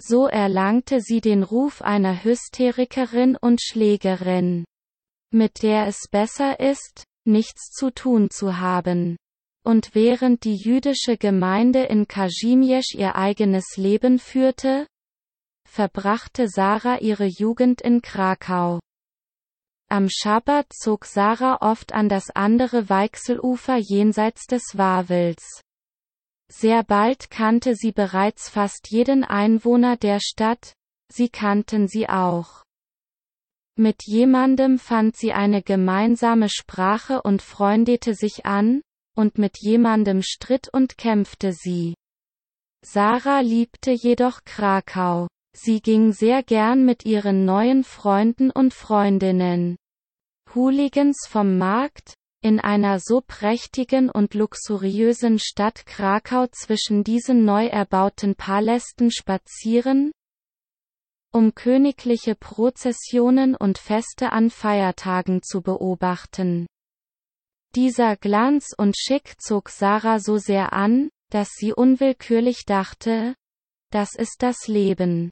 So 0.00 0.28
erlangte 0.28 1.00
sie 1.00 1.20
den 1.20 1.42
Ruf 1.42 1.82
einer 1.82 2.22
Hysterikerin 2.22 3.36
und 3.36 3.60
Schlägerin, 3.60 4.64
mit 5.32 5.62
der 5.62 5.88
es 5.88 6.06
besser 6.08 6.60
ist, 6.60 7.04
nichts 7.26 7.72
zu 7.72 7.90
tun 7.90 8.30
zu 8.30 8.58
haben. 8.58 9.16
Und 9.64 9.94
während 9.94 10.44
die 10.44 10.54
jüdische 10.54 11.16
Gemeinde 11.16 11.82
in 11.82 12.06
Kazimierz 12.06 12.94
ihr 12.94 13.16
eigenes 13.16 13.76
Leben 13.76 14.20
führte, 14.20 14.86
verbrachte 15.68 16.48
Sarah 16.48 16.98
ihre 16.98 17.26
Jugend 17.26 17.80
in 17.80 18.02
Krakau. 18.02 18.80
Am 19.90 20.08
Schabbat 20.10 20.72
zog 20.72 21.04
Sarah 21.04 21.58
oft 21.60 21.92
an 21.92 22.08
das 22.08 22.30
andere 22.30 22.88
Weichselufer 22.88 23.76
jenseits 23.76 24.46
des 24.46 24.76
Wawels. 24.76 25.62
Sehr 26.50 26.82
bald 26.82 27.30
kannte 27.30 27.74
sie 27.74 27.92
bereits 27.92 28.48
fast 28.48 28.90
jeden 28.90 29.22
Einwohner 29.24 29.96
der 29.96 30.18
Stadt, 30.20 30.72
sie 31.10 31.28
kannten 31.28 31.88
sie 31.88 32.08
auch. 32.08 32.64
Mit 33.76 34.02
jemandem 34.04 34.78
fand 34.78 35.16
sie 35.16 35.32
eine 35.32 35.62
gemeinsame 35.62 36.48
Sprache 36.48 37.22
und 37.22 37.42
freundete 37.42 38.14
sich 38.14 38.44
an, 38.44 38.82
und 39.14 39.38
mit 39.38 39.58
jemandem 39.58 40.22
stritt 40.22 40.68
und 40.72 40.98
kämpfte 40.98 41.52
sie. 41.52 41.94
Sarah 42.84 43.40
liebte 43.40 43.92
jedoch 43.92 44.44
Krakau. 44.44 45.28
Sie 45.52 45.80
ging 45.80 46.12
sehr 46.12 46.42
gern 46.42 46.84
mit 46.84 47.04
ihren 47.04 47.44
neuen 47.44 47.84
Freunden 47.84 48.50
und 48.50 48.74
Freundinnen. 48.74 49.76
Hooligans 50.54 51.26
vom 51.28 51.58
Markt, 51.58 52.14
in 52.40 52.60
einer 52.60 53.00
so 53.00 53.20
prächtigen 53.20 54.10
und 54.10 54.34
luxuriösen 54.34 55.38
Stadt 55.38 55.86
Krakau 55.86 56.46
zwischen 56.52 57.02
diesen 57.02 57.44
neu 57.44 57.66
erbauten 57.66 58.36
Palästen 58.36 59.10
spazieren? 59.10 60.12
Um 61.32 61.54
königliche 61.54 62.34
Prozessionen 62.36 63.54
und 63.54 63.78
Feste 63.78 64.32
an 64.32 64.50
Feiertagen 64.50 65.42
zu 65.42 65.60
beobachten. 65.60 66.66
Dieser 67.74 68.16
Glanz 68.16 68.72
und 68.76 68.96
Schick 68.96 69.34
zog 69.40 69.68
Sarah 69.68 70.20
so 70.20 70.38
sehr 70.38 70.72
an, 70.72 71.10
dass 71.30 71.50
sie 71.50 71.74
unwillkürlich 71.74 72.64
dachte, 72.64 73.34
das 73.90 74.14
ist 74.14 74.42
das 74.42 74.68
Leben. 74.68 75.30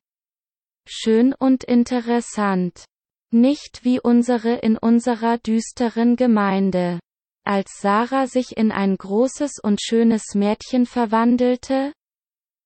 Schön 0.89 1.34
und 1.34 1.64
interessant. 1.64 2.84
Nicht 3.32 3.84
wie 3.84 4.01
unsere 4.01 4.55
in 4.55 4.78
unserer 4.78 5.39
düsteren 5.39 6.16
Gemeinde. 6.16 7.01
Als 7.45 7.80
Sarah 7.80 8.26
sich 8.26 8.57
in 8.57 8.72
ein 8.72 8.97
großes 8.97 9.59
und 9.62 9.80
schönes 9.82 10.34
Mädchen 10.34 10.87
verwandelte, 10.87 11.93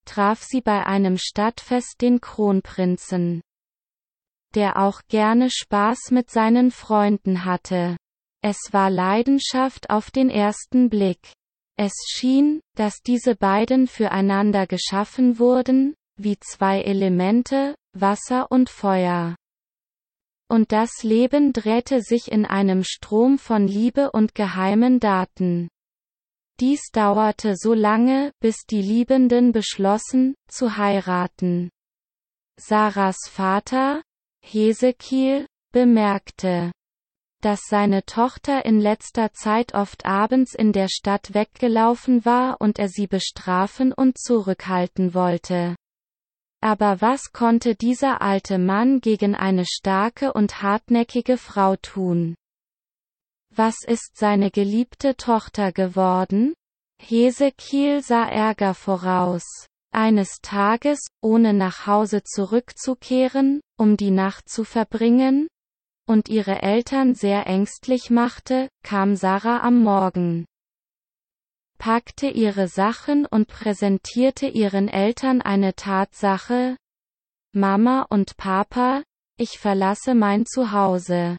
traf 0.06 0.42
sie 0.42 0.60
bei 0.60 0.86
einem 0.86 1.16
Stadtfest 1.18 2.00
den 2.00 2.20
Kronprinzen. 2.20 3.42
der 4.54 4.78
auch 4.78 5.02
gerne 5.08 5.48
Spaß 5.48 6.10
mit 6.10 6.28
seinen 6.30 6.72
Freunden 6.72 7.44
hatte. 7.44 7.96
Es 8.42 8.72
war 8.72 8.90
Leidenschaft 8.90 9.90
auf 9.90 10.10
den 10.10 10.28
ersten 10.28 10.90
Blick. 10.90 11.34
Es 11.76 11.92
schien, 12.08 12.60
dass 12.74 13.00
diese 13.06 13.36
beiden 13.36 13.86
füreinander 13.86 14.66
geschaffen 14.66 15.38
wurden, 15.38 15.94
wie 16.22 16.38
zwei 16.38 16.82
Elemente, 16.82 17.74
Wasser 17.92 18.50
und 18.50 18.70
Feuer. 18.70 19.36
Und 20.48 20.72
das 20.72 21.02
Leben 21.02 21.52
drehte 21.52 22.02
sich 22.02 22.30
in 22.30 22.44
einem 22.44 22.82
Strom 22.84 23.38
von 23.38 23.66
Liebe 23.66 24.10
und 24.10 24.34
geheimen 24.34 24.98
Daten. 25.00 25.68
Dies 26.60 26.90
dauerte 26.92 27.54
so 27.56 27.72
lange, 27.72 28.32
bis 28.40 28.66
die 28.68 28.82
Liebenden 28.82 29.52
beschlossen, 29.52 30.34
zu 30.48 30.76
heiraten. 30.76 31.70
Sarahs 32.58 33.28
Vater, 33.30 34.02
Hesekiel, 34.44 35.46
bemerkte, 35.72 36.72
dass 37.40 37.60
seine 37.68 38.04
Tochter 38.04 38.66
in 38.66 38.80
letzter 38.80 39.32
Zeit 39.32 39.72
oft 39.74 40.04
abends 40.04 40.54
in 40.54 40.72
der 40.72 40.88
Stadt 40.88 41.32
weggelaufen 41.32 42.24
war 42.24 42.60
und 42.60 42.78
er 42.78 42.88
sie 42.88 43.06
bestrafen 43.06 43.92
und 43.92 44.18
zurückhalten 44.18 45.14
wollte. 45.14 45.76
Aber 46.62 47.00
was 47.00 47.32
konnte 47.32 47.74
dieser 47.74 48.20
alte 48.20 48.58
Mann 48.58 49.00
gegen 49.00 49.34
eine 49.34 49.64
starke 49.64 50.32
und 50.32 50.62
hartnäckige 50.62 51.38
Frau 51.38 51.76
tun? 51.76 52.34
Was 53.54 53.76
ist 53.84 54.16
seine 54.16 54.50
geliebte 54.50 55.16
Tochter 55.16 55.72
geworden? 55.72 56.54
Hesekiel 57.00 58.02
sah 58.02 58.28
Ärger 58.28 58.74
voraus. 58.74 59.44
Eines 59.92 60.40
Tages, 60.42 61.00
ohne 61.22 61.54
nach 61.54 61.86
Hause 61.86 62.22
zurückzukehren, 62.22 63.60
um 63.76 63.96
die 63.96 64.10
Nacht 64.10 64.48
zu 64.48 64.64
verbringen, 64.64 65.48
und 66.06 66.28
ihre 66.28 66.62
Eltern 66.62 67.14
sehr 67.14 67.46
ängstlich 67.46 68.10
machte, 68.10 68.68
kam 68.82 69.16
Sarah 69.16 69.60
am 69.62 69.82
Morgen 69.82 70.46
packte 71.80 72.28
ihre 72.28 72.68
Sachen 72.68 73.24
und 73.24 73.48
präsentierte 73.48 74.46
ihren 74.46 74.86
Eltern 74.86 75.40
eine 75.40 75.74
Tatsache. 75.74 76.76
Mama 77.54 78.06
und 78.10 78.36
Papa, 78.36 79.02
ich 79.38 79.58
verlasse 79.58 80.14
mein 80.14 80.44
Zuhause. 80.44 81.38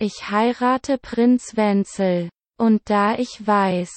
Ich 0.00 0.30
heirate 0.30 0.96
Prinz 0.96 1.54
Wenzel. 1.54 2.30
Und 2.58 2.80
da 2.86 3.18
ich 3.18 3.46
weiß, 3.46 3.92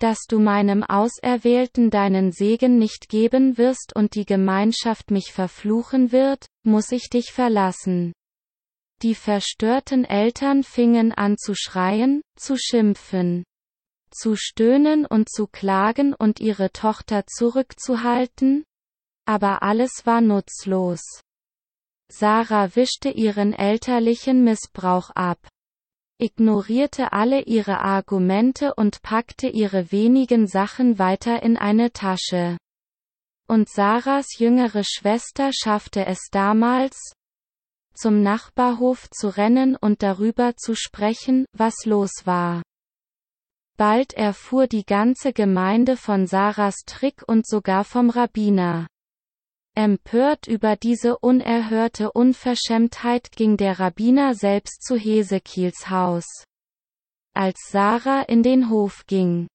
dass 0.00 0.26
du 0.28 0.40
meinem 0.40 0.82
Auserwählten 0.82 1.90
deinen 1.90 2.32
Segen 2.32 2.78
nicht 2.78 3.08
geben 3.08 3.58
wirst 3.58 3.94
und 3.94 4.16
die 4.16 4.24
Gemeinschaft 4.24 5.12
mich 5.12 5.32
verfluchen 5.32 6.10
wird, 6.10 6.46
muss 6.64 6.90
ich 6.90 7.10
dich 7.10 7.30
verlassen. 7.32 8.12
Die 9.02 9.14
verstörten 9.14 10.04
Eltern 10.04 10.64
fingen 10.64 11.12
an 11.12 11.36
zu 11.38 11.54
schreien, 11.54 12.22
zu 12.36 12.56
schimpfen 12.58 13.44
zu 14.10 14.36
stöhnen 14.36 15.06
und 15.06 15.30
zu 15.30 15.46
klagen 15.46 16.14
und 16.14 16.40
ihre 16.40 16.72
Tochter 16.72 17.26
zurückzuhalten? 17.26 18.64
Aber 19.26 19.62
alles 19.62 20.02
war 20.04 20.20
nutzlos. 20.20 21.02
Sarah 22.10 22.74
wischte 22.74 23.08
ihren 23.10 23.52
elterlichen 23.52 24.42
Missbrauch 24.42 25.10
ab, 25.10 25.38
ignorierte 26.18 27.12
alle 27.12 27.42
ihre 27.42 27.80
Argumente 27.80 28.74
und 28.74 29.02
packte 29.02 29.48
ihre 29.48 29.92
wenigen 29.92 30.46
Sachen 30.46 30.98
weiter 30.98 31.42
in 31.42 31.56
eine 31.56 31.92
Tasche. 31.92 32.58
Und 33.48 33.68
Sarahs 33.68 34.38
jüngere 34.38 34.82
Schwester 34.84 35.50
schaffte 35.52 36.06
es 36.06 36.28
damals, 36.30 36.96
zum 37.94 38.22
Nachbarhof 38.22 39.10
zu 39.10 39.28
rennen 39.28 39.76
und 39.76 40.02
darüber 40.02 40.56
zu 40.56 40.74
sprechen, 40.74 41.46
was 41.52 41.74
los 41.84 42.12
war. 42.24 42.62
Bald 43.80 44.12
erfuhr 44.12 44.66
die 44.66 44.84
ganze 44.84 45.32
Gemeinde 45.32 45.96
von 45.96 46.26
Sarahs 46.26 46.84
Trick 46.84 47.22
und 47.26 47.46
sogar 47.46 47.84
vom 47.84 48.10
Rabbiner. 48.10 48.86
Empört 49.74 50.46
über 50.46 50.76
diese 50.76 51.18
unerhörte 51.18 52.12
Unverschämtheit 52.12 53.32
ging 53.32 53.56
der 53.56 53.80
Rabbiner 53.80 54.34
selbst 54.34 54.82
zu 54.82 54.96
Hesekiels 54.96 55.88
Haus. 55.88 56.26
Als 57.32 57.58
Sarah 57.70 58.20
in 58.20 58.42
den 58.42 58.68
Hof 58.68 59.06
ging, 59.06 59.48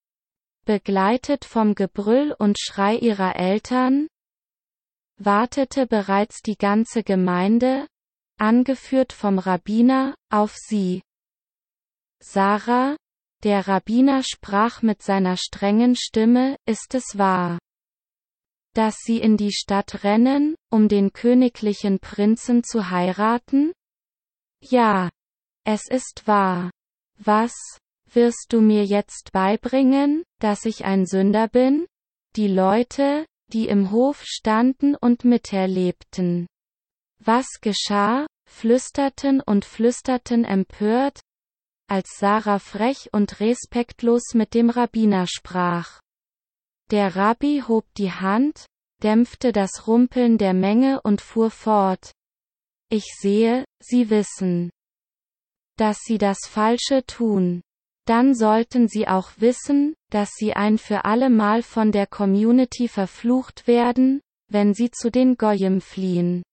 begleitet 0.66 1.46
vom 1.46 1.76
Gebrüll 1.76 2.36
und 2.40 2.58
Schrei 2.60 2.96
ihrer 2.96 3.36
Eltern, 3.36 4.08
wartete 5.18 5.86
bereits 5.86 6.42
die 6.42 6.58
ganze 6.58 7.04
Gemeinde, 7.04 7.86
angeführt 8.40 9.14
vom 9.14 9.38
Rabbiner, 9.38 10.16
auf 10.32 10.56
sie. 10.56 11.04
Sarah, 12.24 12.96
der 13.44 13.68
Rabbiner 13.68 14.24
sprach 14.24 14.82
mit 14.82 15.02
seiner 15.02 15.38
strengen 15.38 15.96
Stimme, 15.96 16.58
ist 16.66 16.96
es 16.96 17.18
wahr, 17.18 17.60
dass 18.76 18.98
sie 18.98 19.20
in 19.20 19.38
die 19.38 19.54
Stadt 19.54 20.04
rennen, 20.04 20.56
um 20.70 20.90
den 20.90 21.14
königlichen 21.14 22.00
Prinzen 22.00 22.64
zu 22.64 22.90
heiraten? 22.90 23.72
Ja, 24.62 25.10
es 25.64 25.88
ist 25.88 26.28
wahr. 26.28 26.72
Was, 27.18 27.54
wirst 28.10 28.48
du 28.50 28.60
mir 28.62 28.86
jetzt 28.86 29.32
beibringen, 29.32 30.24
dass 30.40 30.66
ich 30.66 30.84
ein 30.84 31.06
Sünder 31.06 31.48
bin? 31.48 31.88
Die 32.36 32.50
Leute, 32.50 33.26
die 33.54 33.68
im 33.70 33.92
Hof 33.92 34.24
standen 34.26 34.96
und 34.96 35.24
miterlebten. 35.24 36.48
Was 37.20 37.48
geschah, 37.62 38.28
flüsterten 38.46 39.40
und 39.40 39.64
flüsterten 39.64 40.44
empört, 40.44 41.22
als 41.88 42.18
Sarah 42.18 42.60
frech 42.60 43.10
und 43.12 43.40
respektlos 43.40 44.34
mit 44.34 44.54
dem 44.54 44.70
Rabbiner 44.70 45.28
sprach. 45.28 46.00
Der 46.92 47.16
Rabbi 47.16 47.64
hob 47.68 47.86
die 47.98 48.12
Hand, 48.12 48.66
dämpfte 49.02 49.52
das 49.52 49.88
Rumpeln 49.88 50.38
der 50.38 50.54
Menge 50.54 51.02
und 51.02 51.22
fuhr 51.22 51.52
fort. 51.52 52.12
Ich 52.90 53.06
sehe, 53.20 53.66
Sie 53.80 54.10
wissen, 54.10 54.72
dass 55.78 55.98
Sie 56.06 56.18
das 56.18 56.40
Falsche 56.48 57.06
tun. 57.06 57.62
Dann 58.06 58.36
sollten 58.36 58.88
Sie 58.88 59.08
auch 59.08 59.32
wissen, 59.38 59.96
dass 60.12 60.30
Sie 60.36 60.54
ein 60.54 60.78
für 60.78 61.06
alle 61.06 61.30
Mal 61.30 61.64
von 61.64 61.92
der 61.92 62.06
Community 62.06 62.88
verflucht 62.88 63.68
werden, 63.68 64.22
wenn 64.48 64.74
Sie 64.74 64.92
zu 64.92 65.10
den 65.10 65.38
Goyim 65.38 65.82
fliehen. 65.82 66.44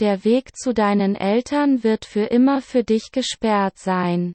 Der 0.00 0.24
Weg 0.24 0.56
zu 0.56 0.72
deinen 0.72 1.16
Eltern 1.16 1.82
wird 1.82 2.04
für 2.04 2.26
immer 2.26 2.62
für 2.62 2.84
dich 2.84 3.10
gesperrt 3.10 3.78
sein. 3.78 4.32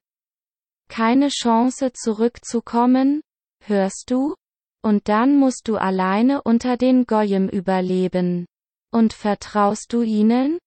Keine 0.90 1.30
Chance 1.30 1.94
zurückzukommen, 1.94 3.22
hörst 3.62 4.12
du? 4.12 4.36
Und 4.84 5.08
dann 5.08 5.38
musst 5.38 5.70
du 5.70 5.78
alleine 5.78 6.42
unter 6.42 6.76
den 6.76 7.06
Goyim 7.06 7.48
überleben. 7.48 8.46
Und 8.92 9.14
vertraust 9.14 9.94
du 9.94 10.02
ihnen? 10.02 10.60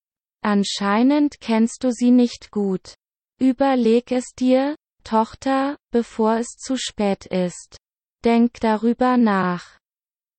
Anscheinend 0.43 1.39
kennst 1.41 1.83
du 1.83 1.91
sie 1.91 2.09
nicht 2.09 2.49
gut. 2.49 2.95
Überleg 3.39 4.11
es 4.11 4.33
dir, 4.33 4.75
Tochter, 5.03 5.77
bevor 5.91 6.37
es 6.37 6.47
zu 6.57 6.75
spät 6.75 7.27
ist. 7.27 7.77
Denk 8.25 8.59
darüber 8.61 9.17
nach. 9.17 9.77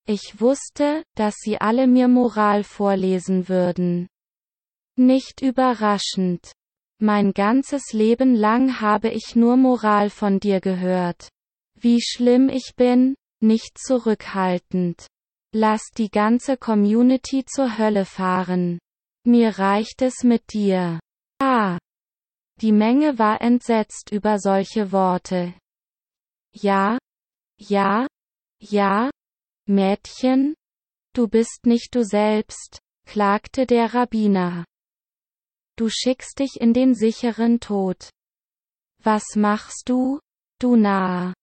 Ich 0.04 0.40
wusste, 0.40 1.04
dass 1.14 1.36
sie 1.36 1.60
alle 1.60 1.86
mir 1.86 2.08
Moral 2.08 2.64
vorlesen 2.64 3.48
würden. 3.48 4.08
Nicht 4.98 5.42
überraschend. 5.42 6.50
Mein 7.00 7.32
ganzes 7.32 7.92
Leben 7.92 8.34
lang 8.34 8.80
habe 8.80 9.10
ich 9.10 9.36
nur 9.36 9.56
Moral 9.56 10.10
von 10.10 10.40
dir 10.40 10.60
gehört. 10.60 11.28
Wie 11.76 12.02
schlimm 12.02 12.48
ich 12.48 12.72
bin, 12.74 13.14
nicht 13.40 13.78
zurückhaltend. 13.78 15.06
Lass 15.54 15.90
die 15.96 16.10
ganze 16.10 16.56
Community 16.56 17.44
zur 17.44 17.78
Hölle 17.78 18.04
fahren. 18.06 18.80
Mir 19.24 19.60
reicht 19.60 20.02
es 20.02 20.24
mit 20.24 20.52
dir. 20.52 20.98
Ah. 21.40 21.78
Die 22.60 22.72
Menge 22.72 23.20
war 23.20 23.40
entsetzt 23.40 24.10
über 24.10 24.40
solche 24.40 24.90
Worte. 24.90 25.54
Ja, 26.52 26.98
ja, 27.56 28.08
ja, 28.60 29.10
Mädchen, 29.68 30.54
du 31.14 31.28
bist 31.28 31.66
nicht 31.66 31.94
du 31.94 32.04
selbst, 32.04 32.80
klagte 33.06 33.64
der 33.64 33.94
Rabbiner. 33.94 34.64
Du 35.78 35.88
schickst 35.88 36.40
dich 36.40 36.60
in 36.60 36.74
den 36.74 36.96
sicheren 36.96 37.60
Tod. 37.60 38.10
Was 39.00 39.36
machst 39.36 39.88
du, 39.88 40.18
du 40.58 40.74
Nahe? 40.74 41.34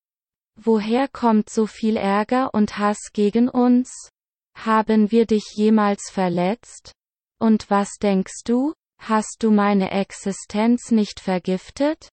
Woher 0.57 1.07
kommt 1.07 1.49
so 1.49 1.67
viel 1.67 1.95
Ärger 1.95 2.53
und 2.53 2.77
Hass 2.77 3.11
gegen 3.13 3.47
uns? 3.47 4.09
Haben 4.57 5.09
wir 5.09 5.25
dich 5.25 5.45
jemals 5.55 6.09
verletzt? 6.11 6.91
Und 7.39 7.69
was 7.69 7.91
denkst 8.01 8.43
du, 8.43 8.73
hast 8.99 9.37
du 9.39 9.51
meine 9.51 9.91
Existenz 9.91 10.91
nicht 10.91 11.21
vergiftet? 11.21 12.09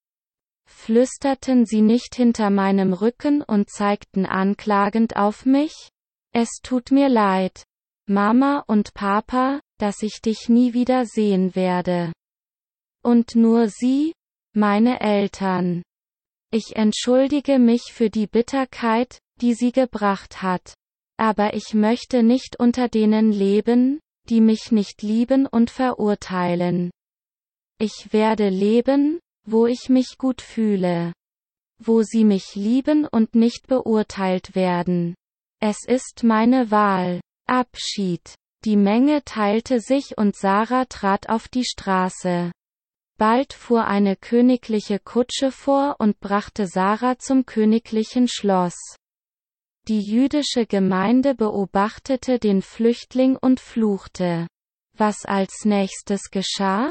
Flüsterten 0.69 1.67
sie 1.67 1.83
nicht 1.83 2.15
hinter 2.15 2.51
meinem 2.51 2.93
Rücken 2.93 3.43
und 3.43 3.69
zeigten 3.69 4.27
anklagend 4.27 5.17
auf 5.17 5.45
mich? 5.45 5.91
Es 6.33 6.61
tut 6.63 6.93
mir 6.93 7.09
leid. 7.09 7.65
Mama 8.07 8.63
und 8.69 8.95
Papa, 8.95 9.61
dass 9.83 10.01
ich 10.05 10.21
dich 10.23 10.49
nie 10.49 10.75
wieder 10.75 11.07
sehen 11.07 11.57
werde. 11.57 12.13
Und 13.03 13.35
nur 13.35 13.69
sie, 13.69 14.13
meine 14.55 15.01
Eltern. 15.01 15.83
Ich 16.53 16.77
entschuldige 16.77 17.59
mich 17.59 17.93
für 17.93 18.09
die 18.09 18.29
Bitterkeit, 18.29 19.19
die 19.41 19.55
sie 19.55 19.73
gebracht 19.73 20.41
hat. 20.41 20.75
Aber 21.19 21.55
ich 21.55 21.75
möchte 21.75 22.23
nicht 22.23 22.61
unter 22.61 22.87
denen 22.89 23.33
leben, 23.33 23.99
die 24.29 24.41
mich 24.41 24.71
nicht 24.71 25.03
lieben 25.03 25.49
und 25.49 25.69
verurteilen. 25.69 26.93
Ich 27.81 28.13
werde 28.13 28.51
leben, 28.51 29.19
wo 29.49 29.67
ich 29.67 29.89
mich 29.89 30.17
gut 30.17 30.43
fühle. 30.43 31.13
Wo 31.81 32.05
sie 32.05 32.23
mich 32.23 32.55
lieben 32.55 33.05
und 33.05 33.35
nicht 33.35 33.67
beurteilt 33.67 34.55
werden. 34.55 35.17
Es 35.61 35.79
ist 35.85 36.23
meine 36.23 36.71
Wahl. 36.71 37.21
Abschied. 37.49 38.37
Die 38.65 38.77
Menge 38.77 39.25
teilte 39.25 39.81
sich 39.81 40.17
und 40.17 40.37
Sarah 40.37 40.85
trat 40.85 41.29
auf 41.29 41.49
die 41.49 41.65
Straße. 41.65 42.53
Bald 43.19 43.53
fuhr 43.53 43.87
eine 43.87 44.15
königliche 44.15 45.01
Kutsche 45.01 45.51
vor 45.51 45.97
und 45.99 46.21
brachte 46.21 46.69
Sarah 46.69 47.19
zum 47.19 47.45
königlichen 47.45 48.29
Schloss. 48.29 48.77
Die 49.89 50.01
jüdische 50.01 50.65
Gemeinde 50.67 51.35
beobachtete 51.35 52.39
den 52.39 52.63
Flüchtling 52.63 53.37
und 53.37 53.59
fluchte. 53.59 54.47
Was 54.97 55.25
als 55.25 55.65
nächstes 55.65 56.31
geschah? 56.31 56.89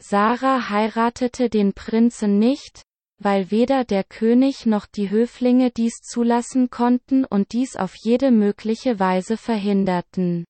Sarah 0.00 0.70
heiratete 0.70 1.50
den 1.50 1.72
Prinzen 1.72 2.38
nicht, 2.38 2.82
weil 3.18 3.50
weder 3.50 3.84
der 3.84 4.04
König 4.04 4.64
noch 4.64 4.86
die 4.86 5.10
Höflinge 5.10 5.72
dies 5.72 6.02
zulassen 6.02 6.70
konnten 6.70 7.24
und 7.24 7.52
dies 7.52 7.74
auf 7.74 7.96
jede 7.96 8.30
mögliche 8.30 9.00
Weise 9.00 9.36
verhinderten. 9.36 10.44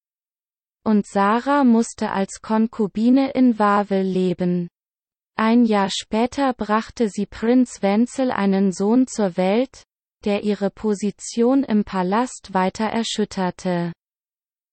Und 0.85 1.07
Sarah 1.07 1.65
musste 1.65 2.11
als 2.11 2.41
Konkubine 2.43 3.33
in 3.33 3.59
Wawel 3.59 4.03
leben. 4.03 4.69
Ein 5.37 5.65
Jahr 5.65 5.91
später 5.91 6.53
brachte 6.53 7.09
sie 7.09 7.27
Prinz 7.27 7.83
Wenzel 7.83 8.31
einen 8.31 8.73
Sohn 8.73 9.07
zur 9.07 9.37
Welt, 9.37 9.85
der 10.25 10.43
ihre 10.45 10.71
Position 10.71 11.65
im 11.65 11.85
Palast 11.85 12.53
weiter 12.53 12.87
erschütterte. 12.87 13.93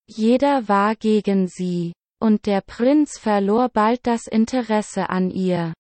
Jeder 0.08 0.68
war 0.68 0.95
gegen 0.95 1.47
sie, 1.47 1.93
und 2.20 2.45
der 2.45 2.62
Prinz 2.62 3.18
verlor 3.18 3.70
bald 3.70 4.05
das 4.08 4.28
Interesse 4.28 5.10
an 5.10 5.30
ihr. 5.30 5.74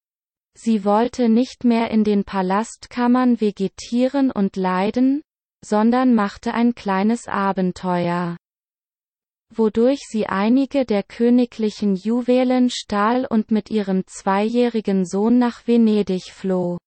Sie 0.57 0.83
wollte 0.85 1.29
nicht 1.29 1.63
mehr 1.63 1.91
in 1.91 2.03
den 2.03 2.23
Palastkammern 2.23 3.39
vegetieren 3.39 4.31
und 4.31 4.55
leiden, 4.55 5.21
sondern 5.63 6.15
machte 6.15 6.53
ein 6.53 6.75
kleines 6.75 7.27
Abenteuer. 7.27 8.37
Wodurch 9.53 10.01
sie 10.09 10.27
einige 10.27 10.85
der 10.85 11.03
königlichen 11.03 11.95
Juwelen 11.95 12.69
stahl 12.69 13.25
und 13.25 13.49
mit 13.49 13.71
ihrem 13.71 14.05
zweijährigen 14.05 15.05
Sohn 15.05 15.39
nach 15.39 15.67
Venedig 15.67 16.31
floh. 16.31 16.77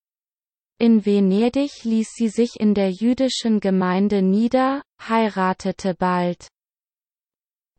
In 0.79 1.05
Venedig 1.05 1.85
ließ 1.85 2.09
sie 2.15 2.29
sich 2.29 2.59
in 2.59 2.75
der 2.75 2.91
jüdischen 2.91 3.61
Gemeinde 3.61 4.23
nieder, 4.23 4.83
heiratete 5.01 5.95
bald. 5.95 6.49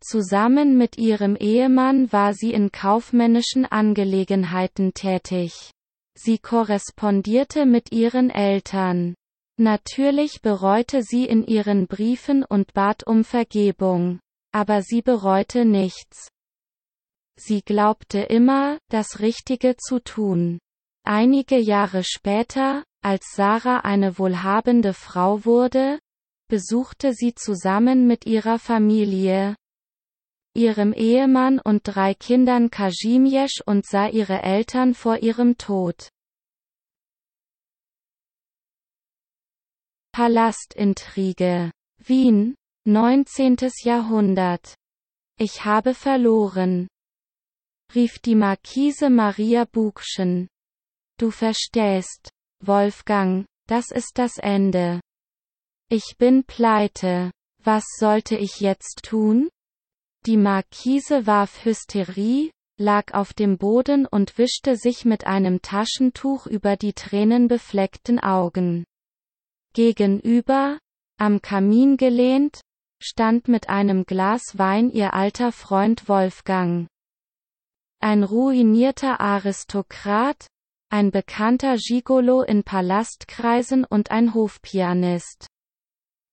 Zusammen 0.02 0.78
mit 0.78 0.98
ihrem 0.98 1.36
Ehemann 1.36 2.12
war 2.12 2.34
sie 2.34 2.54
in 2.54 2.72
kaufmännischen 2.72 3.66
Angelegenheiten 3.66 4.94
tätig. 4.94 5.72
Sie 6.16 6.40
korrespondierte 6.40 7.66
mit 7.66 7.92
ihren 7.92 8.30
Eltern. 8.30 9.16
Natürlich 9.58 10.42
bereute 10.42 11.04
sie 11.04 11.26
in 11.26 11.46
ihren 11.46 11.88
Briefen 11.88 12.44
und 12.44 12.74
bat 12.74 13.06
um 13.06 13.24
Vergebung. 13.24 14.20
Aber 14.52 14.82
sie 14.82 15.02
bereute 15.02 15.66
nichts. 15.66 16.30
Sie 17.38 17.62
glaubte 17.62 18.20
immer, 18.20 18.78
das 18.90 19.20
Richtige 19.20 19.76
zu 19.78 20.00
tun. 20.00 20.60
Einige 21.04 21.58
Jahre 21.58 22.04
später, 22.04 22.84
als 23.02 23.34
Sarah 23.34 23.80
eine 23.80 24.20
wohlhabende 24.20 24.94
Frau 24.94 25.46
wurde, 25.46 26.00
besuchte 26.48 27.14
sie 27.14 27.34
zusammen 27.34 28.08
mit 28.08 28.26
ihrer 28.26 28.60
Familie, 28.60 29.56
ihrem 30.54 30.94
Ehemann 30.94 31.60
und 31.60 31.82
drei 31.84 32.14
Kindern 32.14 32.70
Kazimierz 32.70 33.62
und 33.66 33.86
sah 33.86 34.08
ihre 34.08 34.42
Eltern 34.44 34.94
vor 34.94 35.18
ihrem 35.18 35.58
Tod. 35.58 36.10
Palastintrige. 40.12 41.72
Wien, 42.00 42.56
19. 42.88 43.58
Jahrhundert. 43.84 44.74
Ich 45.38 45.66
habe 45.66 45.94
verloren. 45.94 46.88
rief 47.94 48.18
die 48.18 48.34
Marquise 48.34 49.12
Maria 49.12 49.66
Bugschen. 49.66 50.48
Du 51.20 51.30
verstehst. 51.30 52.32
Wolfgang, 52.60 53.46
das 53.68 53.92
ist 53.92 54.14
das 54.16 54.40
Ende. 54.40 55.00
Ich 55.90 56.16
bin 56.18 56.44
pleite. 56.44 57.30
Was 57.64 57.84
sollte 58.00 58.36
ich 58.36 58.60
jetzt 58.62 59.04
tun? 59.04 59.50
Die 60.26 60.38
Markise 60.38 61.28
warf 61.28 61.64
Hysterie, 61.64 62.50
lag 62.80 63.14
auf 63.14 63.34
dem 63.36 63.60
Boden 63.60 64.08
und 64.08 64.40
wischte 64.40 64.76
sich 64.76 65.06
mit 65.06 65.28
einem 65.28 65.62
Taschentuch 65.62 66.48
über 66.48 66.78
die 66.78 66.94
tränenbefleckten 66.94 68.20
Augen. 68.20 68.86
Gegenüber, 69.74 70.80
am 71.18 71.40
Kamin 71.44 71.98
gelehnt, 71.98 72.62
stand 73.04 73.48
mit 73.48 73.70
einem 73.70 74.06
Glas 74.06 74.58
Wein 74.58 74.90
ihr 74.90 75.14
alter 75.14 75.52
Freund 75.52 76.08
Wolfgang. 76.08 76.88
Ein 78.00 78.24
ruinierter 78.24 79.20
Aristokrat, 79.20 80.48
ein 80.90 81.12
bekannter 81.12 81.78
Gigolo 81.78 82.42
in 82.42 82.64
Palastkreisen 82.64 83.86
und 83.86 84.12
ein 84.12 84.34
Hofpianist. 84.34 85.48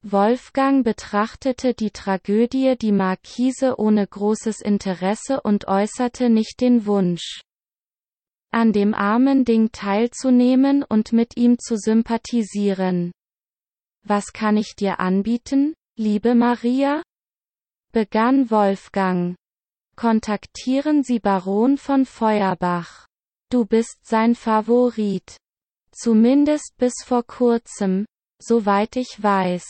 Wolfgang 0.02 0.84
betrachtete 0.84 1.74
die 1.74 1.90
Tragödie 1.90 2.76
die 2.76 2.92
Markise 2.92 3.78
ohne 3.78 4.06
großes 4.06 4.60
Interesse 4.60 5.40
und 5.40 5.66
äußerte 5.66 6.30
nicht 6.30 6.60
den 6.60 6.86
Wunsch, 6.86 7.40
an 8.50 8.72
dem 8.72 8.94
armen 8.94 9.44
Ding 9.44 9.70
teilzunehmen 9.72 10.82
und 10.82 11.12
mit 11.12 11.36
ihm 11.36 11.58
zu 11.58 11.76
sympathisieren. 11.76 13.12
Was 14.04 14.32
kann 14.32 14.56
ich 14.56 14.74
dir 14.74 15.00
anbieten, 15.00 15.74
liebe 15.98 16.36
Maria? 16.36 17.02
begann 17.92 18.50
Wolfgang. 18.52 19.34
Kontaktieren 19.96 21.02
Sie 21.02 21.18
Baron 21.18 21.76
von 21.76 22.06
Feuerbach. 22.06 23.08
Du 23.50 23.66
bist 23.66 24.06
sein 24.06 24.36
Favorit. 24.36 25.36
Zumindest 25.90 26.76
bis 26.76 26.92
vor 27.04 27.24
kurzem, 27.26 28.06
soweit 28.40 28.94
ich 28.94 29.20
weiß. 29.20 29.64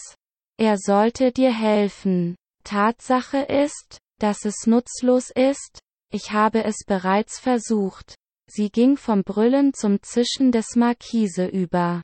Er 0.58 0.76
sollte 0.76 1.32
dir 1.32 1.52
helfen. 1.52 2.36
Tatsache 2.62 3.38
ist, 3.38 3.98
dass 4.18 4.44
es 4.44 4.66
nutzlos 4.66 5.30
ist, 5.30 5.80
ich 6.12 6.32
habe 6.32 6.64
es 6.64 6.84
bereits 6.86 7.40
versucht. 7.40 8.14
Sie 8.50 8.70
ging 8.70 8.98
vom 8.98 9.22
Brüllen 9.22 9.72
zum 9.72 10.02
Zischen 10.02 10.52
des 10.52 10.76
Markise 10.76 11.46
über. 11.46 12.02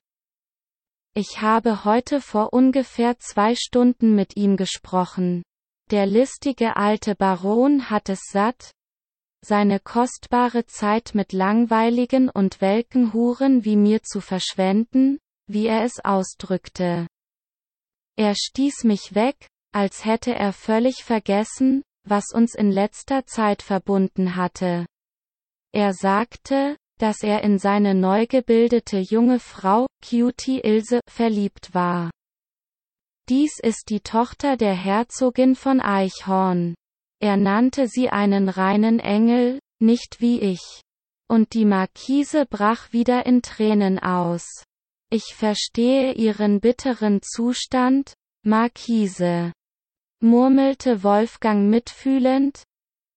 Ich 1.16 1.40
habe 1.40 1.84
heute 1.84 2.20
vor 2.20 2.52
ungefähr 2.52 3.18
zwei 3.20 3.54
Stunden 3.54 4.16
mit 4.16 4.36
ihm 4.36 4.56
gesprochen. 4.56 5.44
Der 5.92 6.06
listige 6.06 6.76
alte 6.76 7.14
Baron 7.14 7.88
hat 7.88 8.08
es 8.08 8.20
satt, 8.32 8.72
seine 9.44 9.78
kostbare 9.78 10.66
Zeit 10.66 11.14
mit 11.14 11.32
langweiligen 11.32 12.28
und 12.30 12.60
welken 12.60 13.12
Huren 13.12 13.64
wie 13.64 13.76
mir 13.76 14.02
zu 14.02 14.20
verschwenden, 14.20 15.18
wie 15.46 15.66
er 15.66 15.84
es 15.84 16.04
ausdrückte. 16.04 17.06
Er 18.16 18.34
stieß 18.34 18.84
mich 18.84 19.14
weg, 19.14 19.46
als 19.72 20.04
hätte 20.04 20.34
er 20.34 20.52
völlig 20.52 21.04
vergessen, 21.04 21.82
was 22.04 22.32
uns 22.32 22.54
in 22.54 22.70
letzter 22.70 23.26
Zeit 23.26 23.62
verbunden 23.62 24.34
hatte. 24.34 24.86
Er 25.72 25.92
sagte, 25.92 26.76
dass 27.05 27.22
er 27.22 27.42
in 27.42 27.59
seine 27.59 27.94
neu 27.94 28.26
gebildete 28.26 28.96
junge 28.96 29.38
Frau, 29.38 29.86
Cutie 30.02 30.61
Ilse, 30.61 31.00
verliebt 31.07 31.74
war. 31.74 32.11
Dies 33.28 33.59
ist 33.62 33.90
die 33.90 34.00
Tochter 34.00 34.57
der 34.57 34.72
Herzogin 34.72 35.55
von 35.55 35.82
Eichhorn. 35.82 36.74
Er 37.20 37.36
nannte 37.36 37.88
sie 37.88 38.09
einen 38.09 38.48
reinen 38.48 39.00
Engel, 39.00 39.59
nicht 39.82 40.22
wie 40.22 40.40
ich. 40.40 40.80
Und 41.28 41.52
die 41.52 41.66
Markise 41.66 42.46
brach 42.46 42.90
wieder 42.94 43.26
in 43.26 43.42
Tränen 43.42 43.98
aus. 43.98 44.64
Ich 45.11 45.34
verstehe 45.34 46.14
Ihren 46.14 46.61
bitteren 46.61 47.20
Zustand, 47.20 48.14
Markise. 48.46 49.52
murmelte 50.22 51.02
Wolfgang 51.02 51.68
mitfühlend. 51.68 52.62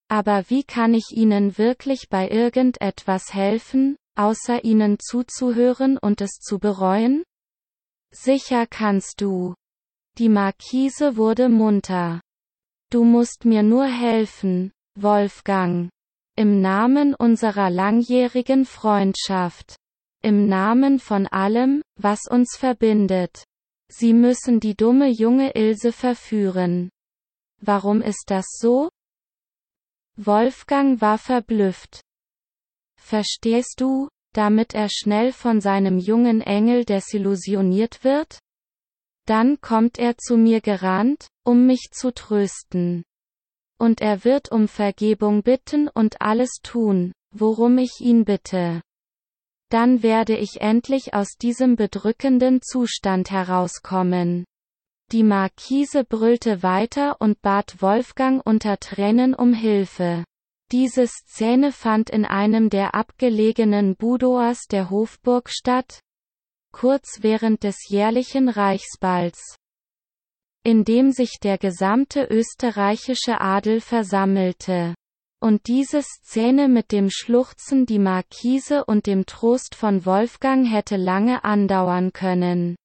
Aber 0.10 0.50
wie 0.50 0.64
kann 0.64 0.94
ich 0.94 1.12
Ihnen 1.12 1.58
wirklich 1.58 2.08
bei 2.10 2.30
irgendetwas 2.30 3.34
helfen, 3.34 3.98
außer 4.16 4.64
Ihnen 4.64 4.98
zuzuhören 5.00 5.98
und 5.98 6.22
es 6.22 6.40
zu 6.40 6.60
bereuen? 6.60 7.24
Sicher 8.12 8.66
kannst 8.68 9.22
du. 9.22 9.54
Die 10.18 10.30
Markise 10.30 11.18
wurde 11.18 11.50
munter. 11.50 12.22
Du 12.90 13.04
musst 13.04 13.44
mir 13.44 13.64
nur 13.64 13.86
helfen, 13.86 14.72
Wolfgang. 14.96 15.90
Im 16.38 16.62
Namen 16.62 17.14
unserer 17.14 17.70
langjährigen 17.70 18.66
Freundschaft. 18.66 19.76
Im 20.24 20.48
Namen 20.48 21.00
von 21.00 21.28
allem, 21.28 21.82
was 22.00 22.22
uns 22.30 22.56
verbindet. 22.56 23.44
Sie 23.90 24.14
müssen 24.14 24.60
die 24.60 24.76
dumme 24.76 25.10
junge 25.10 25.56
Ilse 25.56 25.92
verführen. 25.92 26.90
Warum 27.62 28.02
ist 28.02 28.26
das 28.28 28.46
so? 28.60 28.90
Wolfgang 30.18 31.00
war 31.00 31.18
verblüfft. 31.20 32.02
Verstehst 33.00 33.80
du, 33.80 34.10
damit 34.34 34.74
er 34.74 34.90
schnell 34.90 35.32
von 35.32 35.62
seinem 35.62 36.00
jungen 36.00 36.42
Engel 36.42 36.86
desillusioniert 36.86 38.04
wird? 38.04 38.40
Dann 39.26 39.62
kommt 39.62 40.00
er 40.00 40.18
zu 40.18 40.36
mir 40.36 40.62
gerannt, 40.62 41.28
um 41.46 41.68
mich 41.68 41.90
zu 41.92 42.14
trösten. 42.14 43.04
Und 43.80 44.02
er 44.02 44.24
wird 44.24 44.52
um 44.52 44.68
Vergebung 44.68 45.44
bitten 45.44 45.88
und 45.88 46.20
alles 46.20 46.62
tun, 46.64 47.14
worum 47.32 47.78
ich 47.78 48.00
ihn 48.00 48.26
bitte. 48.26 48.82
Dann 49.70 50.02
werde 50.02 50.36
ich 50.36 50.62
endlich 50.62 51.14
aus 51.14 51.38
diesem 51.40 51.76
bedrückenden 51.76 52.62
Zustand 52.62 53.30
herauskommen. 53.30 54.46
Die 55.14 55.24
Markise 55.24 56.04
brüllte 56.04 56.64
weiter 56.64 57.22
und 57.22 57.42
bat 57.42 57.82
Wolfgang 57.82 58.46
unter 58.46 58.78
Tränen 58.78 59.34
um 59.34 59.54
Hilfe. 59.54 60.26
Diese 60.74 61.08
Szene 61.08 61.72
fand 61.72 62.10
in 62.10 62.26
einem 62.26 62.70
der 62.70 62.94
abgelegenen 62.94 63.96
Boudoirs 63.96 64.68
der 64.70 64.90
Hofburg 64.90 65.50
statt, 65.50 66.02
kurz 66.74 67.20
während 67.22 67.64
des 67.64 67.88
jährlichen 67.88 68.50
Reichsballs, 68.50 69.56
in 70.64 70.84
dem 70.84 71.14
sich 71.14 71.40
der 71.42 71.58
gesamte 71.58 72.26
österreichische 72.26 73.40
Adel 73.40 73.80
versammelte. 73.80 74.94
Und 75.40 75.68
diese 75.68 76.02
Szene 76.02 76.68
mit 76.68 76.92
dem 76.92 77.10
Schluchzen 77.10 77.86
die 77.86 78.00
Markise 78.00 78.84
und 78.84 79.06
dem 79.06 79.26
Trost 79.26 79.76
von 79.76 80.06
Wolfgang 80.06 80.70
hätte 80.70 80.98
lange 80.98 81.46
andauern 81.46 82.12
können. 82.12 82.76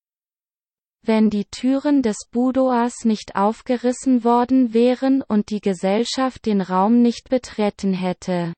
Wenn 1.05 1.29
die 1.29 1.45
Türen 1.45 2.01
des 2.01 2.27
Boudoirs 2.31 3.03
nicht 3.03 3.35
aufgerissen 3.35 4.23
worden 4.23 4.73
wären 4.73 5.21
und 5.21 5.49
die 5.49 5.59
Gesellschaft 5.59 6.45
den 6.45 6.61
Raum 6.61 7.01
nicht 7.01 7.29
betreten 7.29 7.93
hätte. 7.93 8.53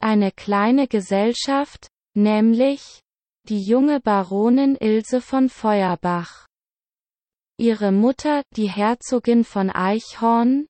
Eine 0.00 0.32
kleine 0.32 0.88
Gesellschaft, 0.88 1.86
nämlich, 2.14 3.00
die 3.48 3.62
junge 3.62 4.00
Baronin 4.00 4.74
Ilse 4.74 5.20
von 5.20 5.48
Feuerbach. 5.48 6.48
Ihre 7.58 7.92
Mutter, 7.92 8.42
die 8.56 8.68
Herzogin 8.68 9.44
von 9.44 9.70
Eichhorn, 9.70 10.66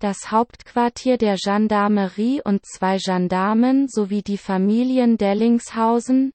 das 0.00 0.30
Hauptquartier 0.30 1.18
der 1.18 1.36
Gendarmerie 1.36 2.40
und 2.42 2.64
zwei 2.64 2.98
Gendarmen 2.98 3.88
sowie 3.88 4.22
die 4.22 4.38
Familien 4.38 5.18
Dellingshausen, 5.18 6.32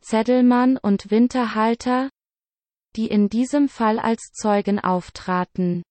Zeddelmann 0.00 0.76
und 0.76 1.10
Winterhalter, 1.10 2.10
die 2.96 3.06
in 3.06 3.28
diesem 3.28 3.68
Fall 3.68 3.98
als 3.98 4.32
Zeugen 4.32 4.78
auftraten. 4.78 5.82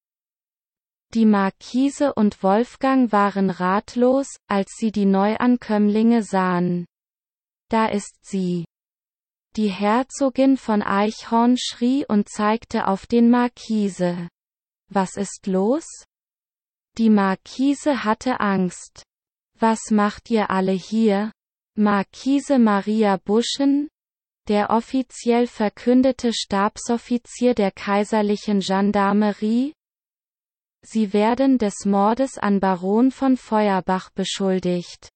Die 1.13 1.25
Markise 1.25 2.13
und 2.13 2.43
Wolfgang 2.43 3.11
waren 3.11 3.49
ratlos, 3.49 4.27
als 4.47 4.73
sie 4.77 4.91
die 4.91 5.05
Neuankömmlinge 5.05 6.23
sahen. 6.23 6.85
Da 7.69 7.87
ist 7.87 8.17
sie. 8.21 8.65
Die 9.55 9.69
Herzogin 9.69 10.57
von 10.57 10.81
Eichhorn 10.81 11.57
schrie 11.57 12.05
und 12.05 12.29
zeigte 12.29 12.87
auf 12.87 13.07
den 13.07 13.29
Markise. 13.29 14.29
Was 14.89 15.15
ist 15.15 15.47
los? 15.47 15.85
Die 16.97 17.09
Markise 17.09 18.03
hatte 18.03 18.39
Angst. 18.39 19.03
Was 19.59 19.91
macht 19.91 20.29
ihr 20.29 20.49
alle 20.49 20.73
hier? 20.73 21.31
Markise 21.75 22.59
Maria 22.59 23.17
Buschen, 23.17 23.87
der 24.47 24.69
offiziell 24.69 25.47
verkündete 25.47 26.31
Stabsoffizier 26.33 27.53
der 27.53 27.71
kaiserlichen 27.71 28.59
Gendarmerie, 28.59 29.73
Sie 30.81 31.11
werden 31.11 31.57
des 31.57 31.85
Mordes 31.85 32.37
an 32.37 32.61
Baron 32.61 33.11
von 33.11 33.35
Feuerbach 33.35 34.09
beschuldigt, 34.11 35.09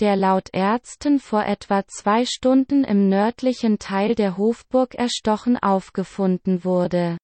der 0.00 0.16
laut 0.16 0.48
Ärzten 0.52 1.20
vor 1.20 1.44
etwa 1.44 1.86
zwei 1.86 2.24
Stunden 2.24 2.82
im 2.82 3.08
nördlichen 3.08 3.78
Teil 3.78 4.16
der 4.16 4.36
Hofburg 4.36 4.96
erstochen 4.96 5.56
aufgefunden 5.56 6.64
wurde. 6.64 7.18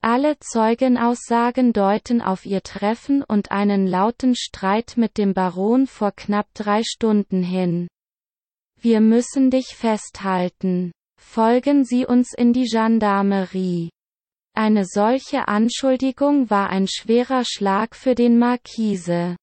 Alle 0.00 0.38
Zeugenaussagen 0.38 1.72
deuten 1.74 2.22
auf 2.22 2.46
ihr 2.46 2.62
Treffen 2.62 3.22
und 3.22 3.50
einen 3.50 3.86
lauten 3.86 4.34
Streit 4.34 4.94
mit 4.96 5.18
dem 5.18 5.34
Baron 5.34 5.86
vor 5.86 6.12
knapp 6.12 6.46
drei 6.54 6.82
Stunden 6.82 7.42
hin. 7.42 7.88
Wir 8.80 9.00
müssen 9.00 9.50
dich 9.50 9.74
festhalten. 9.74 10.92
Folgen 11.20 11.84
Sie 11.84 12.06
uns 12.06 12.32
in 12.32 12.52
die 12.52 12.66
Gendarmerie. 12.66 13.90
Eine 14.54 14.84
solche 14.84 15.48
Anschuldigung 15.48 16.48
war 16.48 16.70
ein 16.70 16.86
schwerer 16.88 17.44
Schlag 17.44 17.96
für 17.96 18.14
den 18.14 18.38
Markise. 18.38 19.36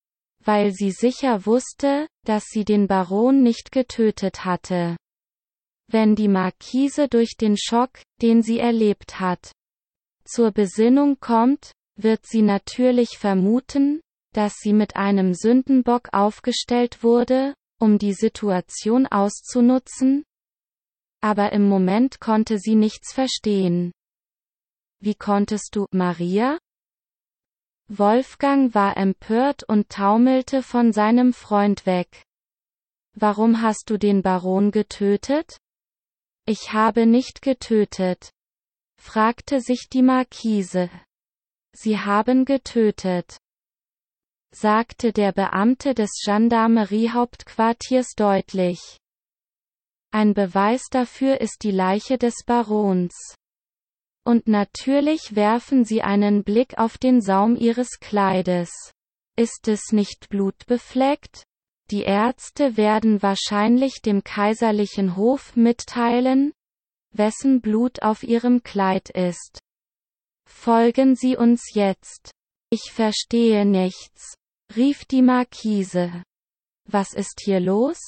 Weil 0.43 0.71
sie 0.71 0.91
sicher 0.91 1.45
wusste, 1.45 2.07
dass 2.25 2.45
sie 2.45 2.63
den 2.63 2.87
Baron 2.87 3.43
nicht 3.43 3.71
getötet 3.71 4.45
hatte. 4.45 4.95
Wenn 5.87 6.15
die 6.15 6.27
Markise 6.27 7.07
durch 7.07 7.35
den 7.35 7.57
Schock, 7.57 7.91
den 8.21 8.41
sie 8.41 8.59
erlebt 8.59 9.19
hat, 9.19 9.51
zur 10.23 10.51
Besinnung 10.51 11.19
kommt, 11.19 11.71
wird 11.95 12.25
sie 12.25 12.41
natürlich 12.41 13.17
vermuten, 13.17 14.01
dass 14.33 14.55
sie 14.55 14.73
mit 14.73 14.95
einem 14.95 15.33
Sündenbock 15.33 16.09
aufgestellt 16.11 17.03
wurde, 17.03 17.53
um 17.79 17.97
die 17.97 18.13
Situation 18.13 19.07
auszunutzen? 19.07 20.23
Aber 21.21 21.51
im 21.51 21.67
Moment 21.67 22.19
konnte 22.19 22.59
sie 22.59 22.75
nichts 22.75 23.13
verstehen. 23.13 23.91
Wie 24.99 25.15
konntest 25.15 25.75
du, 25.75 25.85
Maria? 25.91 26.57
Wolfgang 27.87 28.73
war 28.73 28.97
empört 28.97 29.63
und 29.63 29.89
taumelte 29.89 30.63
von 30.63 30.91
seinem 30.93 31.33
Freund 31.33 31.85
weg. 31.85 32.23
Warum 33.13 33.61
hast 33.61 33.89
du 33.89 33.97
den 33.97 34.21
Baron 34.21 34.71
getötet? 34.71 35.57
Ich 36.45 36.73
habe 36.73 37.05
nicht 37.05 37.41
getötet. 37.41 38.31
fragte 38.99 39.61
sich 39.61 39.87
die 39.91 40.01
Markise. 40.01 40.89
Sie 41.73 41.99
haben 41.99 42.45
getötet 42.45 43.37
sagte 44.55 45.11
der 45.11 45.33
Beamte 45.33 45.93
des 45.93 46.11
Gendarmeriehauptquartiers 46.23 48.13
deutlich. 48.15 48.79
Ein 50.11 50.33
Beweis 50.33 50.83
dafür 50.89 51.41
ist 51.41 51.63
die 51.63 51.71
Leiche 51.71 52.17
des 52.17 52.35
Barons. 52.45 53.35
Und 54.23 54.47
natürlich 54.47 55.35
werfen 55.35 55.83
sie 55.83 56.01
einen 56.01 56.45
Blick 56.45 56.77
auf 56.77 56.97
den 56.97 57.19
Saum 57.19 57.57
ihres 57.57 57.99
Kleides. 57.99 58.71
Ist 59.35 59.67
es 59.67 59.91
nicht 59.91 60.29
blutbefleckt? 60.29 61.43
Die 61.91 62.03
Ärzte 62.03 62.77
werden 62.77 63.21
wahrscheinlich 63.21 64.01
dem 64.01 64.23
kaiserlichen 64.23 65.17
Hof 65.17 65.57
mitteilen, 65.57 66.53
wessen 67.11 67.59
Blut 67.59 68.01
auf 68.03 68.23
ihrem 68.23 68.63
Kleid 68.63 69.09
ist. 69.09 69.59
Folgen 70.47 71.17
Sie 71.17 71.35
uns 71.35 71.73
jetzt. 71.73 72.31
Ich 72.69 72.91
verstehe 72.93 73.65
nichts 73.65 74.35
rief 74.75 75.05
die 75.05 75.21
Markise. 75.21 76.23
Was 76.87 77.13
ist 77.13 77.41
hier 77.43 77.59
los? 77.59 77.99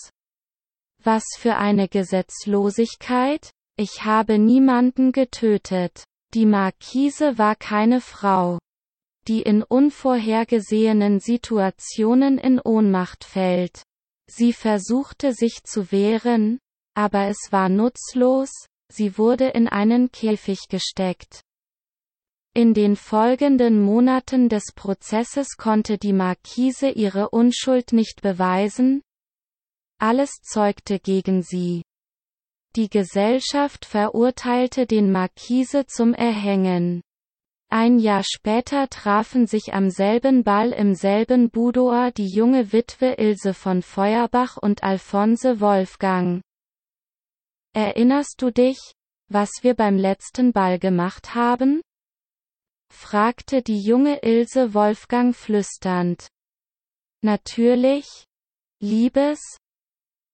Was 1.04 1.26
für 1.38 1.56
eine 1.56 1.88
Gesetzlosigkeit? 1.88 3.52
Ich 3.78 4.04
habe 4.04 4.40
niemanden 4.40 5.12
getötet. 5.12 6.04
Die 6.34 6.46
Markise 6.46 7.38
war 7.38 7.56
keine 7.56 8.02
Frau, 8.02 8.60
die 9.28 9.42
in 9.42 9.64
unvorhergesehenen 9.64 11.20
Situationen 11.20 12.38
in 12.38 12.60
Ohnmacht 12.60 13.24
fällt. 13.24 13.84
Sie 14.30 14.52
versuchte 14.52 15.34
sich 15.34 15.64
zu 15.64 15.92
wehren, 15.92 16.60
aber 16.96 17.28
es 17.28 17.52
war 17.52 17.70
nutzlos, 17.70 18.50
sie 18.92 19.18
wurde 19.18 19.50
in 19.50 19.68
einen 19.68 20.12
Käfig 20.12 20.68
gesteckt. 20.70 21.42
In 22.58 22.74
den 22.74 22.96
folgenden 22.96 23.80
Monaten 23.80 24.50
des 24.50 24.74
Prozesses 24.74 25.58
konnte 25.58 26.00
die 26.00 26.12
Markise 26.12 26.90
ihre 26.90 27.30
Unschuld 27.30 27.94
nicht 27.94 28.24
beweisen. 28.24 29.04
Alles 30.00 30.42
zeugte 30.42 30.98
gegen 30.98 31.44
sie. 31.44 31.84
Die 32.76 32.90
Gesellschaft 32.90 33.86
verurteilte 33.86 34.88
den 34.88 35.12
Markise 35.12 35.86
zum 35.86 36.16
Erhängen. 36.16 37.04
Ein 37.70 38.00
Jahr 38.00 38.24
später 38.24 38.90
trafen 38.90 39.46
sich 39.46 39.76
am 39.76 39.92
selben 39.92 40.44
Ball 40.44 40.72
im 40.72 40.96
selben 40.96 41.52
Boudoir 41.52 42.10
die 42.10 42.28
junge 42.28 42.74
Witwe 42.74 43.20
Ilse 43.20 43.54
von 43.54 43.84
Feuerbach 43.84 44.58
und 44.58 44.82
Alphonse 44.82 45.60
Wolfgang. 45.60 46.42
Erinnerst 47.74 48.42
du 48.42 48.50
dich, 48.50 48.80
was 49.28 49.52
wir 49.62 49.76
beim 49.76 49.98
letzten 49.98 50.54
Ball 50.54 50.80
gemacht 50.80 51.36
haben? 51.36 51.82
Fragte 52.92 53.62
die 53.62 53.80
junge 53.80 54.24
Ilse 54.24 54.74
Wolfgang 54.74 55.36
flüsternd. 55.36 56.28
Natürlich. 57.22 58.26
Liebes, 58.80 59.40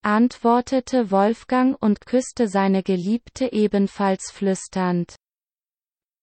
antwortete 0.03 1.11
Wolfgang 1.11 1.81
und 1.81 2.05
küsste 2.05 2.47
seine 2.49 2.83
Geliebte 2.83 3.53
ebenfalls 3.53 4.31
flüsternd. 4.31 5.15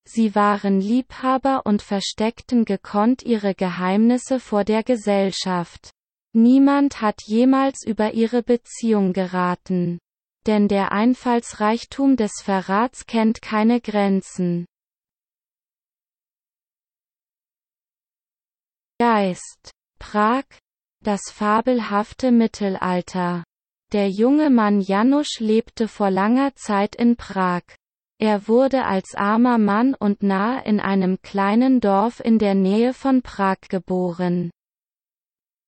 Sie 0.04 0.34
waren 0.34 0.80
Liebhaber 0.80 1.62
und 1.64 1.82
versteckten 1.82 2.64
gekonnt 2.64 3.22
ihre 3.22 3.54
Geheimnisse 3.54 4.40
vor 4.40 4.64
der 4.64 4.82
Gesellschaft. 4.82 5.90
Niemand 6.32 7.00
hat 7.00 7.22
jemals 7.24 7.84
über 7.86 8.12
ihre 8.12 8.42
Beziehung 8.42 9.12
geraten. 9.12 9.98
Denn 10.46 10.68
der 10.68 10.92
Einfallsreichtum 10.92 12.16
des 12.16 12.32
Verrats 12.42 13.06
kennt 13.06 13.42
keine 13.42 13.80
Grenzen. 13.80 14.66
Geist. 19.00 19.70
Prag. 19.98 20.44
Das 21.02 21.22
fabelhafte 21.32 22.30
Mittelalter. 22.30 23.44
Der 23.94 24.10
junge 24.10 24.50
Mann 24.50 24.82
Janusz 24.82 25.40
lebte 25.40 25.88
vor 25.88 26.10
langer 26.10 26.54
Zeit 26.54 26.96
in 26.96 27.16
Prag. 27.16 27.62
Er 28.18 28.46
wurde 28.46 28.84
als 28.84 29.14
armer 29.14 29.56
Mann 29.56 29.94
und 29.94 30.22
nahe 30.22 30.62
in 30.66 30.80
einem 30.80 31.22
kleinen 31.22 31.80
Dorf 31.80 32.20
in 32.20 32.38
der 32.38 32.54
Nähe 32.54 32.92
von 32.92 33.22
Prag 33.22 33.56
geboren. 33.70 34.50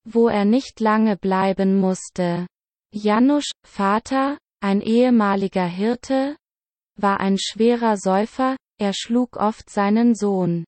Wo 0.05 0.29
er 0.29 0.45
nicht 0.45 0.81
lange 0.81 1.17
bleiben 1.17 1.81
musste. 1.81 2.47
Janusz, 2.93 3.51
Vater, 3.67 4.37
ein 4.61 4.83
ehemaliger 4.83 5.65
Hirte, 5.65 6.37
war 7.01 7.19
ein 7.21 7.39
schwerer 7.39 7.97
Säufer, 7.97 8.57
er 8.79 8.93
schlug 8.93 9.39
oft 9.39 9.71
seinen 9.71 10.15
Sohn. 10.15 10.67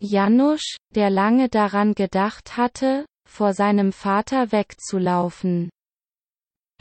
Janusz, 0.00 0.76
der 0.94 1.10
lange 1.10 1.48
daran 1.48 1.94
gedacht 1.94 2.56
hatte, 2.56 3.04
vor 3.28 3.54
seinem 3.54 3.92
Vater 3.92 4.50
wegzulaufen 4.50 5.70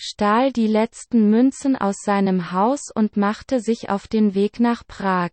stahl 0.01 0.51
die 0.51 0.67
letzten 0.67 1.29
Münzen 1.29 1.75
aus 1.75 1.97
seinem 2.03 2.51
Haus 2.51 2.89
und 2.93 3.17
machte 3.17 3.59
sich 3.59 3.89
auf 3.89 4.07
den 4.07 4.33
Weg 4.33 4.59
nach 4.59 4.85
Prag. 4.87 5.31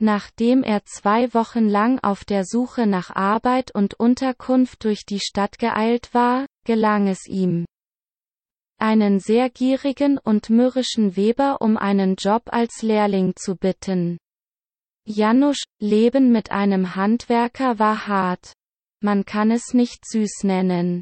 Nachdem 0.00 0.62
er 0.62 0.84
zwei 0.84 1.32
Wochen 1.34 1.68
lang 1.68 1.98
auf 2.00 2.24
der 2.24 2.44
Suche 2.44 2.86
nach 2.86 3.10
Arbeit 3.10 3.74
und 3.74 3.94
Unterkunft 3.94 4.84
durch 4.84 5.04
die 5.04 5.20
Stadt 5.20 5.58
geeilt 5.58 6.14
war, 6.14 6.46
gelang 6.64 7.08
es 7.08 7.26
ihm, 7.26 7.66
einen 8.80 9.18
sehr 9.18 9.50
gierigen 9.50 10.18
und 10.18 10.50
mürrischen 10.50 11.16
Weber 11.16 11.60
um 11.60 11.76
einen 11.76 12.14
Job 12.14 12.42
als 12.46 12.82
Lehrling 12.82 13.34
zu 13.34 13.56
bitten. 13.56 14.18
Janusz, 15.10 15.62
Leben 15.80 16.32
mit 16.32 16.50
einem 16.50 16.94
Handwerker 16.94 17.78
war 17.78 18.08
hart. 18.08 18.52
Man 19.00 19.24
kann 19.24 19.50
es 19.50 19.72
nicht 19.72 20.06
süß 20.06 20.44
nennen. 20.44 21.00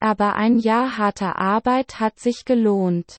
Aber 0.00 0.36
ein 0.36 0.60
Jahr 0.60 0.98
harter 0.98 1.34
Arbeit 1.34 1.98
hat 1.98 2.20
sich 2.20 2.44
gelohnt. 2.44 3.16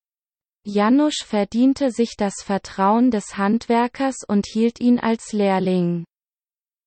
Janusz 0.66 1.22
verdiente 1.22 1.92
sich 1.92 2.16
das 2.16 2.36
Vertrauen 2.42 3.12
des 3.12 3.36
Handwerkers 3.36 4.20
und 4.26 4.46
hielt 4.46 4.80
ihn 4.80 5.00
als 5.00 5.34
Lehrling. 5.34 6.06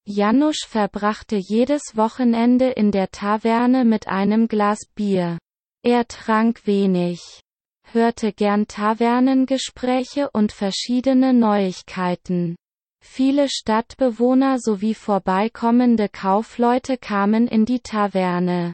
Janusz 0.07 0.65
verbrachte 0.65 1.37
jedes 1.37 1.83
Wochenende 1.95 2.71
in 2.71 2.93
der 2.93 3.11
Taverne 3.11 3.85
mit 3.85 4.09
einem 4.09 4.49
Glas 4.49 4.87
Bier. 4.95 5.37
Er 5.83 6.09
trank 6.09 6.67
wenig, 6.67 7.43
hörte 7.83 8.33
gern 8.33 8.69
Tavernengespräche 8.69 10.31
und 10.31 10.53
verschiedene 10.53 11.35
Neuigkeiten. 11.35 12.57
Viele 13.03 13.49
Stadtbewohner 13.51 14.59
sowie 14.59 14.95
vorbeikommende 14.95 16.09
Kaufleute 16.09 16.97
kamen 16.97 17.47
in 17.47 17.67
die 17.67 17.81
Taverne 17.81 18.73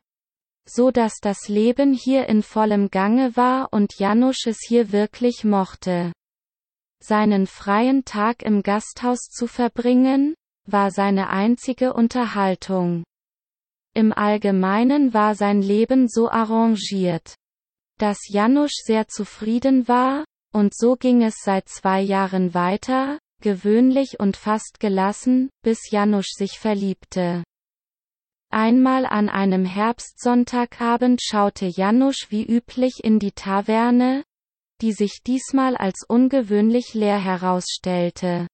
so 0.68 0.90
dass 0.90 1.14
das 1.20 1.48
Leben 1.48 1.94
hier 1.94 2.26
in 2.26 2.42
vollem 2.42 2.90
Gange 2.90 3.36
war 3.36 3.72
und 3.72 3.98
Janusz 3.98 4.46
es 4.46 4.58
hier 4.66 4.92
wirklich 4.92 5.44
mochte. 5.44 6.12
Seinen 7.02 7.46
freien 7.46 8.04
Tag 8.04 8.42
im 8.42 8.62
Gasthaus 8.62 9.30
zu 9.30 9.46
verbringen, 9.46 10.34
war 10.66 10.90
seine 10.90 11.30
einzige 11.30 11.94
Unterhaltung. 11.94 13.04
Im 13.94 14.12
Allgemeinen 14.12 15.14
war 15.14 15.34
sein 15.34 15.62
Leben 15.62 16.08
so 16.08 16.28
arrangiert, 16.28 17.34
dass 17.98 18.28
Janusz 18.28 18.82
sehr 18.84 19.08
zufrieden 19.08 19.88
war, 19.88 20.24
und 20.52 20.76
so 20.76 20.96
ging 20.96 21.22
es 21.22 21.36
seit 21.42 21.68
zwei 21.68 22.00
Jahren 22.02 22.52
weiter, 22.52 23.18
gewöhnlich 23.40 24.20
und 24.20 24.36
fast 24.36 24.80
gelassen, 24.80 25.50
bis 25.62 25.90
Janusz 25.90 26.32
sich 26.36 26.58
verliebte. 26.58 27.44
Einmal 28.50 29.04
an 29.04 29.28
einem 29.28 29.64
Herbstsonntagabend 29.64 31.20
schaute 31.22 31.66
Janusz 31.66 32.26
wie 32.30 32.44
üblich 32.44 33.00
in 33.04 33.18
die 33.18 33.32
Taverne, 33.32 34.24
die 34.80 34.92
sich 34.92 35.22
diesmal 35.26 35.76
als 35.76 36.04
ungewöhnlich 36.08 36.94
leer 36.94 37.18
herausstellte. 37.18 38.46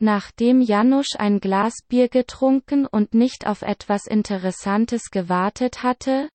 Nachdem 0.00 0.60
Janusz 0.60 1.16
ein 1.16 1.40
Glas 1.40 1.74
Bier 1.88 2.08
getrunken 2.08 2.86
und 2.86 3.14
nicht 3.14 3.46
auf 3.46 3.62
etwas 3.62 4.06
Interessantes 4.06 5.10
gewartet 5.10 5.82
hatte, 5.82 6.28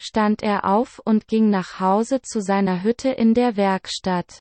stand 0.00 0.42
er 0.42 0.66
auf 0.66 1.00
und 1.04 1.26
ging 1.26 1.48
nach 1.48 1.80
Hause 1.80 2.20
zu 2.22 2.40
seiner 2.42 2.82
Hütte 2.82 3.08
in 3.08 3.34
der 3.34 3.56
Werkstatt. 3.56 4.38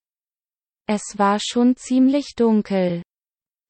Es 0.87 1.17
war 1.17 1.39
schon 1.39 1.75
ziemlich 1.75 2.33
dunkel. 2.35 3.03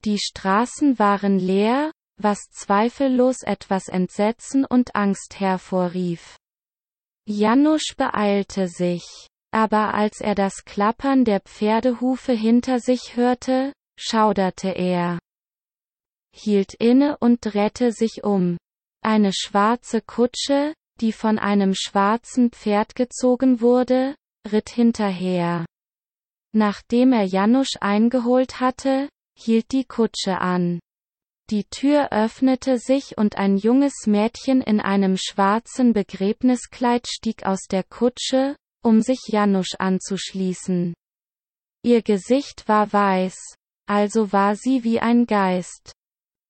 Die 0.05 0.17
Straßen 0.17 0.97
waren 0.97 1.37
leer, 1.37 1.91
was 2.17 2.39
zweifellos 2.51 3.43
etwas 3.43 3.87
Entsetzen 3.87 4.65
und 4.65 4.95
Angst 4.95 5.39
hervorrief. 5.39 6.37
Janusz 7.27 7.93
beeilte 7.95 8.67
sich, 8.67 9.27
aber 9.51 9.93
als 9.93 10.21
er 10.21 10.35
das 10.35 10.63
Klappern 10.65 11.25
der 11.25 11.41
Pferdehufe 11.41 12.33
hinter 12.33 12.79
sich 12.79 13.15
hörte, 13.15 13.73
schauderte 13.99 14.69
er. 14.69 15.19
Hielt 16.33 16.73
inne 16.73 17.17
und 17.17 17.39
drehte 17.41 17.91
sich 17.91 18.23
um. 18.23 18.57
Eine 19.03 19.33
schwarze 19.33 20.01
Kutsche, 20.01 20.73
die 20.99 21.11
von 21.11 21.39
einem 21.39 21.73
schwarzen 21.75 22.51
Pferd 22.51 22.95
gezogen 22.95 23.61
wurde, 23.61 24.15
ritt 24.51 24.69
hinterher. 24.69 25.65
Nachdem 26.53 27.13
er 27.13 27.23
Janusz 27.23 27.77
eingeholt 27.79 28.59
hatte, 28.59 29.09
hielt 29.37 29.71
die 29.71 29.85
Kutsche 29.85 30.39
an. 30.39 30.79
Die 31.49 31.65
Tür 31.65 32.11
öffnete 32.11 32.77
sich 32.77 33.17
und 33.17 33.37
ein 33.37 33.57
junges 33.57 34.05
Mädchen 34.05 34.61
in 34.61 34.79
einem 34.79 35.17
schwarzen 35.17 35.93
Begräbniskleid 35.93 37.07
stieg 37.07 37.45
aus 37.45 37.67
der 37.69 37.83
Kutsche, 37.83 38.55
um 38.83 39.01
sich 39.01 39.19
Janusz 39.27 39.75
anzuschließen. 39.77 40.93
Ihr 41.83 42.01
Gesicht 42.03 42.67
war 42.67 42.93
weiß, 42.93 43.35
also 43.87 44.31
war 44.31 44.55
sie 44.55 44.83
wie 44.83 44.99
ein 44.99 45.25
Geist. 45.25 45.91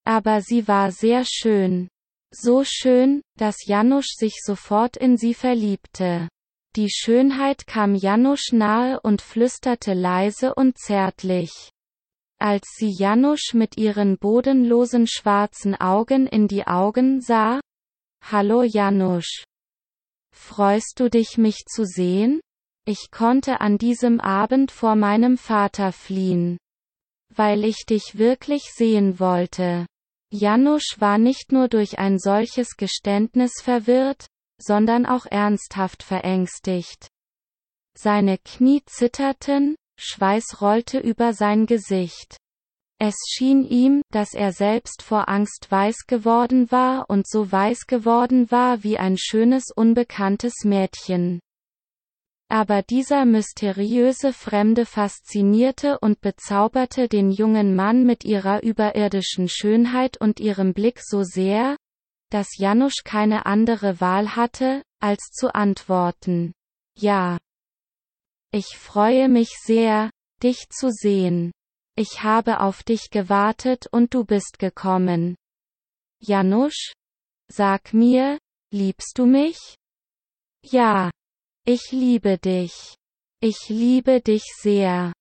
Aber 0.05 0.41
sie 0.41 0.67
war 0.67 0.91
sehr 0.91 1.23
schön. 1.25 1.87
So 2.33 2.63
schön, 2.63 3.21
dass 3.37 3.65
Janusz 3.65 4.15
sich 4.17 4.35
sofort 4.43 4.97
in 4.97 5.17
sie 5.17 5.33
verliebte. 5.33 6.27
Die 6.77 6.89
Schönheit 6.89 7.67
kam 7.67 7.95
Janusz 7.95 8.53
nahe 8.53 8.99
und 9.01 9.21
flüsterte 9.21 9.93
leise 9.93 10.55
und 10.55 10.77
zärtlich. 10.77 11.51
Als 12.39 12.63
sie 12.77 12.89
Janusz 12.89 13.53
mit 13.53 13.77
ihren 13.77 14.17
bodenlosen 14.17 15.05
schwarzen 15.05 15.75
Augen 15.75 16.27
in 16.27 16.47
die 16.47 16.65
Augen 16.65 17.21
sah, 17.21 17.59
Hallo 18.23 18.63
Janusz. 18.63 19.43
Freust 20.33 20.99
du 20.99 21.09
dich 21.09 21.37
mich 21.37 21.65
zu 21.65 21.85
sehen? 21.85 22.39
Ich 22.85 23.11
konnte 23.11 23.59
an 23.59 23.77
diesem 23.77 24.19
Abend 24.21 24.71
vor 24.71 24.95
meinem 24.95 25.37
Vater 25.37 25.91
fliehen. 25.91 26.57
Weil 27.33 27.65
ich 27.65 27.85
dich 27.85 28.17
wirklich 28.17 28.63
sehen 28.73 29.19
wollte. 29.19 29.85
Janusz 30.31 30.95
war 30.99 31.17
nicht 31.17 31.51
nur 31.51 31.67
durch 31.67 31.99
ein 31.99 32.17
solches 32.17 32.77
Geständnis 32.77 33.51
verwirrt, 33.61 34.27
sondern 34.61 35.05
auch 35.05 35.25
ernsthaft 35.25 36.03
verängstigt. 36.03 37.07
Seine 37.97 38.37
Knie 38.37 38.81
zitterten, 38.85 39.75
Schweiß 39.97 40.61
rollte 40.61 40.99
über 40.99 41.33
sein 41.33 41.65
Gesicht. 41.65 42.37
Es 43.03 43.15
schien 43.27 43.65
ihm, 43.65 44.03
dass 44.11 44.33
er 44.33 44.51
selbst 44.51 45.01
vor 45.01 45.27
Angst 45.27 45.71
weiß 45.71 46.05
geworden 46.07 46.71
war 46.71 47.09
und 47.09 47.27
so 47.27 47.51
weiß 47.51 47.87
geworden 47.87 48.51
war 48.51 48.83
wie 48.83 48.99
ein 48.99 49.17
schönes 49.17 49.71
unbekanntes 49.75 50.63
Mädchen. 50.63 51.39
Aber 52.47 52.83
dieser 52.83 53.25
mysteriöse 53.25 54.33
Fremde 54.33 54.85
faszinierte 54.85 55.99
und 55.99 56.21
bezauberte 56.21 57.07
den 57.07 57.31
jungen 57.31 57.75
Mann 57.75 58.05
mit 58.05 58.23
ihrer 58.23 58.61
überirdischen 58.61 59.47
Schönheit 59.49 60.17
und 60.17 60.39
ihrem 60.39 60.73
Blick 60.73 60.99
so 61.01 61.23
sehr, 61.23 61.77
dass 62.31 62.57
Janusz 62.57 63.03
keine 63.03 63.45
andere 63.45 63.99
Wahl 63.99 64.35
hatte, 64.35 64.83
als 64.99 65.31
zu 65.31 65.53
antworten. 65.53 66.53
Ja. 66.97 67.37
Ich 68.51 68.77
freue 68.77 69.29
mich 69.29 69.49
sehr, 69.63 70.09
dich 70.41 70.69
zu 70.69 70.91
sehen. 70.91 71.51
Ich 71.95 72.23
habe 72.23 72.61
auf 72.61 72.83
dich 72.83 73.09
gewartet 73.09 73.87
und 73.91 74.13
du 74.13 74.23
bist 74.25 74.59
gekommen. 74.59 75.35
Janusz? 76.19 76.93
Sag 77.49 77.93
mir, 77.93 78.37
liebst 78.71 79.17
du 79.17 79.25
mich? 79.25 79.57
Ja. 80.63 81.11
Ich 81.65 81.91
liebe 81.91 82.37
dich. 82.37 82.95
Ich 83.41 83.69
liebe 83.69 84.21
dich 84.21 84.43
sehr. 84.61 85.13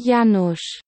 Janusz. 0.00 0.80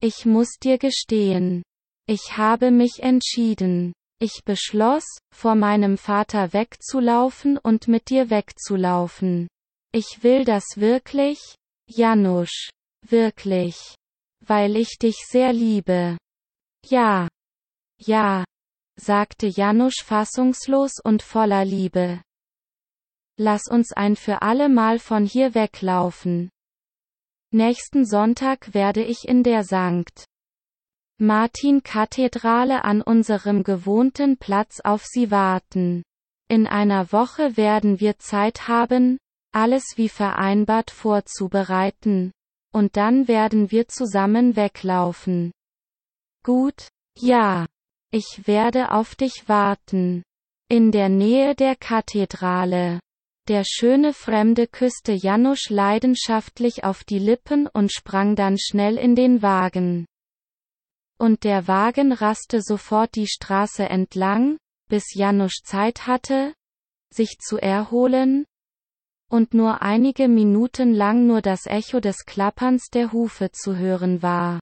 Ich 0.00 0.24
muss 0.24 0.56
dir 0.62 0.78
gestehen. 0.78 1.62
Ich 2.06 2.36
habe 2.36 2.70
mich 2.70 3.00
entschieden. 3.02 3.92
Ich 4.20 4.42
beschloss, 4.44 5.04
vor 5.34 5.54
meinem 5.54 5.96
Vater 5.96 6.52
wegzulaufen 6.52 7.58
und 7.58 7.88
mit 7.88 8.10
dir 8.10 8.30
wegzulaufen. 8.30 9.48
Ich 9.92 10.22
will 10.22 10.44
das 10.44 10.64
wirklich, 10.76 11.38
Janusz. 11.88 12.70
Wirklich. 13.06 13.94
Weil 14.44 14.76
ich 14.76 14.98
dich 14.98 15.16
sehr 15.28 15.52
liebe. 15.52 16.18
Ja. 16.84 17.28
Ja 17.98 18.44
sagte 18.98 19.46
Janusz 19.46 20.02
fassungslos 20.02 20.94
und 21.02 21.22
voller 21.22 21.64
Liebe. 21.64 22.20
Lass 23.38 23.68
uns 23.68 23.92
ein 23.92 24.16
für 24.16 24.42
alle 24.42 24.68
Mal 24.68 24.98
von 24.98 25.24
hier 25.24 25.54
weglaufen. 25.54 26.50
Nächsten 27.52 28.04
Sonntag 28.04 28.74
werde 28.74 29.04
ich 29.04 29.28
in 29.28 29.44
der 29.44 29.62
St. 29.62 30.24
Martin-Kathedrale 31.20 32.84
an 32.84 33.02
unserem 33.02 33.64
gewohnten 33.64 34.36
Platz 34.36 34.80
auf 34.84 35.04
Sie 35.04 35.30
warten. 35.30 36.02
In 36.48 36.66
einer 36.66 37.12
Woche 37.12 37.56
werden 37.56 38.00
wir 38.00 38.18
Zeit 38.18 38.68
haben, 38.68 39.18
alles 39.52 39.84
wie 39.96 40.08
vereinbart 40.08 40.90
vorzubereiten, 40.90 42.32
und 42.72 42.96
dann 42.96 43.28
werden 43.28 43.70
wir 43.70 43.88
zusammen 43.88 44.56
weglaufen. 44.56 45.52
Gut, 46.44 46.88
ja. 47.18 47.66
Ich 48.10 48.46
werde 48.46 48.92
auf 48.92 49.14
dich 49.14 49.48
warten. 49.48 50.22
In 50.70 50.92
der 50.92 51.08
Nähe 51.10 51.54
der 51.54 51.76
Kathedrale. 51.76 53.00
Der 53.48 53.64
schöne 53.66 54.14
Fremde 54.14 54.66
küsste 54.66 55.12
Janusz 55.12 55.68
leidenschaftlich 55.68 56.84
auf 56.84 57.04
die 57.04 57.18
Lippen 57.18 57.66
und 57.66 57.92
sprang 57.92 58.36
dann 58.36 58.56
schnell 58.58 58.96
in 58.96 59.14
den 59.14 59.42
Wagen. 59.42 60.06
Und 61.18 61.42
der 61.42 61.66
Wagen 61.66 62.12
raste 62.12 62.62
sofort 62.62 63.16
die 63.16 63.26
Straße 63.26 63.88
entlang, 63.88 64.56
bis 64.88 65.14
Janusz 65.14 65.62
Zeit 65.64 66.06
hatte, 66.06 66.54
sich 67.12 67.38
zu 67.40 67.58
erholen, 67.58 68.44
und 69.30 69.52
nur 69.52 69.82
einige 69.82 70.28
Minuten 70.28 70.94
lang 70.94 71.26
nur 71.26 71.42
das 71.42 71.66
Echo 71.66 72.00
des 72.00 72.24
Klapperns 72.24 72.88
der 72.90 73.12
Hufe 73.12 73.50
zu 73.50 73.76
hören 73.76 74.22
war. 74.22 74.60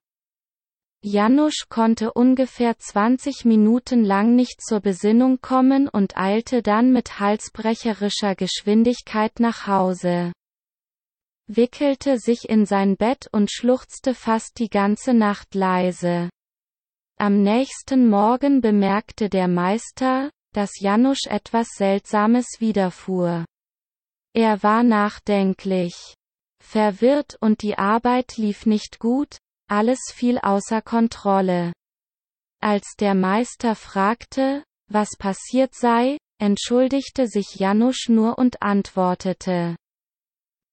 Janusz 1.02 1.66
konnte 1.68 2.12
ungefähr 2.12 2.76
20 2.76 3.44
Minuten 3.44 4.04
lang 4.04 4.34
nicht 4.34 4.60
zur 4.60 4.80
Besinnung 4.80 5.40
kommen 5.40 5.88
und 5.88 6.16
eilte 6.16 6.62
dann 6.62 6.92
mit 6.92 7.20
halsbrecherischer 7.20 8.34
Geschwindigkeit 8.34 9.38
nach 9.38 9.68
Hause. 9.68 10.32
Wickelte 11.48 12.18
sich 12.18 12.48
in 12.48 12.66
sein 12.66 12.96
Bett 12.96 13.28
und 13.30 13.52
schluchzte 13.52 14.14
fast 14.14 14.58
die 14.58 14.68
ganze 14.68 15.14
Nacht 15.14 15.54
leise. 15.54 16.28
Am 17.18 17.42
nächsten 17.42 18.10
Morgen 18.10 18.60
bemerkte 18.60 19.30
der 19.30 19.48
Meister, 19.48 20.30
dass 20.52 20.78
Janusz 20.80 21.26
etwas 21.26 21.68
Seltsames 21.76 22.46
widerfuhr. 22.58 23.46
Er 24.34 24.62
war 24.62 24.82
nachdenklich. 24.82 26.14
Verwirrt 26.62 27.38
und 27.40 27.62
die 27.62 27.78
Arbeit 27.78 28.36
lief 28.36 28.66
nicht 28.66 28.98
gut, 28.98 29.38
alles 29.66 29.98
fiel 30.12 30.38
außer 30.38 30.82
Kontrolle. 30.82 31.72
Als 32.60 32.96
der 32.98 33.14
Meister 33.14 33.74
fragte, 33.74 34.62
was 34.88 35.16
passiert 35.18 35.74
sei, 35.74 36.18
entschuldigte 36.38 37.28
sich 37.28 37.54
Janusz 37.54 38.08
nur 38.08 38.36
und 38.38 38.60
antwortete, 38.60 39.76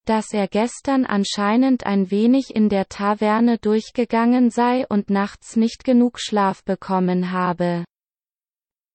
dass 0.05 0.33
er 0.33 0.47
gestern 0.47 1.05
anscheinend 1.05 1.85
ein 1.85 2.11
wenig 2.11 2.55
in 2.55 2.69
der 2.69 2.87
Taverne 2.89 3.57
durchgegangen 3.57 4.49
sei 4.49 4.85
und 4.87 5.09
nachts 5.09 5.55
nicht 5.55 5.83
genug 5.83 6.19
Schlaf 6.19 6.63
bekommen 6.63 7.31
habe. 7.31 7.85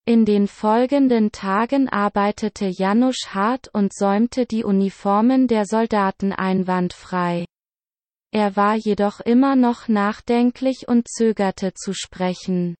In 0.07 0.25
den 0.25 0.49
folgenden 0.49 1.33
Tagen 1.33 1.89
arbeitete 1.89 2.67
Janusz 2.67 3.29
hart 3.35 3.69
und 3.75 3.93
säumte 3.93 4.47
die 4.47 4.65
Uniformen 4.65 5.49
der 5.49 5.67
Soldaten 5.67 6.33
einwandfrei. 6.33 7.45
Er 8.31 8.57
war 8.57 8.75
jedoch 8.75 9.21
immer 9.21 9.57
noch 9.57 9.89
nachdenklich 9.89 10.89
und 10.89 11.09
zögerte 11.09 11.75
zu 11.75 11.93
sprechen. 11.93 12.75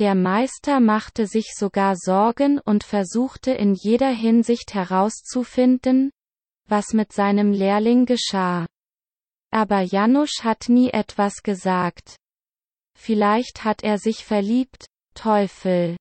Der 0.00 0.16
Meister 0.16 0.80
machte 0.80 1.28
sich 1.28 1.54
sogar 1.56 1.94
Sorgen 1.96 2.58
und 2.58 2.82
versuchte 2.82 3.52
in 3.52 3.74
jeder 3.74 4.10
Hinsicht 4.10 4.74
herauszufinden, 4.74 6.10
was 6.68 6.92
mit 6.92 7.12
seinem 7.12 7.52
Lehrling 7.52 8.06
geschah. 8.06 8.66
Aber 9.50 9.80
Janusz 9.80 10.42
hat 10.42 10.68
nie 10.68 10.90
etwas 10.90 11.42
gesagt. 11.42 12.16
Vielleicht 12.96 13.64
hat 13.64 13.82
er 13.82 13.98
sich 13.98 14.24
verliebt, 14.24 14.86
Teufel. 15.14 15.96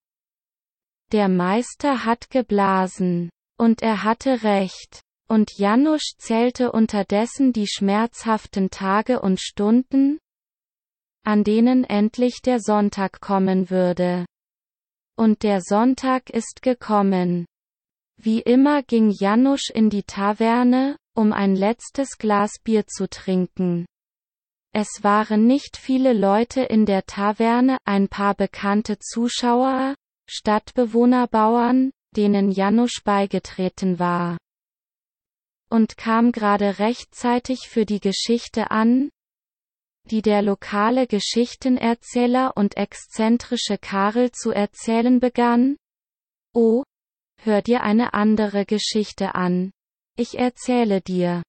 Der 1.12 1.30
Meister 1.30 2.06
hat 2.06 2.30
geblasen. 2.30 3.30
Und 3.60 3.82
er 3.82 4.04
hatte 4.04 4.44
recht. 4.44 5.02
Und 5.30 5.58
Janusz 5.58 6.16
zählte 6.18 6.72
unterdessen 6.72 7.54
die 7.54 7.68
schmerzhaften 7.68 8.70
Tage 8.70 9.22
und 9.22 9.40
Stunden, 9.40 10.20
an 11.24 11.44
denen 11.44 11.84
endlich 11.84 12.42
der 12.44 12.60
Sonntag 12.60 13.22
kommen 13.22 13.70
würde. 13.70 14.26
Und 15.16 15.44
der 15.44 15.62
Sonntag 15.62 16.30
ist 16.30 16.62
gekommen. 16.62 17.46
Wie 18.26 18.40
immer 18.40 18.84
ging 18.84 19.10
Janusz 19.10 19.70
in 19.70 19.90
die 19.90 20.04
Taverne, 20.04 20.96
um 21.14 21.34
ein 21.34 21.58
letztes 21.58 22.18
Glas 22.18 22.54
Bier 22.64 22.88
zu 22.88 23.10
trinken. 23.10 23.86
Es 24.74 25.04
waren 25.04 25.46
nicht 25.46 25.76
viele 25.76 26.14
Leute 26.14 26.62
in 26.62 26.86
der 26.86 27.06
Taverne, 27.06 27.78
ein 27.84 28.08
paar 28.08 28.34
bekannte 28.34 28.98
Zuschauer, 28.98 29.96
Stadtbewohnerbauern, 30.30 31.92
denen 32.16 32.50
Janusz 32.50 33.02
beigetreten 33.04 34.00
war 34.00 34.38
und 35.70 35.98
kam 35.98 36.32
gerade 36.32 36.80
rechtzeitig 36.80 37.68
für 37.68 37.86
die 37.86 38.00
Geschichte 38.00 38.72
an, 38.72 39.10
die 40.12 40.22
der 40.22 40.44
lokale 40.44 41.08
Geschichtenerzähler 41.08 42.56
und 42.56 42.78
exzentrische 42.78 43.80
Karel 43.80 44.32
zu 44.32 44.52
erzählen 44.52 45.20
begann? 45.20 45.76
Oh, 46.54 46.84
hör 47.46 47.62
dir 47.62 47.84
eine 47.84 48.14
andere 48.14 48.66
Geschichte 48.66 49.36
an. 49.36 49.72
Ich 50.18 50.38
erzähle 50.38 51.02
dir. 51.02 51.44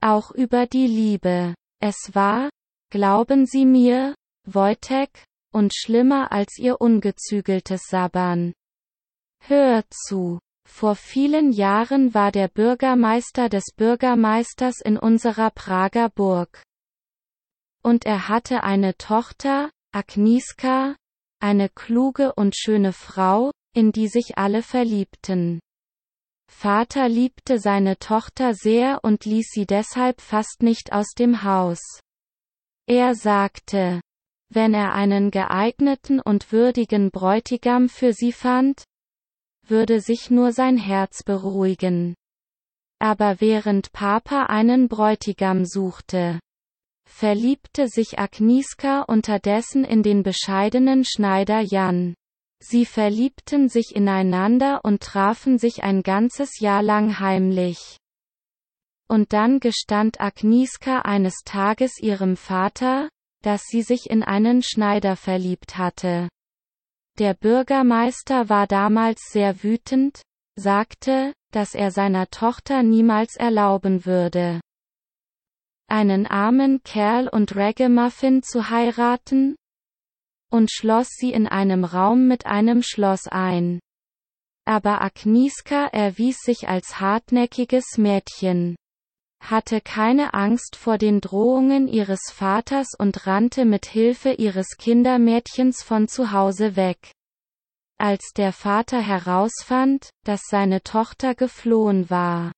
Auch 0.00 0.30
über 0.30 0.66
die 0.66 0.86
Liebe. 0.86 1.54
Es 1.80 2.14
war, 2.14 2.50
glauben 2.90 3.46
Sie 3.46 3.64
mir, 3.64 4.14
Wojtek, 4.46 5.24
und 5.52 5.74
schlimmer 5.74 6.32
als 6.32 6.58
ihr 6.58 6.80
ungezügeltes 6.80 7.82
Sabbern. 7.88 8.52
Hör 9.40 9.84
zu. 9.90 10.38
Vor 10.68 10.96
vielen 10.96 11.52
Jahren 11.52 12.12
war 12.12 12.32
der 12.32 12.48
Bürgermeister 12.48 13.48
des 13.48 13.64
Bürgermeisters 13.76 14.80
in 14.80 14.98
unserer 14.98 15.50
Prager 15.50 16.10
Burg. 16.10 16.62
Und 17.82 18.04
er 18.04 18.28
hatte 18.28 18.64
eine 18.64 18.96
Tochter, 18.96 19.70
Agnieszka, 19.92 20.96
eine 21.40 21.68
kluge 21.68 22.34
und 22.34 22.56
schöne 22.56 22.92
Frau, 22.92 23.52
in 23.76 23.92
die 23.92 24.08
sich 24.08 24.38
alle 24.38 24.62
verliebten. 24.62 25.60
Vater 26.50 27.08
liebte 27.08 27.58
seine 27.58 27.98
Tochter 27.98 28.54
sehr 28.54 29.00
und 29.02 29.26
ließ 29.26 29.50
sie 29.52 29.66
deshalb 29.66 30.22
fast 30.22 30.62
nicht 30.62 30.92
aus 30.92 31.12
dem 31.16 31.42
Haus. 31.42 31.80
Er 32.88 33.14
sagte, 33.14 34.00
wenn 34.48 34.72
er 34.72 34.94
einen 34.94 35.30
geeigneten 35.30 36.20
und 36.20 36.52
würdigen 36.52 37.10
Bräutigam 37.10 37.90
für 37.90 38.14
sie 38.14 38.32
fand, 38.32 38.84
würde 39.66 40.00
sich 40.00 40.30
nur 40.30 40.52
sein 40.52 40.78
Herz 40.78 41.22
beruhigen. 41.22 42.14
Aber 42.98 43.42
während 43.42 43.92
Papa 43.92 44.44
einen 44.44 44.88
Bräutigam 44.88 45.66
suchte, 45.66 46.40
verliebte 47.06 47.88
sich 47.88 48.18
Agnieszka 48.18 49.02
unterdessen 49.02 49.84
in 49.84 50.02
den 50.02 50.22
bescheidenen 50.22 51.04
Schneider 51.04 51.60
Jan. 51.60 52.14
Sie 52.58 52.86
verliebten 52.86 53.68
sich 53.68 53.94
ineinander 53.94 54.80
und 54.84 55.02
trafen 55.02 55.58
sich 55.58 55.82
ein 55.82 56.02
ganzes 56.02 56.58
Jahr 56.60 56.82
lang 56.82 57.20
heimlich. 57.20 57.98
Und 59.08 59.32
dann 59.32 59.60
gestand 59.60 60.20
Agnieszka 60.20 61.00
eines 61.00 61.42
Tages 61.44 61.98
ihrem 62.00 62.36
Vater, 62.36 63.08
dass 63.42 63.62
sie 63.64 63.82
sich 63.82 64.10
in 64.10 64.22
einen 64.22 64.62
Schneider 64.62 65.16
verliebt 65.16 65.78
hatte. 65.78 66.28
Der 67.18 67.34
Bürgermeister 67.34 68.48
war 68.48 68.66
damals 68.66 69.20
sehr 69.30 69.62
wütend, 69.62 70.22
sagte, 70.56 71.32
dass 71.52 71.74
er 71.74 71.90
seiner 71.90 72.28
Tochter 72.28 72.82
niemals 72.82 73.36
erlauben 73.36 74.04
würde, 74.04 74.60
einen 75.88 76.26
armen 76.26 76.82
Kerl 76.82 77.28
und 77.28 77.54
Ragamuffin 77.54 78.42
zu 78.42 78.70
heiraten, 78.70 79.56
und 80.50 80.70
schloss 80.70 81.08
sie 81.10 81.32
in 81.32 81.46
einem 81.46 81.84
Raum 81.84 82.28
mit 82.28 82.46
einem 82.46 82.82
Schloss 82.82 83.28
ein. 83.28 83.80
Aber 84.64 85.00
Agnieszka 85.00 85.86
erwies 85.86 86.38
sich 86.38 86.68
als 86.68 87.00
hartnäckiges 87.00 87.98
Mädchen 87.98 88.76
hatte 89.40 89.80
keine 89.80 90.34
Angst 90.34 90.76
vor 90.76 90.98
den 90.98 91.20
Drohungen 91.20 91.88
ihres 91.88 92.32
Vaters 92.32 92.88
und 92.98 93.26
rannte 93.26 93.64
mit 93.64 93.86
Hilfe 93.86 94.32
ihres 94.32 94.76
Kindermädchens 94.76 95.82
von 95.82 96.08
zu 96.08 96.32
Hause 96.32 96.76
weg. 96.76 97.12
Als 97.98 98.32
der 98.36 98.52
Vater 98.52 99.00
herausfand, 99.00 100.10
dass 100.24 100.42
seine 100.50 100.82
Tochter 100.82 101.34
geflohen 101.34 102.10
war, 102.10 102.52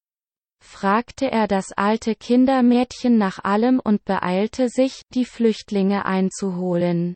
fragte 0.64 1.30
er 1.30 1.46
das 1.46 1.72
alte 1.72 2.14
Kindermädchen 2.14 3.18
nach 3.18 3.44
allem 3.44 3.80
und 3.80 4.04
beeilte 4.04 4.68
sich, 4.68 5.02
die 5.14 5.24
Flüchtlinge 5.24 6.06
einzuholen. 6.06 7.14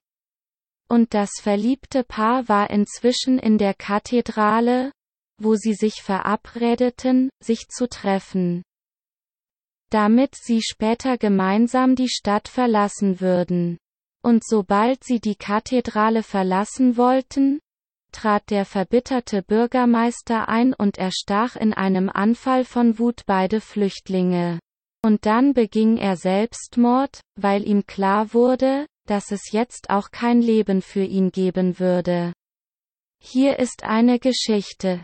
Und 0.92 1.14
das 1.14 1.30
verliebte 1.40 2.04
Paar 2.04 2.50
war 2.50 2.68
inzwischen 2.68 3.38
in 3.38 3.56
der 3.56 3.72
Kathedrale, 3.72 4.92
wo 5.40 5.54
sie 5.54 5.72
sich 5.72 6.02
verabredeten, 6.02 7.30
sich 7.42 7.68
zu 7.68 7.88
treffen 7.88 8.62
damit 9.92 10.34
sie 10.34 10.62
später 10.62 11.18
gemeinsam 11.18 11.96
die 11.96 12.08
Stadt 12.08 12.48
verlassen 12.48 13.20
würden. 13.20 13.76
Und 14.22 14.42
sobald 14.42 15.04
sie 15.04 15.20
die 15.20 15.34
Kathedrale 15.34 16.22
verlassen 16.22 16.96
wollten, 16.96 17.60
trat 18.10 18.48
der 18.48 18.64
verbitterte 18.64 19.42
Bürgermeister 19.42 20.48
ein 20.48 20.72
und 20.72 20.96
erstach 20.96 21.56
in 21.56 21.74
einem 21.74 22.08
Anfall 22.08 22.64
von 22.64 22.98
Wut 22.98 23.24
beide 23.26 23.60
Flüchtlinge. 23.60 24.58
Und 25.04 25.26
dann 25.26 25.52
beging 25.52 25.98
er 25.98 26.16
Selbstmord, 26.16 27.20
weil 27.36 27.66
ihm 27.66 27.84
klar 27.86 28.32
wurde, 28.32 28.86
dass 29.06 29.30
es 29.30 29.52
jetzt 29.52 29.90
auch 29.90 30.10
kein 30.10 30.40
Leben 30.40 30.82
für 30.82 31.04
ihn 31.04 31.30
geben 31.30 31.78
würde. 31.78 32.32
Hier 33.20 33.58
ist 33.58 33.84
eine 33.84 34.18
Geschichte. 34.18 35.00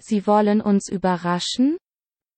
Sie 0.00 0.26
wollen 0.26 0.60
uns 0.60 0.88
überraschen? 0.88 1.76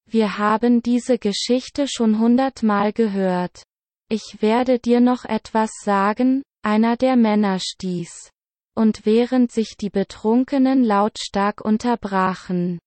Wir 0.07 0.39
haben 0.39 0.83
diese 0.83 1.19
Geschichte 1.19 1.87
schon 1.89 2.19
hundertmal 2.19 2.93
gehört. 2.93 3.63
Ich 4.09 4.39
werde 4.41 4.79
dir 4.79 5.01
noch 5.01 5.25
etwas 5.25 5.71
sagen, 5.85 6.43
einer 6.63 6.97
der 6.97 7.17
Männer 7.17 7.59
stieß. 7.61 8.31
Und 8.75 9.07
während 9.07 9.53
sich 9.53 9.77
die 9.79 9.91
Betrunkenen 9.91 10.83
lautstark 10.85 11.61
unterbrachen. 11.61 12.79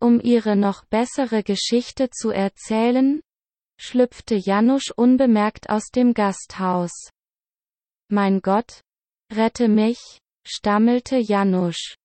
Um 0.00 0.20
ihre 0.20 0.56
noch 0.56 0.84
bessere 0.84 1.42
Geschichte 1.42 2.10
zu 2.10 2.30
erzählen, 2.30 3.20
schlüpfte 3.78 4.34
Janusz 4.34 4.90
unbemerkt 4.94 5.70
aus 5.70 5.90
dem 5.94 6.12
Gasthaus. 6.12 7.10
Mein 8.14 8.42
Gott, 8.42 8.82
rette 9.32 9.68
mich, 9.68 10.18
stammelte 10.46 11.16
Janusz. 11.16 11.96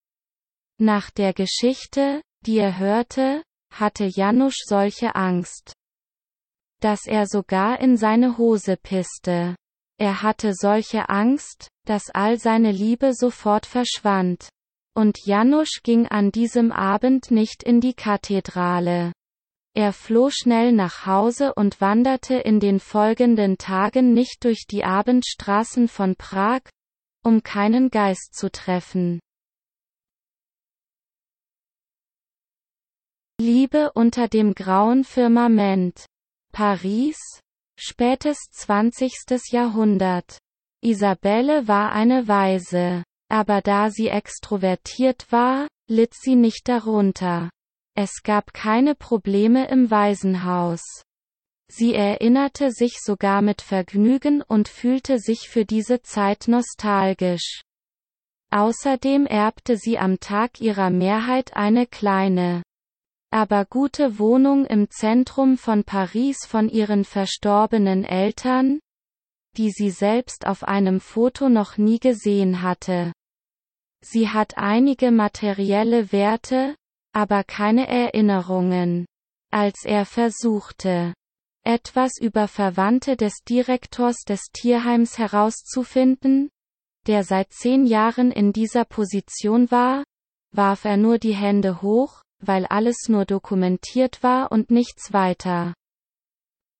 Nach 0.80 1.12
der 1.12 1.34
Geschichte, 1.34 2.22
die 2.46 2.60
er 2.60 2.78
hörte, 2.78 3.44
hatte 3.74 4.06
Janusz 4.06 4.64
solche 4.66 5.16
Angst, 5.16 5.74
dass 6.80 7.08
er 7.08 7.28
sogar 7.28 7.82
in 7.82 7.98
seine 7.98 8.38
Hose 8.38 8.78
pisste. 8.78 9.58
Er 10.00 10.22
hatte 10.22 10.54
solche 10.54 11.10
Angst, 11.10 11.68
dass 11.86 12.10
all 12.10 12.40
seine 12.40 12.72
Liebe 12.72 13.14
sofort 13.14 13.66
verschwand. 13.66 14.48
Und 14.96 15.26
Janusz 15.26 15.82
ging 15.84 16.08
an 16.08 16.32
diesem 16.32 16.72
Abend 16.72 17.32
nicht 17.32 17.64
in 17.64 17.82
die 17.82 17.94
Kathedrale. 17.94 19.12
Er 19.78 19.94
floh 19.94 20.32
schnell 20.32 20.72
nach 20.72 21.06
Hause 21.06 21.54
und 21.54 21.82
wanderte 21.82 22.34
in 22.34 22.60
den 22.60 22.80
folgenden 22.80 23.60
Tagen 23.60 24.12
nicht 24.12 24.44
durch 24.44 24.66
die 24.68 24.84
Abendstraßen 24.84 25.88
von 25.88 26.16
Prag, 26.16 26.62
um 27.24 27.44
keinen 27.44 27.92
Geist 27.92 28.34
zu 28.34 28.50
treffen. 28.50 29.20
Liebe 33.40 33.92
unter 33.94 34.28
dem 34.28 34.56
grauen 34.56 35.04
Firmament. 35.04 36.08
Paris? 36.52 37.20
Spätes 37.80 38.50
20. 38.54 39.52
Jahrhundert. 39.52 40.40
Isabelle 40.82 41.68
war 41.68 41.92
eine 41.92 42.28
Weise. 42.28 43.04
Aber 43.30 43.62
da 43.62 43.92
sie 43.92 44.08
extrovertiert 44.08 45.32
war, 45.32 45.68
litt 45.88 46.16
sie 46.16 46.36
nicht 46.36 46.68
darunter. 46.68 47.52
Es 48.00 48.22
gab 48.22 48.54
keine 48.54 48.94
Probleme 48.94 49.70
im 49.70 49.90
Waisenhaus. 49.90 50.84
Sie 51.68 51.96
erinnerte 51.96 52.72
sich 52.72 53.00
sogar 53.02 53.42
mit 53.42 53.64
Vergnügen 53.64 54.44
und 54.44 54.70
fühlte 54.70 55.18
sich 55.18 55.50
für 55.50 55.66
diese 55.66 56.04
Zeit 56.04 56.48
nostalgisch. 56.48 57.64
Außerdem 58.52 59.26
erbte 59.26 59.78
sie 59.78 59.98
am 59.98 60.20
Tag 60.20 60.62
ihrer 60.62 60.92
Mehrheit 60.92 61.56
eine 61.56 61.88
kleine, 61.88 62.62
aber 63.32 63.66
gute 63.66 64.20
Wohnung 64.20 64.66
im 64.68 64.92
Zentrum 64.92 65.58
von 65.58 65.84
Paris 65.84 66.46
von 66.48 66.70
ihren 66.70 67.04
verstorbenen 67.04 68.04
Eltern, 68.04 68.80
die 69.58 69.72
sie 69.72 69.90
selbst 69.90 70.46
auf 70.46 70.64
einem 70.64 71.00
Foto 71.00 71.50
noch 71.50 71.78
nie 71.78 71.98
gesehen 71.98 72.62
hatte. 72.62 73.12
Sie 74.02 74.30
hat 74.30 74.56
einige 74.56 75.10
materielle 75.10 76.12
Werte, 76.12 76.76
aber 77.14 77.44
keine 77.44 77.88
Erinnerungen. 77.88 79.06
Als 79.52 79.86
er 79.86 80.06
versuchte, 80.06 81.14
etwas 81.64 82.14
über 82.20 82.48
Verwandte 82.48 83.18
des 83.18 83.44
Direktors 83.48 84.24
des 84.24 84.42
Tierheims 84.54 85.18
herauszufinden, 85.18 86.50
der 87.08 87.24
seit 87.24 87.52
zehn 87.52 87.86
Jahren 87.86 88.32
in 88.32 88.54
dieser 88.54 88.86
Position 88.86 89.72
war, 89.72 90.04
warf 90.52 90.86
er 90.86 90.98
nur 90.98 91.18
die 91.18 91.36
Hände 91.36 91.82
hoch, 91.82 92.22
weil 92.40 92.66
alles 92.66 93.08
nur 93.08 93.26
dokumentiert 93.26 94.24
war 94.24 94.52
und 94.52 94.72
nichts 94.72 95.14
weiter. 95.14 95.74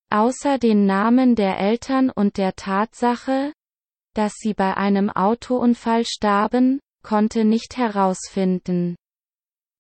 Außer 0.10 0.58
den 0.58 0.86
Namen 0.86 1.36
der 1.36 1.60
Eltern 1.60 2.10
und 2.10 2.38
der 2.38 2.56
Tatsache, 2.56 3.52
dass 4.14 4.34
sie 4.38 4.54
bei 4.54 4.76
einem 4.78 5.10
Autounfall 5.10 6.06
starben, 6.06 6.80
konnte 7.04 7.44
nicht 7.44 7.78
herausfinden. 7.78 8.96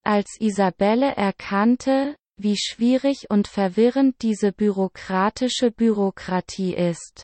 Als 0.07 0.39
Isabelle 0.39 1.17
erkannte, 1.17 2.15
wie 2.37 2.55
schwierig 2.55 3.29
und 3.29 3.49
verwirrend 3.49 4.15
diese 4.21 4.53
bürokratische 4.53 5.69
Bürokratie 5.69 6.73
ist, 6.73 7.23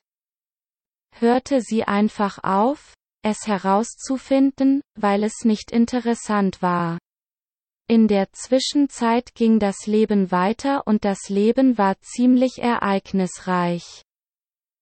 hörte 1.15 1.61
sie 1.61 1.85
einfach 1.85 2.43
auf, 2.43 2.93
es 3.21 3.47
herauszufinden, 3.47 4.81
weil 4.99 5.23
es 5.23 5.45
nicht 5.45 5.71
interessant 5.71 6.61
war. 6.61 6.99
In 7.87 8.09
der 8.09 8.33
Zwischenzeit 8.33 9.33
ging 9.33 9.59
das 9.59 9.87
Leben 9.87 10.29
weiter 10.29 10.85
und 10.85 11.05
das 11.05 11.29
Leben 11.29 11.77
war 11.77 11.97
ziemlich 12.01 12.57
ereignisreich. 12.57 14.01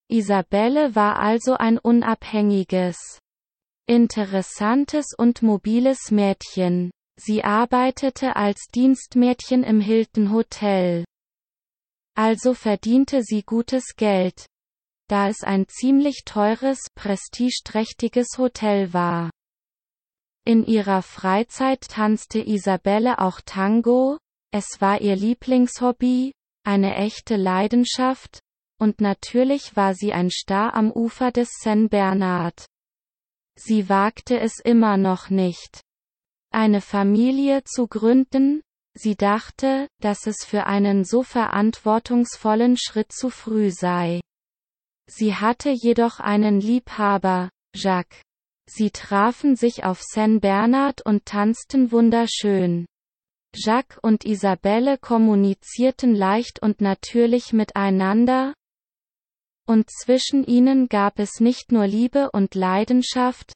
Isabelle 0.09 0.95
war 0.95 1.19
also 1.19 1.53
ein 1.53 1.77
unabhängiges, 1.77 3.19
interessantes 3.85 5.13
und 5.15 5.43
mobiles 5.43 6.09
Mädchen. 6.09 6.89
Sie 7.23 7.43
arbeitete 7.43 8.35
als 8.35 8.69
Dienstmädchen 8.73 9.63
im 9.63 9.79
Hilton 9.79 10.31
Hotel. 10.31 11.05
Also 12.15 12.55
verdiente 12.55 13.21
sie 13.21 13.43
gutes 13.43 13.95
Geld, 13.95 14.47
da 15.07 15.27
es 15.27 15.43
ein 15.43 15.67
ziemlich 15.67 16.23
teures, 16.25 16.79
prestigeträchtiges 16.95 18.39
Hotel 18.39 18.91
war. 18.93 19.29
In 20.45 20.65
ihrer 20.65 21.03
Freizeit 21.03 21.81
tanzte 21.81 22.39
Isabelle 22.39 23.19
auch 23.19 23.39
Tango, 23.45 24.17
es 24.51 24.81
war 24.81 24.99
ihr 24.99 25.15
Lieblingshobby, 25.15 26.31
eine 26.63 26.95
echte 26.95 27.35
Leidenschaft, 27.35 28.39
und 28.79 28.99
natürlich 28.99 29.75
war 29.75 29.93
sie 29.93 30.11
ein 30.11 30.31
Star 30.31 30.73
am 30.73 30.91
Ufer 30.91 31.31
des 31.31 31.49
Seine 31.61 31.87
Bernard. 31.87 32.65
Sie 33.55 33.89
wagte 33.89 34.39
es 34.39 34.59
immer 34.59 34.97
noch 34.97 35.29
nicht. 35.29 35.83
Eine 36.51 36.81
Familie 36.81 37.63
zu 37.63 37.87
gründen, 37.87 38.61
sie 38.93 39.15
dachte, 39.15 39.87
dass 40.01 40.27
es 40.27 40.43
für 40.45 40.65
einen 40.65 41.05
so 41.05 41.23
verantwortungsvollen 41.23 42.77
Schritt 42.77 43.11
zu 43.11 43.29
früh 43.29 43.71
sei. 43.71 44.21
Sie 45.07 45.35
hatte 45.35 45.69
jedoch 45.69 46.19
einen 46.19 46.59
Liebhaber, 46.59 47.49
Jacques. 47.75 48.21
Sie 48.69 48.91
trafen 48.91 49.55
sich 49.55 49.83
auf 49.83 50.01
Saint 50.01 50.41
Bernard 50.41 51.05
und 51.05 51.25
tanzten 51.25 51.91
wunderschön. 51.91 52.85
Jacques 53.53 53.97
und 54.01 54.23
Isabelle 54.23 54.97
kommunizierten 54.97 56.15
leicht 56.15 56.61
und 56.61 56.79
natürlich 56.79 57.51
miteinander, 57.51 58.53
und 59.71 59.89
zwischen 59.89 60.43
ihnen 60.43 60.89
gab 60.89 61.19
es 61.19 61.39
nicht 61.39 61.71
nur 61.71 61.87
Liebe 61.87 62.29
und 62.31 62.55
Leidenschaft, 62.55 63.53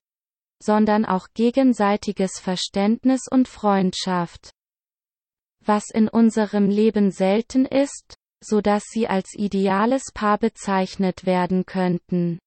sondern 0.66 1.06
auch 1.06 1.28
gegenseitiges 1.34 2.40
Verständnis 2.40 3.28
und 3.30 3.48
Freundschaft. 3.48 4.52
Was 5.64 5.90
in 5.92 6.10
unserem 6.10 6.70
Leben 6.70 7.12
selten 7.12 7.66
ist, 7.66 8.16
so 8.44 8.62
dass 8.62 8.84
sie 8.86 9.08
als 9.08 9.34
ideales 9.36 10.12
Paar 10.14 10.38
bezeichnet 10.38 11.26
werden 11.26 11.66
könnten. 11.66 12.40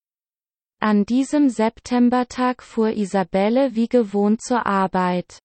An 0.81 1.05
diesem 1.05 1.49
Septembertag 1.49 2.63
fuhr 2.63 2.91
Isabelle 2.91 3.75
wie 3.75 3.89
gewohnt 3.89 4.43
zur 4.43 4.67
Arbeit. 4.67 5.41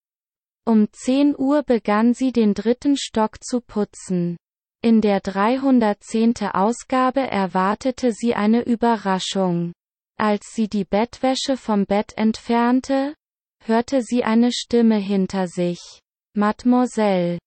Um 0.65 0.87
10 0.91 1.35
Uhr 1.37 1.63
begann 1.63 2.13
sie 2.13 2.31
den 2.31 2.53
dritten 2.53 2.97
Stock 2.97 3.43
zu 3.43 3.59
putzen. 3.59 4.37
In 4.81 5.01
der 5.01 5.21
310. 5.21 6.35
Ausgabe 6.53 7.21
erwartete 7.21 8.11
sie 8.11 8.35
eine 8.35 8.63
Überraschung. 8.63 9.73
Als 10.17 10.53
sie 10.53 10.67
die 10.67 10.85
Bettwäsche 10.85 11.57
vom 11.57 11.85
Bett 11.85 12.13
entfernte, 12.15 13.15
hörte 13.63 14.01
sie 14.01 14.23
eine 14.23 14.51
Stimme 14.51 14.97
hinter 14.97 15.47
sich. 15.47 15.79
Mademoiselle. 16.35 17.39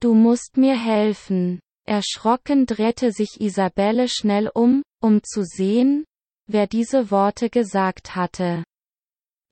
Du 0.00 0.14
musst 0.14 0.56
mir 0.56 0.78
helfen. 0.78 1.60
Erschrocken 1.86 2.66
drehte 2.66 3.12
sich 3.12 3.40
Isabelle 3.40 4.08
schnell 4.08 4.50
um, 4.54 4.82
um 5.02 5.22
zu 5.22 5.44
sehen, 5.44 6.04
wer 6.46 6.66
diese 6.66 7.10
Worte 7.10 7.50
gesagt 7.50 8.14
hatte. 8.14 8.64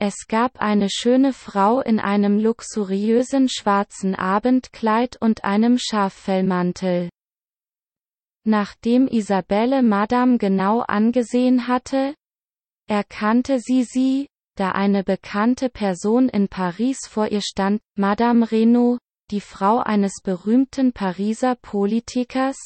Es 0.01 0.29
gab 0.29 0.61
eine 0.61 0.89
schöne 0.91 1.33
Frau 1.33 1.81
in 1.81 1.99
einem 1.99 2.39
luxuriösen 2.39 3.49
schwarzen 3.49 4.15
Abendkleid 4.15 5.17
und 5.21 5.43
einem 5.43 5.77
Schaffellmantel. 5.79 7.09
Nachdem 8.51 9.09
Isabelle 9.09 9.83
Madame 9.83 10.39
genau 10.39 10.81
angesehen 10.81 11.69
hatte, 11.69 12.15
erkannte 12.89 13.61
sie 13.61 13.85
sie, 13.85 14.27
da 14.57 14.71
eine 14.71 15.05
bekannte 15.05 15.69
Person 15.69 16.31
in 16.31 16.49
Paris 16.49 17.01
vor 17.11 17.29
ihr 17.29 17.43
stand, 17.43 17.83
Madame 17.95 18.51
Renaud, 18.51 19.01
die 19.31 19.43
Frau 19.43 19.81
eines 19.81 20.23
berühmten 20.23 20.95
Pariser 20.95 21.57
Politikers, 21.57 22.57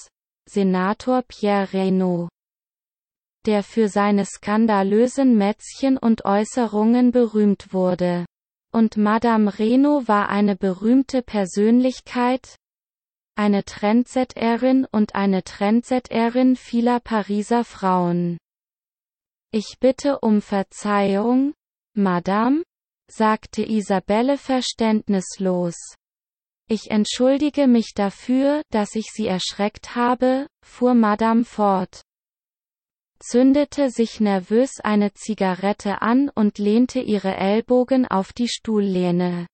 Senator 0.49 1.23
Pierre 1.23 1.73
Renaud 1.73 2.29
der 3.45 3.65
für 3.65 3.89
seine 3.89 4.25
skandalösen 4.25 5.37
Mätzchen 5.37 5.99
und 5.99 6.25
Äußerungen 6.25 7.11
berühmt 7.11 7.73
wurde. 7.73 8.25
Und 8.73 8.97
Madame 8.97 9.59
Reno 9.59 10.07
war 10.07 10.29
eine 10.29 10.55
berühmte 10.55 11.23
Persönlichkeit, 11.23 12.55
eine 13.35 13.65
Trendsetterin 13.65 14.87
und 14.91 15.15
eine 15.15 15.43
Trendsetterin 15.43 16.57
vieler 16.57 17.01
Pariser 17.01 17.65
Frauen. 17.65 18.39
Ich 19.51 19.77
bitte 19.81 20.21
um 20.21 20.41
Verzeihung, 20.41 21.55
Madame, 21.95 22.63
sagte 23.11 23.63
Isabelle 23.63 24.39
verständnislos. 24.39 25.77
Ich 26.69 26.91
entschuldige 26.91 27.67
mich 27.67 27.93
dafür, 27.95 28.63
dass 28.71 28.95
ich 28.95 29.07
Sie 29.13 29.27
erschreckt 29.27 29.95
habe, 29.95 30.47
fuhr 30.63 30.95
Madame 30.95 31.45
fort 31.45 32.03
zündete 33.23 33.91
sich 33.91 34.21
nervös 34.21 34.81
eine 34.83 35.13
Zigarette 35.15 36.03
an 36.03 36.29
und 36.29 36.59
lehnte 36.59 37.01
ihre 37.01 37.37
Ellbogen 37.37 38.07
auf 38.07 38.33
die 38.33 38.49
Stuhllehne. 38.49 39.47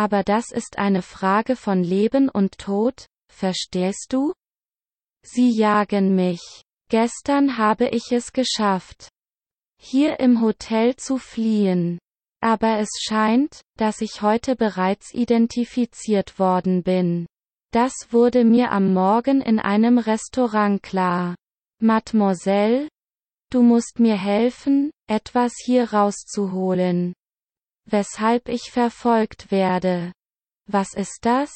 Aber 0.00 0.22
das 0.22 0.50
ist 0.50 0.78
eine 0.78 1.02
Frage 1.02 1.56
von 1.56 1.84
Leben 1.84 2.30
und 2.30 2.56
Tod, 2.56 3.04
verstehst 3.30 4.14
du? 4.14 4.32
Sie 5.22 5.50
jagen 5.50 6.14
mich. 6.14 6.62
Gestern 6.88 7.58
habe 7.58 7.86
ich 7.90 8.10
es 8.10 8.32
geschafft. 8.32 9.10
Hier 9.78 10.18
im 10.18 10.40
Hotel 10.40 10.96
zu 10.96 11.18
fliehen. 11.18 11.98
Aber 12.42 12.78
es 12.78 12.88
scheint, 13.02 13.60
dass 13.76 14.00
ich 14.00 14.22
heute 14.22 14.56
bereits 14.56 15.12
identifiziert 15.12 16.38
worden 16.38 16.82
bin. 16.82 17.26
Das 17.70 17.92
wurde 18.08 18.46
mir 18.46 18.72
am 18.72 18.94
Morgen 18.94 19.42
in 19.42 19.58
einem 19.58 19.98
Restaurant 19.98 20.82
klar. 20.82 21.34
Mademoiselle, 21.78 22.88
du 23.50 23.60
musst 23.60 24.00
mir 24.00 24.16
helfen, 24.16 24.92
etwas 25.10 25.52
hier 25.62 25.92
rauszuholen. 25.92 27.12
Weshalb 27.90 28.48
ich 28.48 28.70
verfolgt 28.70 29.50
werde. 29.50 30.12
Was 30.66 30.94
ist 30.94 31.20
das? 31.22 31.50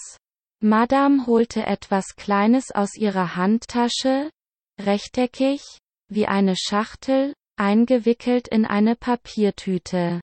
Madame 0.60 1.26
holte 1.26 1.64
etwas 1.64 2.16
Kleines 2.16 2.72
aus 2.72 2.96
ihrer 2.96 3.36
Handtasche, 3.36 4.30
rechteckig, 4.80 5.62
wie 6.08 6.26
eine 6.26 6.56
Schachtel, 6.56 7.34
eingewickelt 7.56 8.48
in 8.48 8.64
eine 8.64 8.96
Papiertüte. 8.96 10.20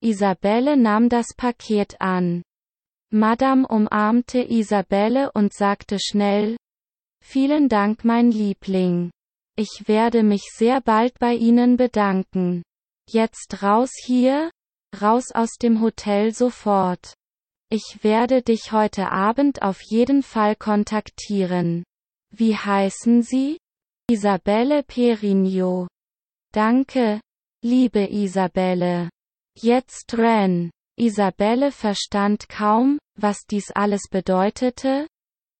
Isabelle 0.00 0.76
nahm 0.76 1.08
das 1.08 1.34
Paket 1.36 2.00
an. 2.00 2.42
Madame 3.10 3.66
umarmte 3.66 4.42
Isabelle 4.42 5.32
und 5.32 5.52
sagte 5.52 5.98
schnell, 5.98 6.56
Vielen 7.20 7.68
Dank 7.68 8.04
mein 8.04 8.30
Liebling. 8.30 9.10
Ich 9.56 9.84
werde 9.86 10.22
mich 10.22 10.42
sehr 10.54 10.80
bald 10.80 11.18
bei 11.18 11.34
Ihnen 11.34 11.76
bedanken. 11.76 12.62
Jetzt 13.08 13.62
raus 13.62 13.90
hier, 14.04 14.50
raus 15.02 15.32
aus 15.32 15.58
dem 15.58 15.80
Hotel 15.80 16.34
sofort. 16.34 17.14
Ich 17.70 17.98
werde 18.02 18.42
dich 18.42 18.72
heute 18.72 19.10
Abend 19.10 19.62
auf 19.62 19.80
jeden 19.80 20.22
Fall 20.22 20.54
kontaktieren. 20.56 21.84
Wie 22.30 22.56
heißen 22.56 23.22
Sie? 23.22 23.58
Isabelle 24.08 24.82
Perigno. 24.82 25.88
Danke, 26.52 27.20
liebe 27.62 28.08
Isabelle. 28.08 29.10
Jetzt 29.58 30.16
renn. 30.16 30.70
Isabelle 30.98 31.72
verstand 31.72 32.48
kaum, 32.48 32.98
was 33.18 33.46
dies 33.46 33.70
alles 33.70 34.08
bedeutete, 34.10 35.06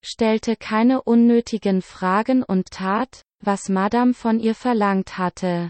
stellte 0.03 0.57
keine 0.57 1.03
unnötigen 1.03 1.83
Fragen 1.83 2.43
und 2.43 2.71
tat, 2.71 3.23
was 3.43 3.69
Madame 3.69 4.15
von 4.15 4.41
ihr 4.41 4.55
verlangt 4.55 5.19
hatte. 5.19 5.69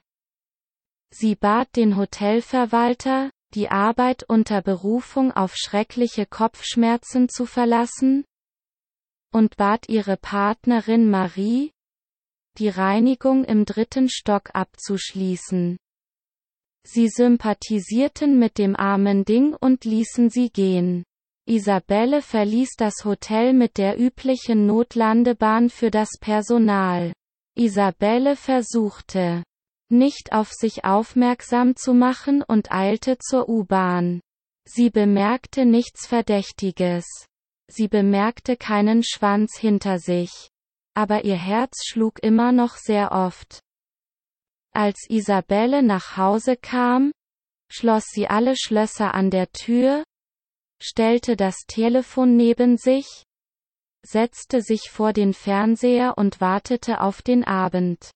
Sie 1.10 1.34
bat 1.34 1.74
den 1.76 1.97
Hotelverwalter, 1.97 3.30
die 3.55 3.68
Arbeit 3.68 4.24
unter 4.24 4.62
Berufung 4.62 5.32
auf 5.32 5.55
schreckliche 5.56 6.27
Kopfschmerzen 6.27 7.28
zu 7.28 7.47
verlassen, 7.47 8.24
und 9.32 9.56
bat 9.56 9.89
ihre 9.89 10.16
Partnerin 10.16 11.10
Marie, 11.10 11.73
die 12.59 12.68
Reinigung 12.68 13.44
im 13.44 13.64
dritten 13.64 14.09
Stock 14.09 14.51
abzuschließen. 14.55 15.77
Sie 16.86 17.09
sympathisierten 17.09 18.39
mit 18.39 18.59
dem 18.59 18.77
armen 18.77 19.24
Ding 19.24 19.55
und 19.55 19.85
ließen 19.85 20.31
sie 20.31 20.51
gehen. 20.51 21.05
Isabelle 21.48 22.23
verließ 22.23 22.77
das 22.77 23.05
Hotel 23.05 23.52
mit 23.52 23.77
der 23.77 24.01
üblichen 24.01 24.66
Notlandebahn 24.66 25.68
für 25.68 25.90
das 25.90 26.10
Personal. 26.20 27.12
Isabelle 27.56 28.36
versuchte, 28.36 29.43
nicht 29.91 30.33
auf 30.33 30.53
sich 30.53 30.85
aufmerksam 30.85 31.77
zu 31.77 31.95
machen 31.95 32.43
und 32.43 32.73
eilte 32.73 33.19
zur 33.19 33.49
U-Bahn. 33.49 34.21
Sie 34.69 34.91
bemerkte 34.91 35.65
nichts 35.65 36.07
Verdächtiges. 36.07 37.07
Sie 37.69 37.89
bemerkte 37.89 38.57
keinen 38.57 39.03
Schwanz 39.05 39.57
hinter 39.57 39.99
sich. 39.99 40.51
Aber 40.95 41.25
ihr 41.25 41.37
Herz 41.37 41.85
schlug 41.87 42.23
immer 42.23 42.53
noch 42.53 42.77
sehr 42.77 43.13
oft. 43.13 43.61
Als 44.73 45.07
Isabelle 45.09 45.83
nach 45.83 46.17
Hause 46.17 46.57
kam, 46.57 47.13
schloss 47.71 48.05
sie 48.07 48.29
alle 48.29 48.57
Schlösser 48.57 49.15
an 49.15 49.31
der 49.31 49.51
Tür, 49.53 50.05
stellte 50.83 51.37
das 51.37 51.65
Telefon 51.67 52.37
neben 52.37 52.77
sich, 52.77 53.25
setzte 54.05 54.63
sich 54.63 54.91
vor 54.91 55.13
den 55.13 55.33
Fernseher 55.33 56.17
und 56.17 56.41
wartete 56.41 57.01
auf 57.01 57.23
den 57.23 57.45
Abend. 57.45 58.11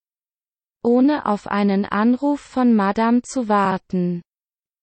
Ohne 0.83 1.27
auf 1.27 1.47
einen 1.47 1.85
Anruf 1.85 2.41
von 2.41 2.75
Madame 2.75 3.23
zu 3.23 3.49
warten. 3.49 4.23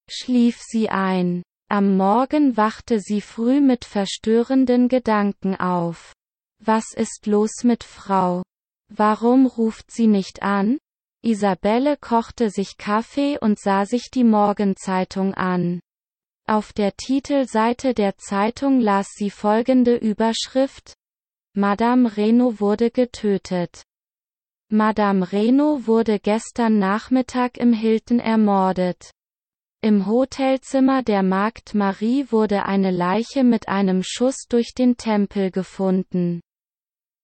Schlief 0.09 0.59
sie 0.61 0.89
ein. 0.89 1.43
Am 1.69 1.97
Morgen 1.97 2.55
wachte 2.55 2.99
sie 2.99 3.19
früh 3.19 3.59
mit 3.59 3.83
verstörenden 3.83 4.87
Gedanken 4.87 5.55
auf. 5.55 6.13
Was 6.59 6.93
ist 6.93 7.25
los 7.25 7.63
mit 7.63 7.83
Frau? 7.83 8.43
Warum 8.89 9.47
ruft 9.47 9.91
sie 9.91 10.07
nicht 10.07 10.43
an? 10.43 10.77
Isabelle 11.23 11.97
kochte 11.97 12.51
sich 12.51 12.77
Kaffee 12.77 13.37
und 13.37 13.59
sah 13.59 13.85
sich 13.85 14.09
die 14.11 14.23
Morgenzeitung 14.23 15.33
an. 15.33 15.81
Auf 16.47 16.71
der 16.71 16.95
Titelseite 16.95 17.93
der 17.93 18.17
Zeitung 18.17 18.79
las 18.79 19.09
sie 19.13 19.29
folgende 19.29 19.97
Überschrift 19.97 20.93
Madame 21.53 22.15
Reno 22.15 22.59
wurde 22.59 22.91
getötet. 22.91 23.83
Madame 24.69 25.31
Reno 25.31 25.87
wurde 25.87 26.19
gestern 26.19 26.77
Nachmittag 26.77 27.57
im 27.57 27.71
Hilton 27.71 28.19
ermordet. 28.19 29.11
Im 29.81 30.07
Hotelzimmer 30.07 31.03
der 31.03 31.23
Magd 31.23 31.73
Marie 31.73 32.25
wurde 32.31 32.65
eine 32.65 32.91
Leiche 32.91 33.45
mit 33.45 33.69
einem 33.69 34.03
Schuss 34.03 34.47
durch 34.49 34.73
den 34.73 34.97
Tempel 34.97 35.51
gefunden. 35.51 36.41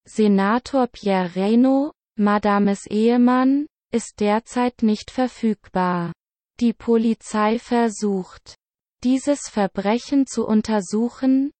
Senator 0.05 0.87
Pierre 0.87 1.35
Reno, 1.35 1.91
Madames 2.15 2.85
Ehemann, 2.85 3.65
ist 3.91 4.19
derzeit 4.19 4.81
nicht 4.81 5.11
verfügbar. 5.11 6.13
Die 6.59 6.73
Polizei 6.73 7.59
versucht, 7.59 8.55
dieses 9.03 9.49
Verbrechen 9.49 10.27
zu 10.27 10.45
untersuchen? 10.45 11.51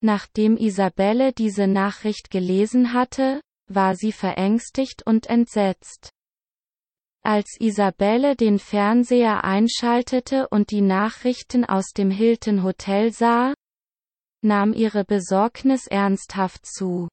Nachdem 0.00 0.56
Isabelle 0.56 1.32
diese 1.32 1.66
Nachricht 1.66 2.30
gelesen 2.30 2.92
hatte, 2.92 3.40
war 3.68 3.96
sie 3.96 4.12
verängstigt 4.12 5.02
und 5.06 5.26
entsetzt. 5.26 6.10
Als 7.22 7.56
Isabelle 7.60 8.36
den 8.36 8.58
Fernseher 8.58 9.44
einschaltete 9.44 10.48
und 10.48 10.70
die 10.70 10.80
Nachrichten 10.80 11.64
aus 11.64 11.92
dem 11.96 12.10
Hilton 12.10 12.62
Hotel 12.62 13.12
sah, 13.12 13.54
nahm 14.42 14.72
ihre 14.72 15.04
Besorgnis 15.04 15.86
ernsthaft 15.86 16.64
zu. 16.64 17.08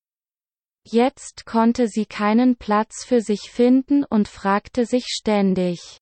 Jetzt 0.88 1.46
konnte 1.46 1.88
sie 1.88 2.06
keinen 2.06 2.56
Platz 2.58 3.04
für 3.04 3.22
sich 3.22 3.50
finden 3.50 4.04
und 4.06 4.28
fragte 4.28 4.86
sich 4.86 5.06
ständig. 5.08 5.98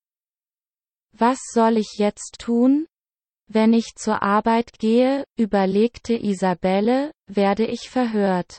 Was 1.14 1.40
soll 1.54 1.78
ich 1.78 1.96
jetzt 1.98 2.38
tun? 2.40 2.88
Wenn 3.48 3.74
ich 3.74 3.96
zur 3.96 4.22
Arbeit 4.22 4.80
gehe, 4.80 5.24
überlegte 5.38 6.14
Isabelle, 6.14 7.12
werde 7.28 7.66
ich 7.66 7.90
verhört. 7.90 8.58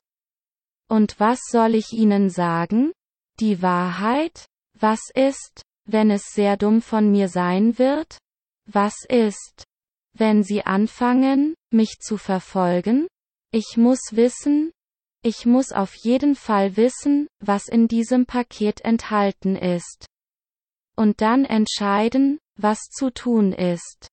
Und 0.95 1.19
was 1.19 1.41
soll 1.51 1.75
ich 1.75 1.93
Ihnen 1.93 2.31
sagen? 2.31 2.93
Die 3.41 3.63
Wahrheit? 3.63 4.47
Was 4.79 5.01
ist, 5.13 5.63
wenn 5.87 6.09
es 6.13 6.23
sehr 6.31 6.57
dumm 6.57 6.81
von 6.83 7.11
mir 7.11 7.29
sein 7.29 7.81
wird? 7.81 8.19
Was 8.71 9.05
ist, 9.09 9.65
wenn 10.13 10.45
Sie 10.45 10.65
anfangen, 10.65 11.57
mich 11.73 11.99
zu 11.99 12.17
verfolgen? 12.17 13.09
Ich 13.51 13.77
muss 13.77 13.99
wissen, 14.13 14.71
ich 15.25 15.47
muss 15.47 15.73
auf 15.73 15.97
jeden 15.97 16.37
Fall 16.37 16.77
wissen, 16.77 17.27
was 17.41 17.67
in 17.67 17.89
diesem 17.89 18.25
Paket 18.25 18.83
enthalten 18.83 19.57
ist. 19.57 20.07
Und 20.95 21.21
dann 21.21 21.45
entscheiden, 21.45 22.39
was 22.55 22.79
zu 22.83 23.11
tun 23.11 23.53
ist. 23.53 24.07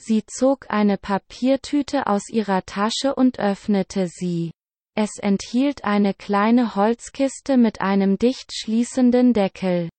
Sie 0.00 0.24
zog 0.24 0.70
eine 0.70 0.96
Papiertüte 0.96 2.06
aus 2.06 2.30
ihrer 2.30 2.64
Tasche 2.64 3.14
und 3.14 3.38
öffnete 3.38 4.06
sie. 4.08 4.52
Es 4.96 5.18
enthielt 5.18 5.82
eine 5.84 6.14
kleine 6.14 6.76
Holzkiste 6.76 7.56
mit 7.56 7.80
einem 7.80 8.16
dicht 8.16 8.52
schließenden 8.52 9.32
Deckel. 9.32 9.90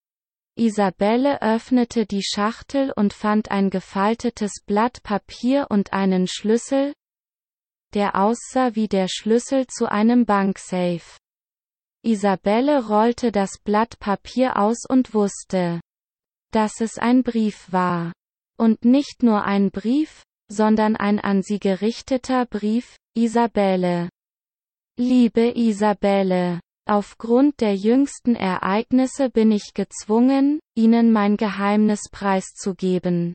Isabelle 0.57 1.41
öffnete 1.41 2.05
die 2.05 2.23
Schachtel 2.23 2.93
und 2.95 3.13
fand 3.13 3.51
ein 3.51 3.69
gefaltetes 3.69 4.63
Blatt 4.65 5.03
Papier 5.03 5.67
und 5.69 5.91
einen 5.91 6.27
Schlüssel, 6.27 6.93
der 7.93 8.15
aussah 8.15 8.75
wie 8.75 8.87
der 8.87 9.07
Schlüssel 9.09 9.67
zu 9.67 9.91
einem 9.91 10.25
Banksafe. 10.25 11.17
Isabelle 12.03 12.87
rollte 12.87 13.33
das 13.33 13.57
Blatt 13.63 13.99
Papier 13.99 14.57
aus 14.57 14.85
und 14.87 15.13
wusste, 15.13 15.81
dass 16.51 16.79
es 16.79 16.97
ein 16.97 17.23
Brief 17.23 17.71
war. 17.71 18.13
Und 18.57 18.85
nicht 18.85 19.23
nur 19.23 19.43
ein 19.43 19.71
Brief, 19.71 20.23
sondern 20.49 20.95
ein 20.95 21.19
an 21.19 21.41
sie 21.41 21.59
gerichteter 21.59 22.45
Brief, 22.45 22.95
Isabelle. 23.13 24.07
Liebe 24.97 25.51
Isabelle, 25.55 26.59
aufgrund 26.87 27.59
der 27.61 27.75
jüngsten 27.75 28.35
Ereignisse 28.35 29.29
bin 29.29 29.51
ich 29.51 29.73
gezwungen, 29.73 30.59
Ihnen 30.75 31.11
mein 31.11 31.37
Geheimnis 31.37 32.01
preiszugeben 32.11 33.33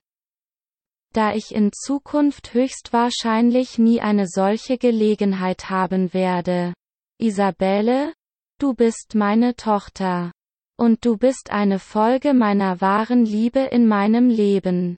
da 1.13 1.35
ich 1.35 1.53
in 1.53 1.73
Zukunft 1.73 2.55
höchstwahrscheinlich 2.55 3.79
nie 3.79 4.01
eine 4.01 4.29
solche 4.29 4.79
Gelegenheit 4.79 5.69
haben 5.69 6.15
werde. 6.15 6.73
Isabelle, 7.19 8.15
du 8.59 8.75
bist 8.75 9.15
meine 9.15 9.57
Tochter. 9.57 10.33
Und 10.79 11.05
du 11.05 11.19
bist 11.19 11.51
eine 11.51 11.79
Folge 11.79 12.33
meiner 12.33 12.81
wahren 12.81 13.27
Liebe 13.27 13.61
in 13.61 13.87
meinem 13.87 14.31
Leben. 14.31 14.97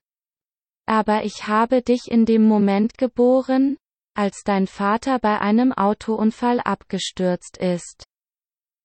Aber 0.86 1.24
ich 1.24 1.48
habe 1.48 1.82
dich 1.82 2.08
in 2.08 2.24
dem 2.24 2.46
Moment 2.46 2.98
geboren, 2.98 3.78
als 4.14 4.42
dein 4.44 4.66
Vater 4.66 5.18
bei 5.18 5.40
einem 5.40 5.72
Autounfall 5.72 6.60
abgestürzt 6.60 7.56
ist. 7.56 8.04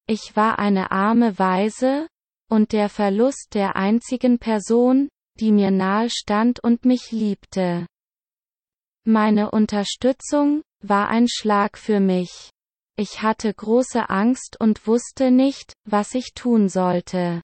Ich 0.08 0.36
war 0.36 0.60
eine 0.60 0.92
arme 0.92 1.38
Waise, 1.38 2.08
und 2.50 2.72
der 2.72 2.90
Verlust 2.90 3.50
der 3.54 3.76
einzigen 3.76 4.40
Person, 4.40 5.10
die 5.40 5.52
mir 5.52 5.72
nahe 5.72 6.10
stand 6.10 6.64
und 6.64 6.86
mich 6.86 7.12
liebte. 7.12 7.86
Meine 9.06 9.52
Unterstützung 9.52 10.64
war 10.82 11.10
ein 11.10 11.28
Schlag 11.28 11.78
für 11.78 12.00
mich. 12.00 12.52
Ich 12.98 13.22
hatte 13.22 13.54
große 13.54 14.10
Angst 14.10 14.60
und 14.60 14.88
wusste 14.88 15.30
nicht, 15.30 15.74
was 15.86 16.16
ich 16.16 16.34
tun 16.34 16.68
sollte. 16.68 17.42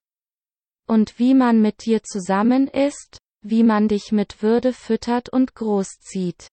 Und 0.88 1.20
wie 1.20 1.34
man 1.34 1.62
mit 1.62 1.86
dir 1.86 2.04
zusammen 2.04 2.68
ist, 2.68 3.20
wie 3.42 3.64
man 3.64 3.88
dich 3.88 4.12
mit 4.12 4.42
Würde 4.42 4.74
füttert 4.74 5.30
und 5.30 5.54
großzieht. 5.54 6.48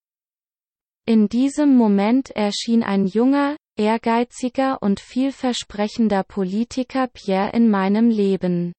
In 1.11 1.29
diesem 1.29 1.77
Moment 1.77 2.31
erschien 2.31 2.85
ein 2.85 3.05
junger, 3.05 3.57
ehrgeiziger 3.77 4.81
und 4.81 5.01
vielversprechender 5.01 6.23
Politiker 6.23 7.09
Pierre 7.09 7.51
in 7.51 7.69
meinem 7.69 8.11
Leben. 8.11 8.73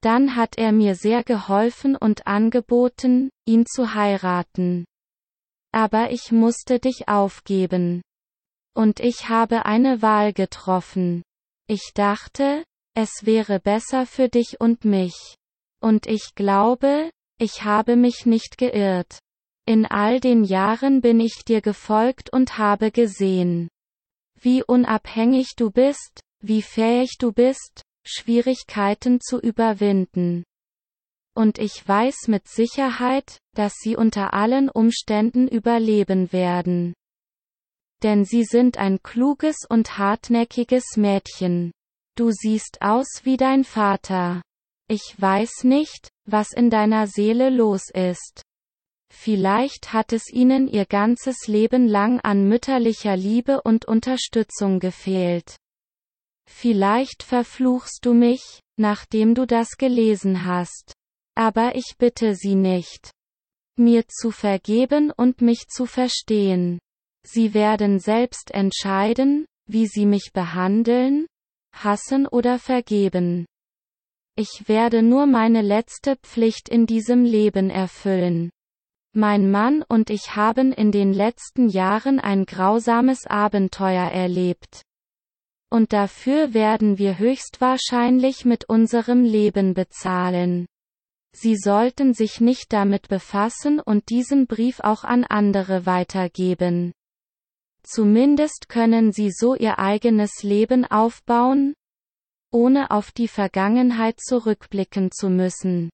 Dann 0.00 0.34
hat 0.34 0.56
er 0.56 0.72
mir 0.72 0.94
sehr 0.94 1.22
geholfen 1.22 1.94
und 1.94 2.26
angeboten, 2.26 3.28
ihn 3.46 3.66
zu 3.66 3.92
heiraten. 3.92 4.86
Aber 5.72 6.10
ich 6.10 6.32
musste 6.32 6.78
dich 6.78 7.10
aufgeben. 7.10 8.00
Und 8.74 9.00
ich 9.00 9.28
habe 9.28 9.66
eine 9.66 10.00
Wahl 10.00 10.32
getroffen. 10.32 11.22
Ich 11.68 11.92
dachte, 11.92 12.64
es 12.94 13.26
wäre 13.26 13.60
besser 13.60 14.06
für 14.06 14.30
dich 14.30 14.58
und 14.58 14.86
mich. 14.86 15.36
Und 15.82 16.06
ich 16.06 16.34
glaube, 16.34 17.10
ich 17.38 17.62
habe 17.62 17.96
mich 17.96 18.24
nicht 18.24 18.56
geirrt. 18.56 19.18
In 19.64 19.86
all 19.86 20.18
den 20.18 20.42
Jahren 20.42 21.00
bin 21.00 21.20
ich 21.20 21.44
dir 21.46 21.60
gefolgt 21.60 22.32
und 22.32 22.58
habe 22.58 22.90
gesehen, 22.90 23.68
wie 24.40 24.64
unabhängig 24.64 25.54
du 25.56 25.70
bist, 25.70 26.20
wie 26.40 26.62
fähig 26.62 27.16
du 27.18 27.32
bist, 27.32 27.82
Schwierigkeiten 28.04 29.20
zu 29.20 29.38
überwinden. 29.38 30.44
Und 31.34 31.58
ich 31.58 31.86
weiß 31.86 32.26
mit 32.26 32.48
Sicherheit, 32.48 33.38
dass 33.54 33.74
sie 33.74 33.96
unter 33.96 34.34
allen 34.34 34.68
Umständen 34.68 35.46
überleben 35.46 36.32
werden. 36.32 36.94
Denn 38.02 38.24
sie 38.24 38.44
sind 38.44 38.78
ein 38.78 39.02
kluges 39.02 39.58
und 39.68 39.96
hartnäckiges 39.96 40.96
Mädchen. 40.96 41.70
Du 42.16 42.32
siehst 42.32 42.82
aus 42.82 43.20
wie 43.22 43.36
dein 43.36 43.62
Vater. 43.62 44.42
Ich 44.88 45.14
weiß 45.16 45.64
nicht, 45.64 46.10
was 46.26 46.52
in 46.52 46.68
deiner 46.68 47.06
Seele 47.06 47.48
los 47.48 47.88
ist. 47.94 48.42
Vielleicht 49.14 49.92
hat 49.92 50.12
es 50.12 50.32
ihnen 50.32 50.66
ihr 50.66 50.86
ganzes 50.86 51.46
Leben 51.46 51.86
lang 51.86 52.18
an 52.20 52.48
mütterlicher 52.48 53.14
Liebe 53.14 53.60
und 53.62 53.84
Unterstützung 53.84 54.80
gefehlt. 54.80 55.56
Vielleicht 56.48 57.22
verfluchst 57.22 58.06
du 58.06 58.14
mich, 58.14 58.60
nachdem 58.78 59.34
du 59.34 59.46
das 59.46 59.76
gelesen 59.76 60.44
hast. 60.44 60.94
Aber 61.36 61.76
ich 61.76 61.94
bitte 61.98 62.34
sie 62.34 62.54
nicht. 62.54 63.12
Mir 63.76 64.08
zu 64.08 64.30
vergeben 64.30 65.12
und 65.12 65.40
mich 65.40 65.68
zu 65.68 65.86
verstehen. 65.86 66.78
Sie 67.24 67.54
werden 67.54 68.00
selbst 68.00 68.50
entscheiden, 68.50 69.46
wie 69.68 69.86
sie 69.86 70.06
mich 70.06 70.30
behandeln, 70.32 71.26
hassen 71.74 72.26
oder 72.26 72.58
vergeben. 72.58 73.46
Ich 74.36 74.64
werde 74.66 75.02
nur 75.02 75.26
meine 75.26 75.60
letzte 75.62 76.16
Pflicht 76.16 76.68
in 76.68 76.86
diesem 76.86 77.24
Leben 77.24 77.70
erfüllen. 77.70 78.50
Mein 79.14 79.50
Mann 79.50 79.84
und 79.88 80.10
ich 80.10 80.36
haben 80.36 80.72
in 80.72 80.92
den 80.92 81.12
letzten 81.12 81.68
Jahren 81.68 82.18
ein 82.18 82.46
grausames 82.46 83.26
Abenteuer 83.26 84.10
erlebt 84.10 84.82
und 85.72 85.94
dafür 85.94 86.52
werden 86.52 86.98
wir 86.98 87.18
höchstwahrscheinlich 87.18 88.44
mit 88.44 88.68
unserem 88.68 89.24
Leben 89.24 89.72
bezahlen. 89.72 90.66
Sie 91.34 91.56
sollten 91.56 92.12
sich 92.12 92.42
nicht 92.42 92.74
damit 92.74 93.08
befassen 93.08 93.80
und 93.80 94.10
diesen 94.10 94.46
Brief 94.46 94.80
auch 94.80 95.02
an 95.02 95.24
andere 95.24 95.86
weitergeben. 95.86 96.92
Zumindest 97.84 98.68
können 98.68 99.12
Sie 99.12 99.30
so 99.32 99.54
Ihr 99.54 99.78
eigenes 99.78 100.42
Leben 100.42 100.84
aufbauen, 100.84 101.72
ohne 102.52 102.90
auf 102.90 103.10
die 103.10 103.28
Vergangenheit 103.28 104.20
zurückblicken 104.20 105.10
zu 105.10 105.30
müssen. 105.30 105.88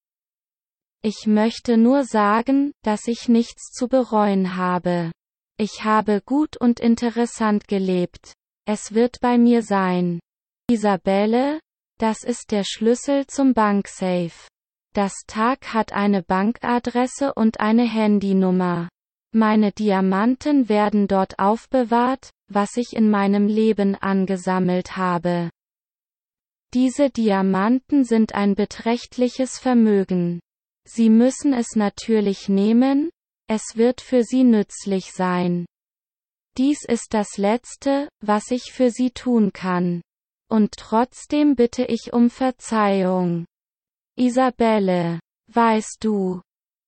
Ich 1.02 1.26
möchte 1.26 1.76
nur 1.76 2.04
sagen, 2.04 2.72
dass 2.82 3.06
ich 3.06 3.28
nichts 3.28 3.70
zu 3.72 3.88
bereuen 3.88 4.56
habe. 4.56 5.12
Ich 5.56 5.84
habe 5.84 6.20
gut 6.24 6.56
und 6.56 6.80
interessant 6.80 7.68
gelebt. 7.68 8.32
Es 8.66 8.94
wird 8.94 9.20
bei 9.20 9.38
mir 9.38 9.62
sein. 9.62 10.20
Isabelle, 10.70 11.60
das 11.98 12.24
ist 12.24 12.50
der 12.50 12.64
Schlüssel 12.64 13.26
zum 13.26 13.54
Banksafe. 13.54 14.48
Das 14.92 15.14
Tag 15.26 15.72
hat 15.72 15.92
eine 15.92 16.22
Bankadresse 16.22 17.32
und 17.34 17.60
eine 17.60 17.84
Handynummer. 17.84 18.88
Meine 19.32 19.72
Diamanten 19.72 20.68
werden 20.68 21.06
dort 21.06 21.38
aufbewahrt, 21.38 22.30
was 22.50 22.76
ich 22.76 22.94
in 22.94 23.10
meinem 23.10 23.46
Leben 23.46 23.94
angesammelt 23.94 24.96
habe. 24.96 25.50
Diese 26.74 27.10
Diamanten 27.10 28.04
sind 28.04 28.34
ein 28.34 28.54
beträchtliches 28.54 29.58
Vermögen. 29.58 30.40
Sie 30.88 31.10
müssen 31.10 31.52
es 31.52 31.76
natürlich 31.76 32.48
nehmen, 32.48 33.10
es 33.46 33.76
wird 33.76 34.00
für 34.00 34.24
Sie 34.24 34.42
nützlich 34.42 35.12
sein. 35.12 35.66
Dies 36.56 36.84
ist 36.84 37.12
das 37.12 37.36
Letzte, 37.36 38.08
was 38.20 38.50
ich 38.50 38.72
für 38.72 38.90
Sie 38.90 39.10
tun 39.10 39.52
kann. 39.52 40.00
Und 40.50 40.72
trotzdem 40.78 41.56
bitte 41.56 41.84
ich 41.84 42.14
um 42.14 42.30
Verzeihung. 42.30 43.44
Isabelle. 44.16 45.20
Weißt 45.52 45.98
du. 46.00 46.40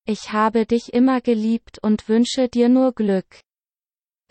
Ich 0.07 0.33
habe 0.33 0.65
dich 0.65 0.95
immer 0.95 1.21
geliebt 1.21 1.79
und 1.83 2.09
wünsche 2.09 2.49
dir 2.49 2.71
nur 2.71 2.93
Glück. 2.93 3.41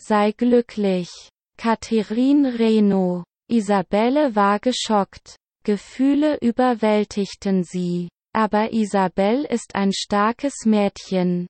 Sei 0.02 0.32
glücklich. 0.32 1.10
Catherine 1.58 2.58
Reno. 2.58 3.24
Isabelle 3.48 4.36
war 4.36 4.60
geschockt. 4.60 5.36
Gefühle 5.64 6.38
überwältigten 6.42 7.64
sie. 7.64 8.10
Aber 8.34 8.72
Isabelle 8.74 9.48
ist 9.48 9.76
ein 9.76 9.92
starkes 9.92 10.66
Mädchen. 10.66 11.48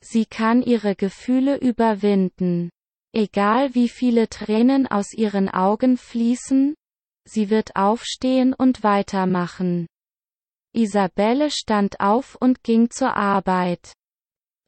Sie 0.00 0.26
kann 0.26 0.62
ihre 0.62 0.94
Gefühle 0.94 1.56
überwinden. 1.56 2.70
Egal 3.14 3.74
wie 3.74 3.88
viele 3.88 4.28
Tränen 4.28 4.86
aus 4.86 5.12
ihren 5.12 5.48
Augen 5.48 5.96
fließen, 5.96 6.74
sie 7.24 7.50
wird 7.50 7.76
aufstehen 7.76 8.52
und 8.54 8.82
weitermachen. 8.82 9.86
Isabelle 10.74 11.50
stand 11.50 12.00
auf 12.00 12.36
und 12.36 12.62
ging 12.62 12.90
zur 12.90 13.16
Arbeit. 13.16 13.92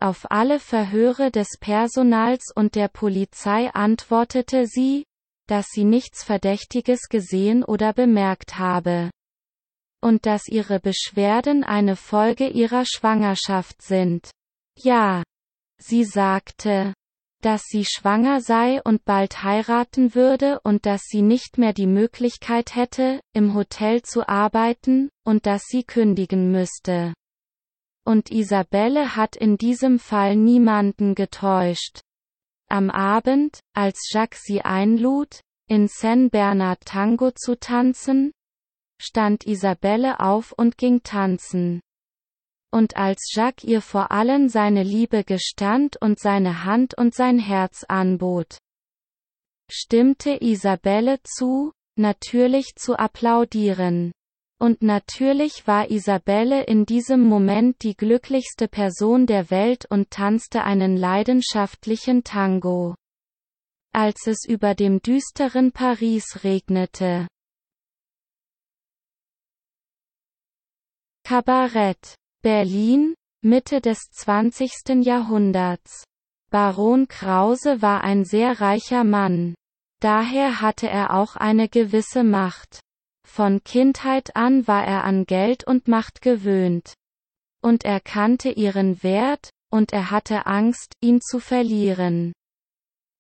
Auf 0.01 0.31
alle 0.31 0.59
Verhöre 0.59 1.31
des 1.31 1.59
Personals 1.60 2.47
und 2.55 2.74
der 2.74 2.89
Polizei 2.89 3.70
antwortete 3.74 4.66
sie, 4.66 5.05
dass 5.47 5.66
sie 5.66 5.85
nichts 5.85 6.24
Verdächtiges 6.24 7.09
gesehen 7.10 7.62
oder 7.64 7.93
bemerkt 7.93 8.59
habe. 8.59 9.10
Und 10.01 10.27
dass 10.27 10.48
ihre 10.48 10.81
Beschwerden 10.81 11.64
eine 11.64 11.97
Folge 11.97 12.48
ihrer 12.48 12.85
Schwangerschaft 12.86 13.82
sind. 13.82 14.31
Ja. 14.77 15.22
Sie 15.78 16.05
sagte, 16.05 16.94
dass 17.40 17.62
sie 17.64 17.85
schwanger 17.85 18.40
sei 18.40 18.82
und 18.82 19.05
bald 19.05 19.43
heiraten 19.43 20.14
würde 20.14 20.60
und 20.60 20.85
dass 20.85 21.05
sie 21.05 21.22
nicht 21.22 21.56
mehr 21.56 21.72
die 21.72 21.86
Möglichkeit 21.86 22.74
hätte, 22.74 23.20
im 23.32 23.55
Hotel 23.55 24.02
zu 24.02 24.28
arbeiten, 24.28 25.10
und 25.24 25.47
dass 25.47 25.62
sie 25.66 25.82
kündigen 25.82 26.52
müsste. 26.52 27.14
Und 28.05 28.31
Isabelle 28.31 29.16
hat 29.16 29.36
in 29.36 29.56
diesem 29.56 29.98
Fall 29.98 30.36
niemanden 30.36 31.14
getäuscht. 31.14 32.01
Am 32.68 32.90
Abend, 32.90 33.60
als 33.74 34.10
Jacques 34.12 34.43
sie 34.43 34.62
einlud, 34.62 35.40
in 35.66 35.89
Saint 35.89 36.31
Bernard 36.31 36.85
Tango 36.85 37.31
zu 37.31 37.59
tanzen, 37.59 38.32
stand 39.01 39.47
Isabelle 39.47 40.20
auf 40.20 40.52
und 40.52 40.78
ging 40.78 41.02
tanzen 41.02 41.81
und 42.70 42.97
als 42.97 43.32
Jacques 43.35 43.64
ihr 43.64 43.81
vor 43.81 44.10
allen 44.10 44.48
seine 44.48 44.82
Liebe 44.82 45.24
gestand 45.24 45.97
und 46.01 46.18
seine 46.18 46.64
Hand 46.64 46.97
und 46.97 47.14
sein 47.14 47.39
Herz 47.39 47.85
anbot. 47.89 48.59
Stimmte 49.70 50.39
Isabelle 50.40 51.18
zu, 51.22 51.72
natürlich 51.97 52.74
zu 52.77 52.97
applaudieren. 52.98 54.12
Und 54.60 54.82
natürlich 54.82 55.66
war 55.66 55.90
Isabelle 55.90 56.64
in 56.64 56.85
diesem 56.85 57.22
Moment 57.22 57.82
die 57.82 57.97
glücklichste 57.97 58.68
Person 58.68 59.27
der 59.27 59.51
Welt 59.51 59.86
und 59.89 60.10
tanzte 60.10 60.64
einen 60.64 60.97
leidenschaftlichen 60.97 62.24
Tango. 62.24 62.94
Als 63.93 64.27
es 64.27 64.44
über 64.47 64.74
dem 64.74 65.01
düsteren 65.01 65.72
Paris 65.72 66.44
regnete. 66.44 67.27
Kabarett 71.31 72.16
Berlin, 72.43 73.15
Mitte 73.40 73.81
des 73.81 74.11
20. 74.11 75.05
Jahrhunderts. 75.05 76.02
Baron 76.51 77.07
Krause 77.07 77.81
war 77.81 78.02
ein 78.02 78.24
sehr 78.24 78.61
reicher 78.61 79.05
Mann. 79.05 79.55
Daher 80.01 80.61
hatte 80.61 80.89
er 80.89 81.15
auch 81.15 81.36
eine 81.36 81.69
gewisse 81.69 82.24
Macht. 82.24 82.81
Von 83.24 83.62
Kindheit 83.62 84.35
an 84.35 84.66
war 84.66 84.85
er 84.85 85.05
an 85.05 85.24
Geld 85.24 85.65
und 85.65 85.86
Macht 85.86 86.20
gewöhnt. 86.20 86.94
Und 87.62 87.85
er 87.85 88.01
kannte 88.01 88.51
ihren 88.51 89.01
Wert, 89.05 89.51
und 89.70 89.93
er 89.93 90.11
hatte 90.11 90.47
Angst, 90.47 90.94
ihn 91.01 91.20
zu 91.20 91.39
verlieren. 91.39 92.32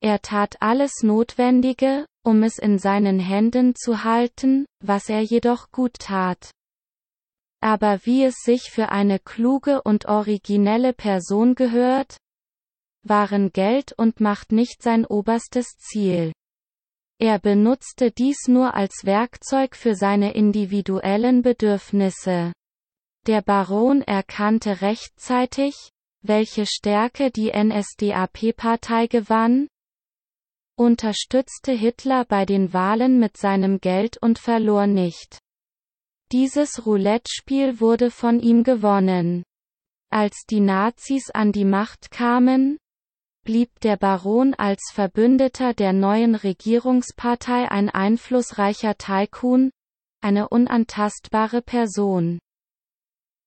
Er 0.02 0.20
tat 0.20 0.56
alles 0.58 1.04
Notwendige, 1.04 2.06
um 2.24 2.42
es 2.42 2.58
in 2.58 2.80
seinen 2.80 3.20
Händen 3.20 3.76
zu 3.76 4.02
halten, 4.02 4.66
was 4.82 5.08
er 5.08 5.20
jedoch 5.20 5.70
gut 5.70 5.94
tat. 6.00 6.50
Aber 7.60 8.00
wie 8.04 8.24
es 8.24 8.36
sich 8.42 8.70
für 8.70 8.88
eine 8.88 9.18
kluge 9.18 9.82
und 9.82 10.06
originelle 10.06 10.92
Person 10.92 11.54
gehört, 11.54 12.16
waren 13.02 13.52
Geld 13.52 13.92
und 13.92 14.20
Macht 14.20 14.52
nicht 14.52 14.82
sein 14.82 15.04
oberstes 15.04 15.76
Ziel. 15.78 16.32
Er 17.18 17.38
benutzte 17.38 18.10
dies 18.10 18.48
nur 18.48 18.74
als 18.74 19.04
Werkzeug 19.04 19.76
für 19.76 19.94
seine 19.94 20.32
individuellen 20.32 21.42
Bedürfnisse. 21.42 22.52
Der 23.26 23.42
Baron 23.42 24.00
erkannte 24.00 24.80
rechtzeitig, 24.80 25.74
welche 26.22 26.64
Stärke 26.66 27.30
die 27.30 27.52
NSDAP-Partei 27.52 29.06
gewann, 29.06 29.68
unterstützte 30.76 31.72
Hitler 31.72 32.24
bei 32.24 32.46
den 32.46 32.72
Wahlen 32.72 33.18
mit 33.18 33.36
seinem 33.36 33.80
Geld 33.80 34.16
und 34.16 34.38
verlor 34.38 34.86
nicht. 34.86 35.40
Dieses 36.32 36.86
Roulette-Spiel 36.86 37.80
wurde 37.80 38.12
von 38.12 38.38
ihm 38.38 38.62
gewonnen. 38.62 39.42
Als 40.12 40.44
die 40.48 40.60
Nazis 40.60 41.30
an 41.30 41.50
die 41.50 41.64
Macht 41.64 42.12
kamen, 42.12 42.78
blieb 43.44 43.80
der 43.80 43.96
Baron 43.96 44.54
als 44.54 44.92
Verbündeter 44.92 45.74
der 45.74 45.92
neuen 45.92 46.36
Regierungspartei 46.36 47.68
ein 47.68 47.88
einflussreicher 47.88 48.96
Tycoon, 48.96 49.70
eine 50.20 50.48
unantastbare 50.48 51.62
Person. 51.62 52.38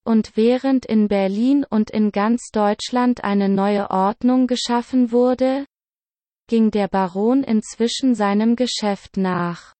Und 0.05 0.35
während 0.35 0.85
in 0.85 1.07
Berlin 1.07 1.65
und 1.69 1.89
in 1.89 2.11
ganz 2.11 2.49
Deutschland 2.51 3.23
eine 3.23 3.47
neue 3.47 3.91
Ordnung 3.91 4.47
geschaffen 4.47 5.13
wurde, 5.13 5.65
ging 6.47 6.71
der 6.71 6.89
Baron 6.89 7.43
inzwischen 7.43 8.13
seinem 8.13 8.57
Geschäft 8.57 9.15
nach. 9.15 9.73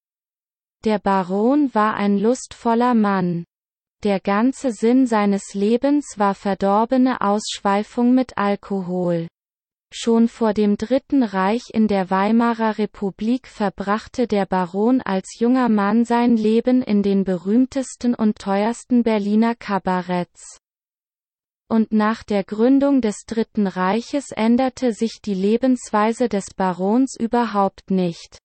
Der 0.86 1.00
Baron 1.00 1.74
war 1.74 1.94
ein 1.94 2.18
lustvoller 2.18 2.94
Mann. 2.94 3.46
Der 4.04 4.20
ganze 4.20 4.74
Sinn 4.74 5.08
seines 5.08 5.54
Lebens 5.54 6.16
war 6.18 6.36
verdorbene 6.36 7.22
Ausschweifung 7.22 8.14
mit 8.14 8.38
Alkohol. 8.38 9.30
Schon 9.94 10.28
vor 10.28 10.54
dem 10.54 10.76
Dritten 10.76 11.24
Reich 11.24 11.70
in 11.72 11.88
der 11.88 12.10
Weimarer 12.10 12.78
Republik 12.80 13.48
verbrachte 13.48 14.28
der 14.28 14.46
Baron 14.46 15.00
als 15.00 15.40
junger 15.40 15.70
Mann 15.70 16.04
sein 16.04 16.36
Leben 16.36 16.82
in 16.82 17.02
den 17.02 17.24
berühmtesten 17.24 18.14
und 18.14 18.38
teuersten 18.38 19.04
Berliner 19.04 19.56
Kabaretts. 19.56 20.58
Und 21.70 21.94
nach 21.94 22.24
der 22.24 22.44
Gründung 22.44 23.00
des 23.00 23.24
Dritten 23.26 23.68
Reiches 23.68 24.32
änderte 24.32 24.92
sich 24.92 25.22
die 25.24 25.34
Lebensweise 25.34 26.28
des 26.28 26.48
Barons 26.54 27.16
überhaupt 27.18 27.90
nicht. 27.90 28.43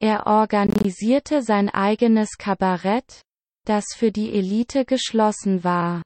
Er 0.00 0.26
organisierte 0.26 1.42
sein 1.42 1.68
eigenes 1.68 2.38
Kabarett, 2.38 3.22
das 3.64 3.84
für 3.96 4.12
die 4.12 4.32
Elite 4.32 4.84
geschlossen 4.84 5.64
war. 5.64 6.02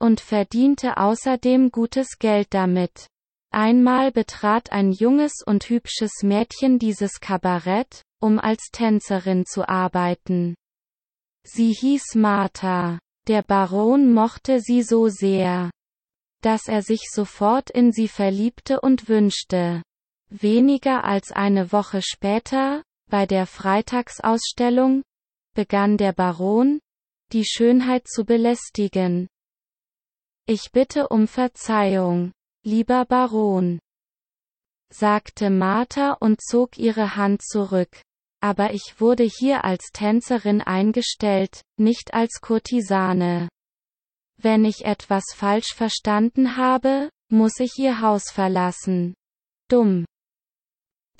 Und 0.00 0.20
verdiente 0.20 0.96
außerdem 0.96 1.70
gutes 1.70 2.18
Geld 2.18 2.48
damit. 2.54 3.06
Einmal 3.52 4.12
betrat 4.12 4.72
ein 4.72 4.92
junges 4.92 5.42
und 5.46 5.68
hübsches 5.68 6.22
Mädchen 6.22 6.78
dieses 6.78 7.20
Kabarett, 7.20 8.02
um 8.18 8.38
als 8.38 8.70
Tänzerin 8.72 9.44
zu 9.44 9.68
arbeiten. 9.68 10.54
Sie 11.44 11.72
hieß 11.72 12.14
Martha. 12.14 12.98
Der 13.28 13.42
Baron 13.42 14.12
mochte 14.12 14.60
sie 14.60 14.82
so 14.82 15.08
sehr, 15.08 15.70
dass 16.40 16.66
er 16.66 16.82
sich 16.82 17.02
sofort 17.12 17.70
in 17.70 17.92
sie 17.92 18.08
verliebte 18.08 18.80
und 18.80 19.08
wünschte, 19.08 19.82
Weniger 20.34 21.04
als 21.04 21.30
eine 21.30 21.72
Woche 21.72 22.00
später, 22.00 22.82
bei 23.10 23.26
der 23.26 23.46
Freitagsausstellung, 23.46 25.02
begann 25.54 25.98
der 25.98 26.14
Baron, 26.14 26.80
die 27.32 27.44
Schönheit 27.44 28.08
zu 28.08 28.24
belästigen. 28.24 29.28
Ich 30.46 30.72
bitte 30.72 31.08
um 31.08 31.26
Verzeihung, 31.28 32.32
lieber 32.64 33.04
Baron, 33.04 33.78
sagte 34.92 35.50
Martha 35.50 36.12
und 36.12 36.40
zog 36.40 36.78
ihre 36.78 37.16
Hand 37.16 37.42
zurück. 37.42 38.00
Aber 38.40 38.72
ich 38.72 38.96
wurde 38.98 39.24
hier 39.24 39.64
als 39.64 39.90
Tänzerin 39.92 40.62
eingestellt, 40.62 41.60
nicht 41.78 42.12
als 42.12 42.40
Kurtisane. 42.40 43.48
Wenn 44.36 44.64
ich 44.64 44.84
etwas 44.84 45.24
falsch 45.34 45.74
verstanden 45.74 46.56
habe, 46.56 47.08
muss 47.30 47.60
ich 47.60 47.78
ihr 47.78 48.00
Haus 48.00 48.30
verlassen. 48.30 49.14
Dumm. 49.68 50.04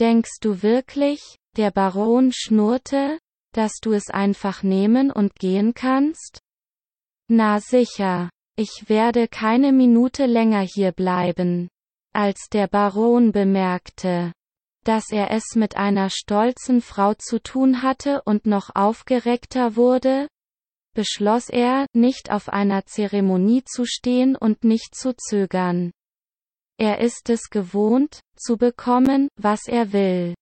Denkst 0.01 0.39
du 0.41 0.63
wirklich, 0.63 1.21
der 1.57 1.71
Baron 1.71 2.33
schnurrte, 2.33 3.19
dass 3.53 3.73
du 3.83 3.93
es 3.93 4.09
einfach 4.09 4.63
nehmen 4.63 5.11
und 5.11 5.35
gehen 5.37 5.75
kannst? 5.75 6.41
Na 7.29 7.61
sicher, 7.61 8.31
ich 8.57 8.85
werde 8.89 9.29
keine 9.29 9.73
Minute 9.73 10.27
länger 10.27 10.61
hier 10.61 10.93
bleiben. 10.93 11.69
Als 12.15 12.49
der 12.53 12.67
Baron 12.69 13.33
bemerkte, 13.33 14.33
dass 14.85 15.11
er 15.11 15.31
es 15.31 15.55
mit 15.55 15.77
einer 15.77 16.11
stolzen 16.11 16.81
Frau 16.81 17.15
zu 17.15 17.41
tun 17.41 17.83
hatte 17.83 18.23
und 18.23 18.47
noch 18.47 18.71
aufgeregter 18.75 19.77
wurde, 19.77 20.29
beschloss 20.95 21.49
er, 21.49 21.87
nicht 21.95 22.31
auf 22.31 22.49
einer 22.49 22.85
Zeremonie 22.85 23.65
zu 23.65 23.87
stehen 23.87 24.37
und 24.37 24.65
nicht 24.65 24.95
zu 24.95 25.15
zögern. 25.15 25.93
Er 26.83 26.99
ist 26.99 27.31
es 27.31 27.49
gewohnt, 27.49 28.19
zu 28.35 28.57
bekommen, 28.57 29.29
was 29.37 29.69
er 29.69 29.93
will. 29.93 30.35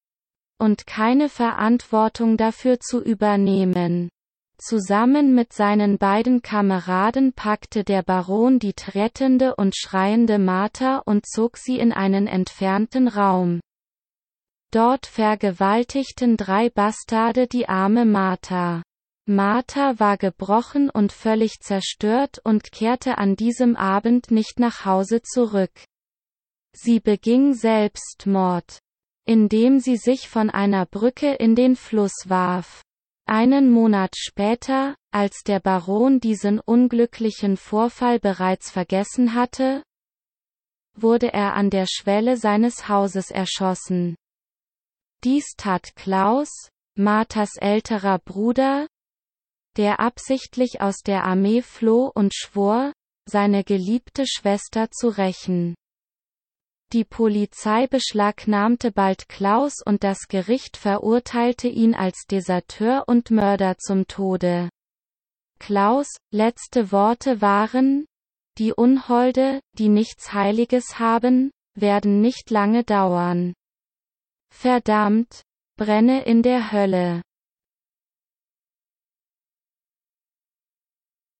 Und 0.58 0.86
keine 0.86 1.28
Verantwortung 1.28 2.38
dafür 2.38 2.80
zu 2.80 3.02
übernehmen. 3.02 4.08
Zusammen 4.56 5.34
mit 5.34 5.52
seinen 5.52 5.98
beiden 5.98 6.40
Kameraden 6.40 7.34
packte 7.34 7.84
der 7.84 8.02
Baron 8.02 8.58
die 8.58 8.72
rettende 8.94 9.54
und 9.56 9.76
schreiende 9.76 10.38
Martha 10.38 11.02
und 11.04 11.26
zog 11.26 11.58
sie 11.58 11.78
in 11.78 11.92
einen 11.92 12.26
entfernten 12.26 13.06
Raum. 13.06 13.60
Dort 14.70 15.04
vergewaltigten 15.04 16.38
drei 16.38 16.70
Bastarde 16.70 17.48
die 17.48 17.68
arme 17.68 18.06
Martha. 18.06 18.82
Martha 19.26 19.98
war 19.98 20.16
gebrochen 20.16 20.88
und 20.88 21.12
völlig 21.12 21.60
zerstört 21.60 22.40
und 22.42 22.72
kehrte 22.72 23.18
an 23.18 23.36
diesem 23.36 23.76
Abend 23.76 24.30
nicht 24.30 24.58
nach 24.58 24.86
Hause 24.86 25.20
zurück. 25.20 25.70
Sie 26.72 27.00
beging 27.00 27.54
Selbstmord, 27.54 28.78
indem 29.26 29.80
sie 29.80 29.96
sich 29.96 30.28
von 30.28 30.50
einer 30.50 30.86
Brücke 30.86 31.34
in 31.34 31.54
den 31.54 31.76
Fluss 31.76 32.24
warf. 32.26 32.82
Einen 33.26 33.70
Monat 33.70 34.16
später, 34.16 34.96
als 35.12 35.42
der 35.44 35.60
Baron 35.60 36.20
diesen 36.20 36.58
unglücklichen 36.58 37.56
Vorfall 37.56 38.18
bereits 38.18 38.70
vergessen 38.70 39.34
hatte, 39.34 39.82
wurde 40.94 41.32
er 41.32 41.54
an 41.54 41.70
der 41.70 41.86
Schwelle 41.86 42.36
seines 42.36 42.88
Hauses 42.88 43.30
erschossen. 43.30 44.16
Dies 45.22 45.54
tat 45.56 45.94
Klaus, 45.96 46.50
Marthas 46.96 47.56
älterer 47.56 48.18
Bruder, 48.18 48.86
der 49.76 50.00
absichtlich 50.00 50.80
aus 50.80 50.98
der 50.98 51.24
Armee 51.24 51.62
floh 51.62 52.10
und 52.14 52.34
schwor, 52.34 52.92
seine 53.26 53.64
geliebte 53.64 54.26
Schwester 54.26 54.90
zu 54.90 55.08
rächen. 55.08 55.74
Die 56.92 57.04
Polizei 57.04 57.86
beschlagnahmte 57.86 58.90
bald 58.90 59.28
Klaus 59.28 59.74
und 59.84 60.02
das 60.02 60.26
Gericht 60.26 60.76
verurteilte 60.76 61.68
ihn 61.68 61.94
als 61.94 62.26
Deserteur 62.28 63.04
und 63.06 63.30
Mörder 63.30 63.78
zum 63.78 64.08
Tode. 64.08 64.68
Klaus' 65.60 66.16
letzte 66.32 66.90
Worte 66.90 67.40
waren, 67.40 68.06
die 68.58 68.72
Unholde, 68.72 69.60
die 69.78 69.88
nichts 69.88 70.32
Heiliges 70.32 70.98
haben, 70.98 71.52
werden 71.76 72.20
nicht 72.20 72.50
lange 72.50 72.82
dauern. 72.82 73.54
Verdammt, 74.52 75.42
brenne 75.76 76.24
in 76.24 76.42
der 76.42 76.72
Hölle. 76.72 77.22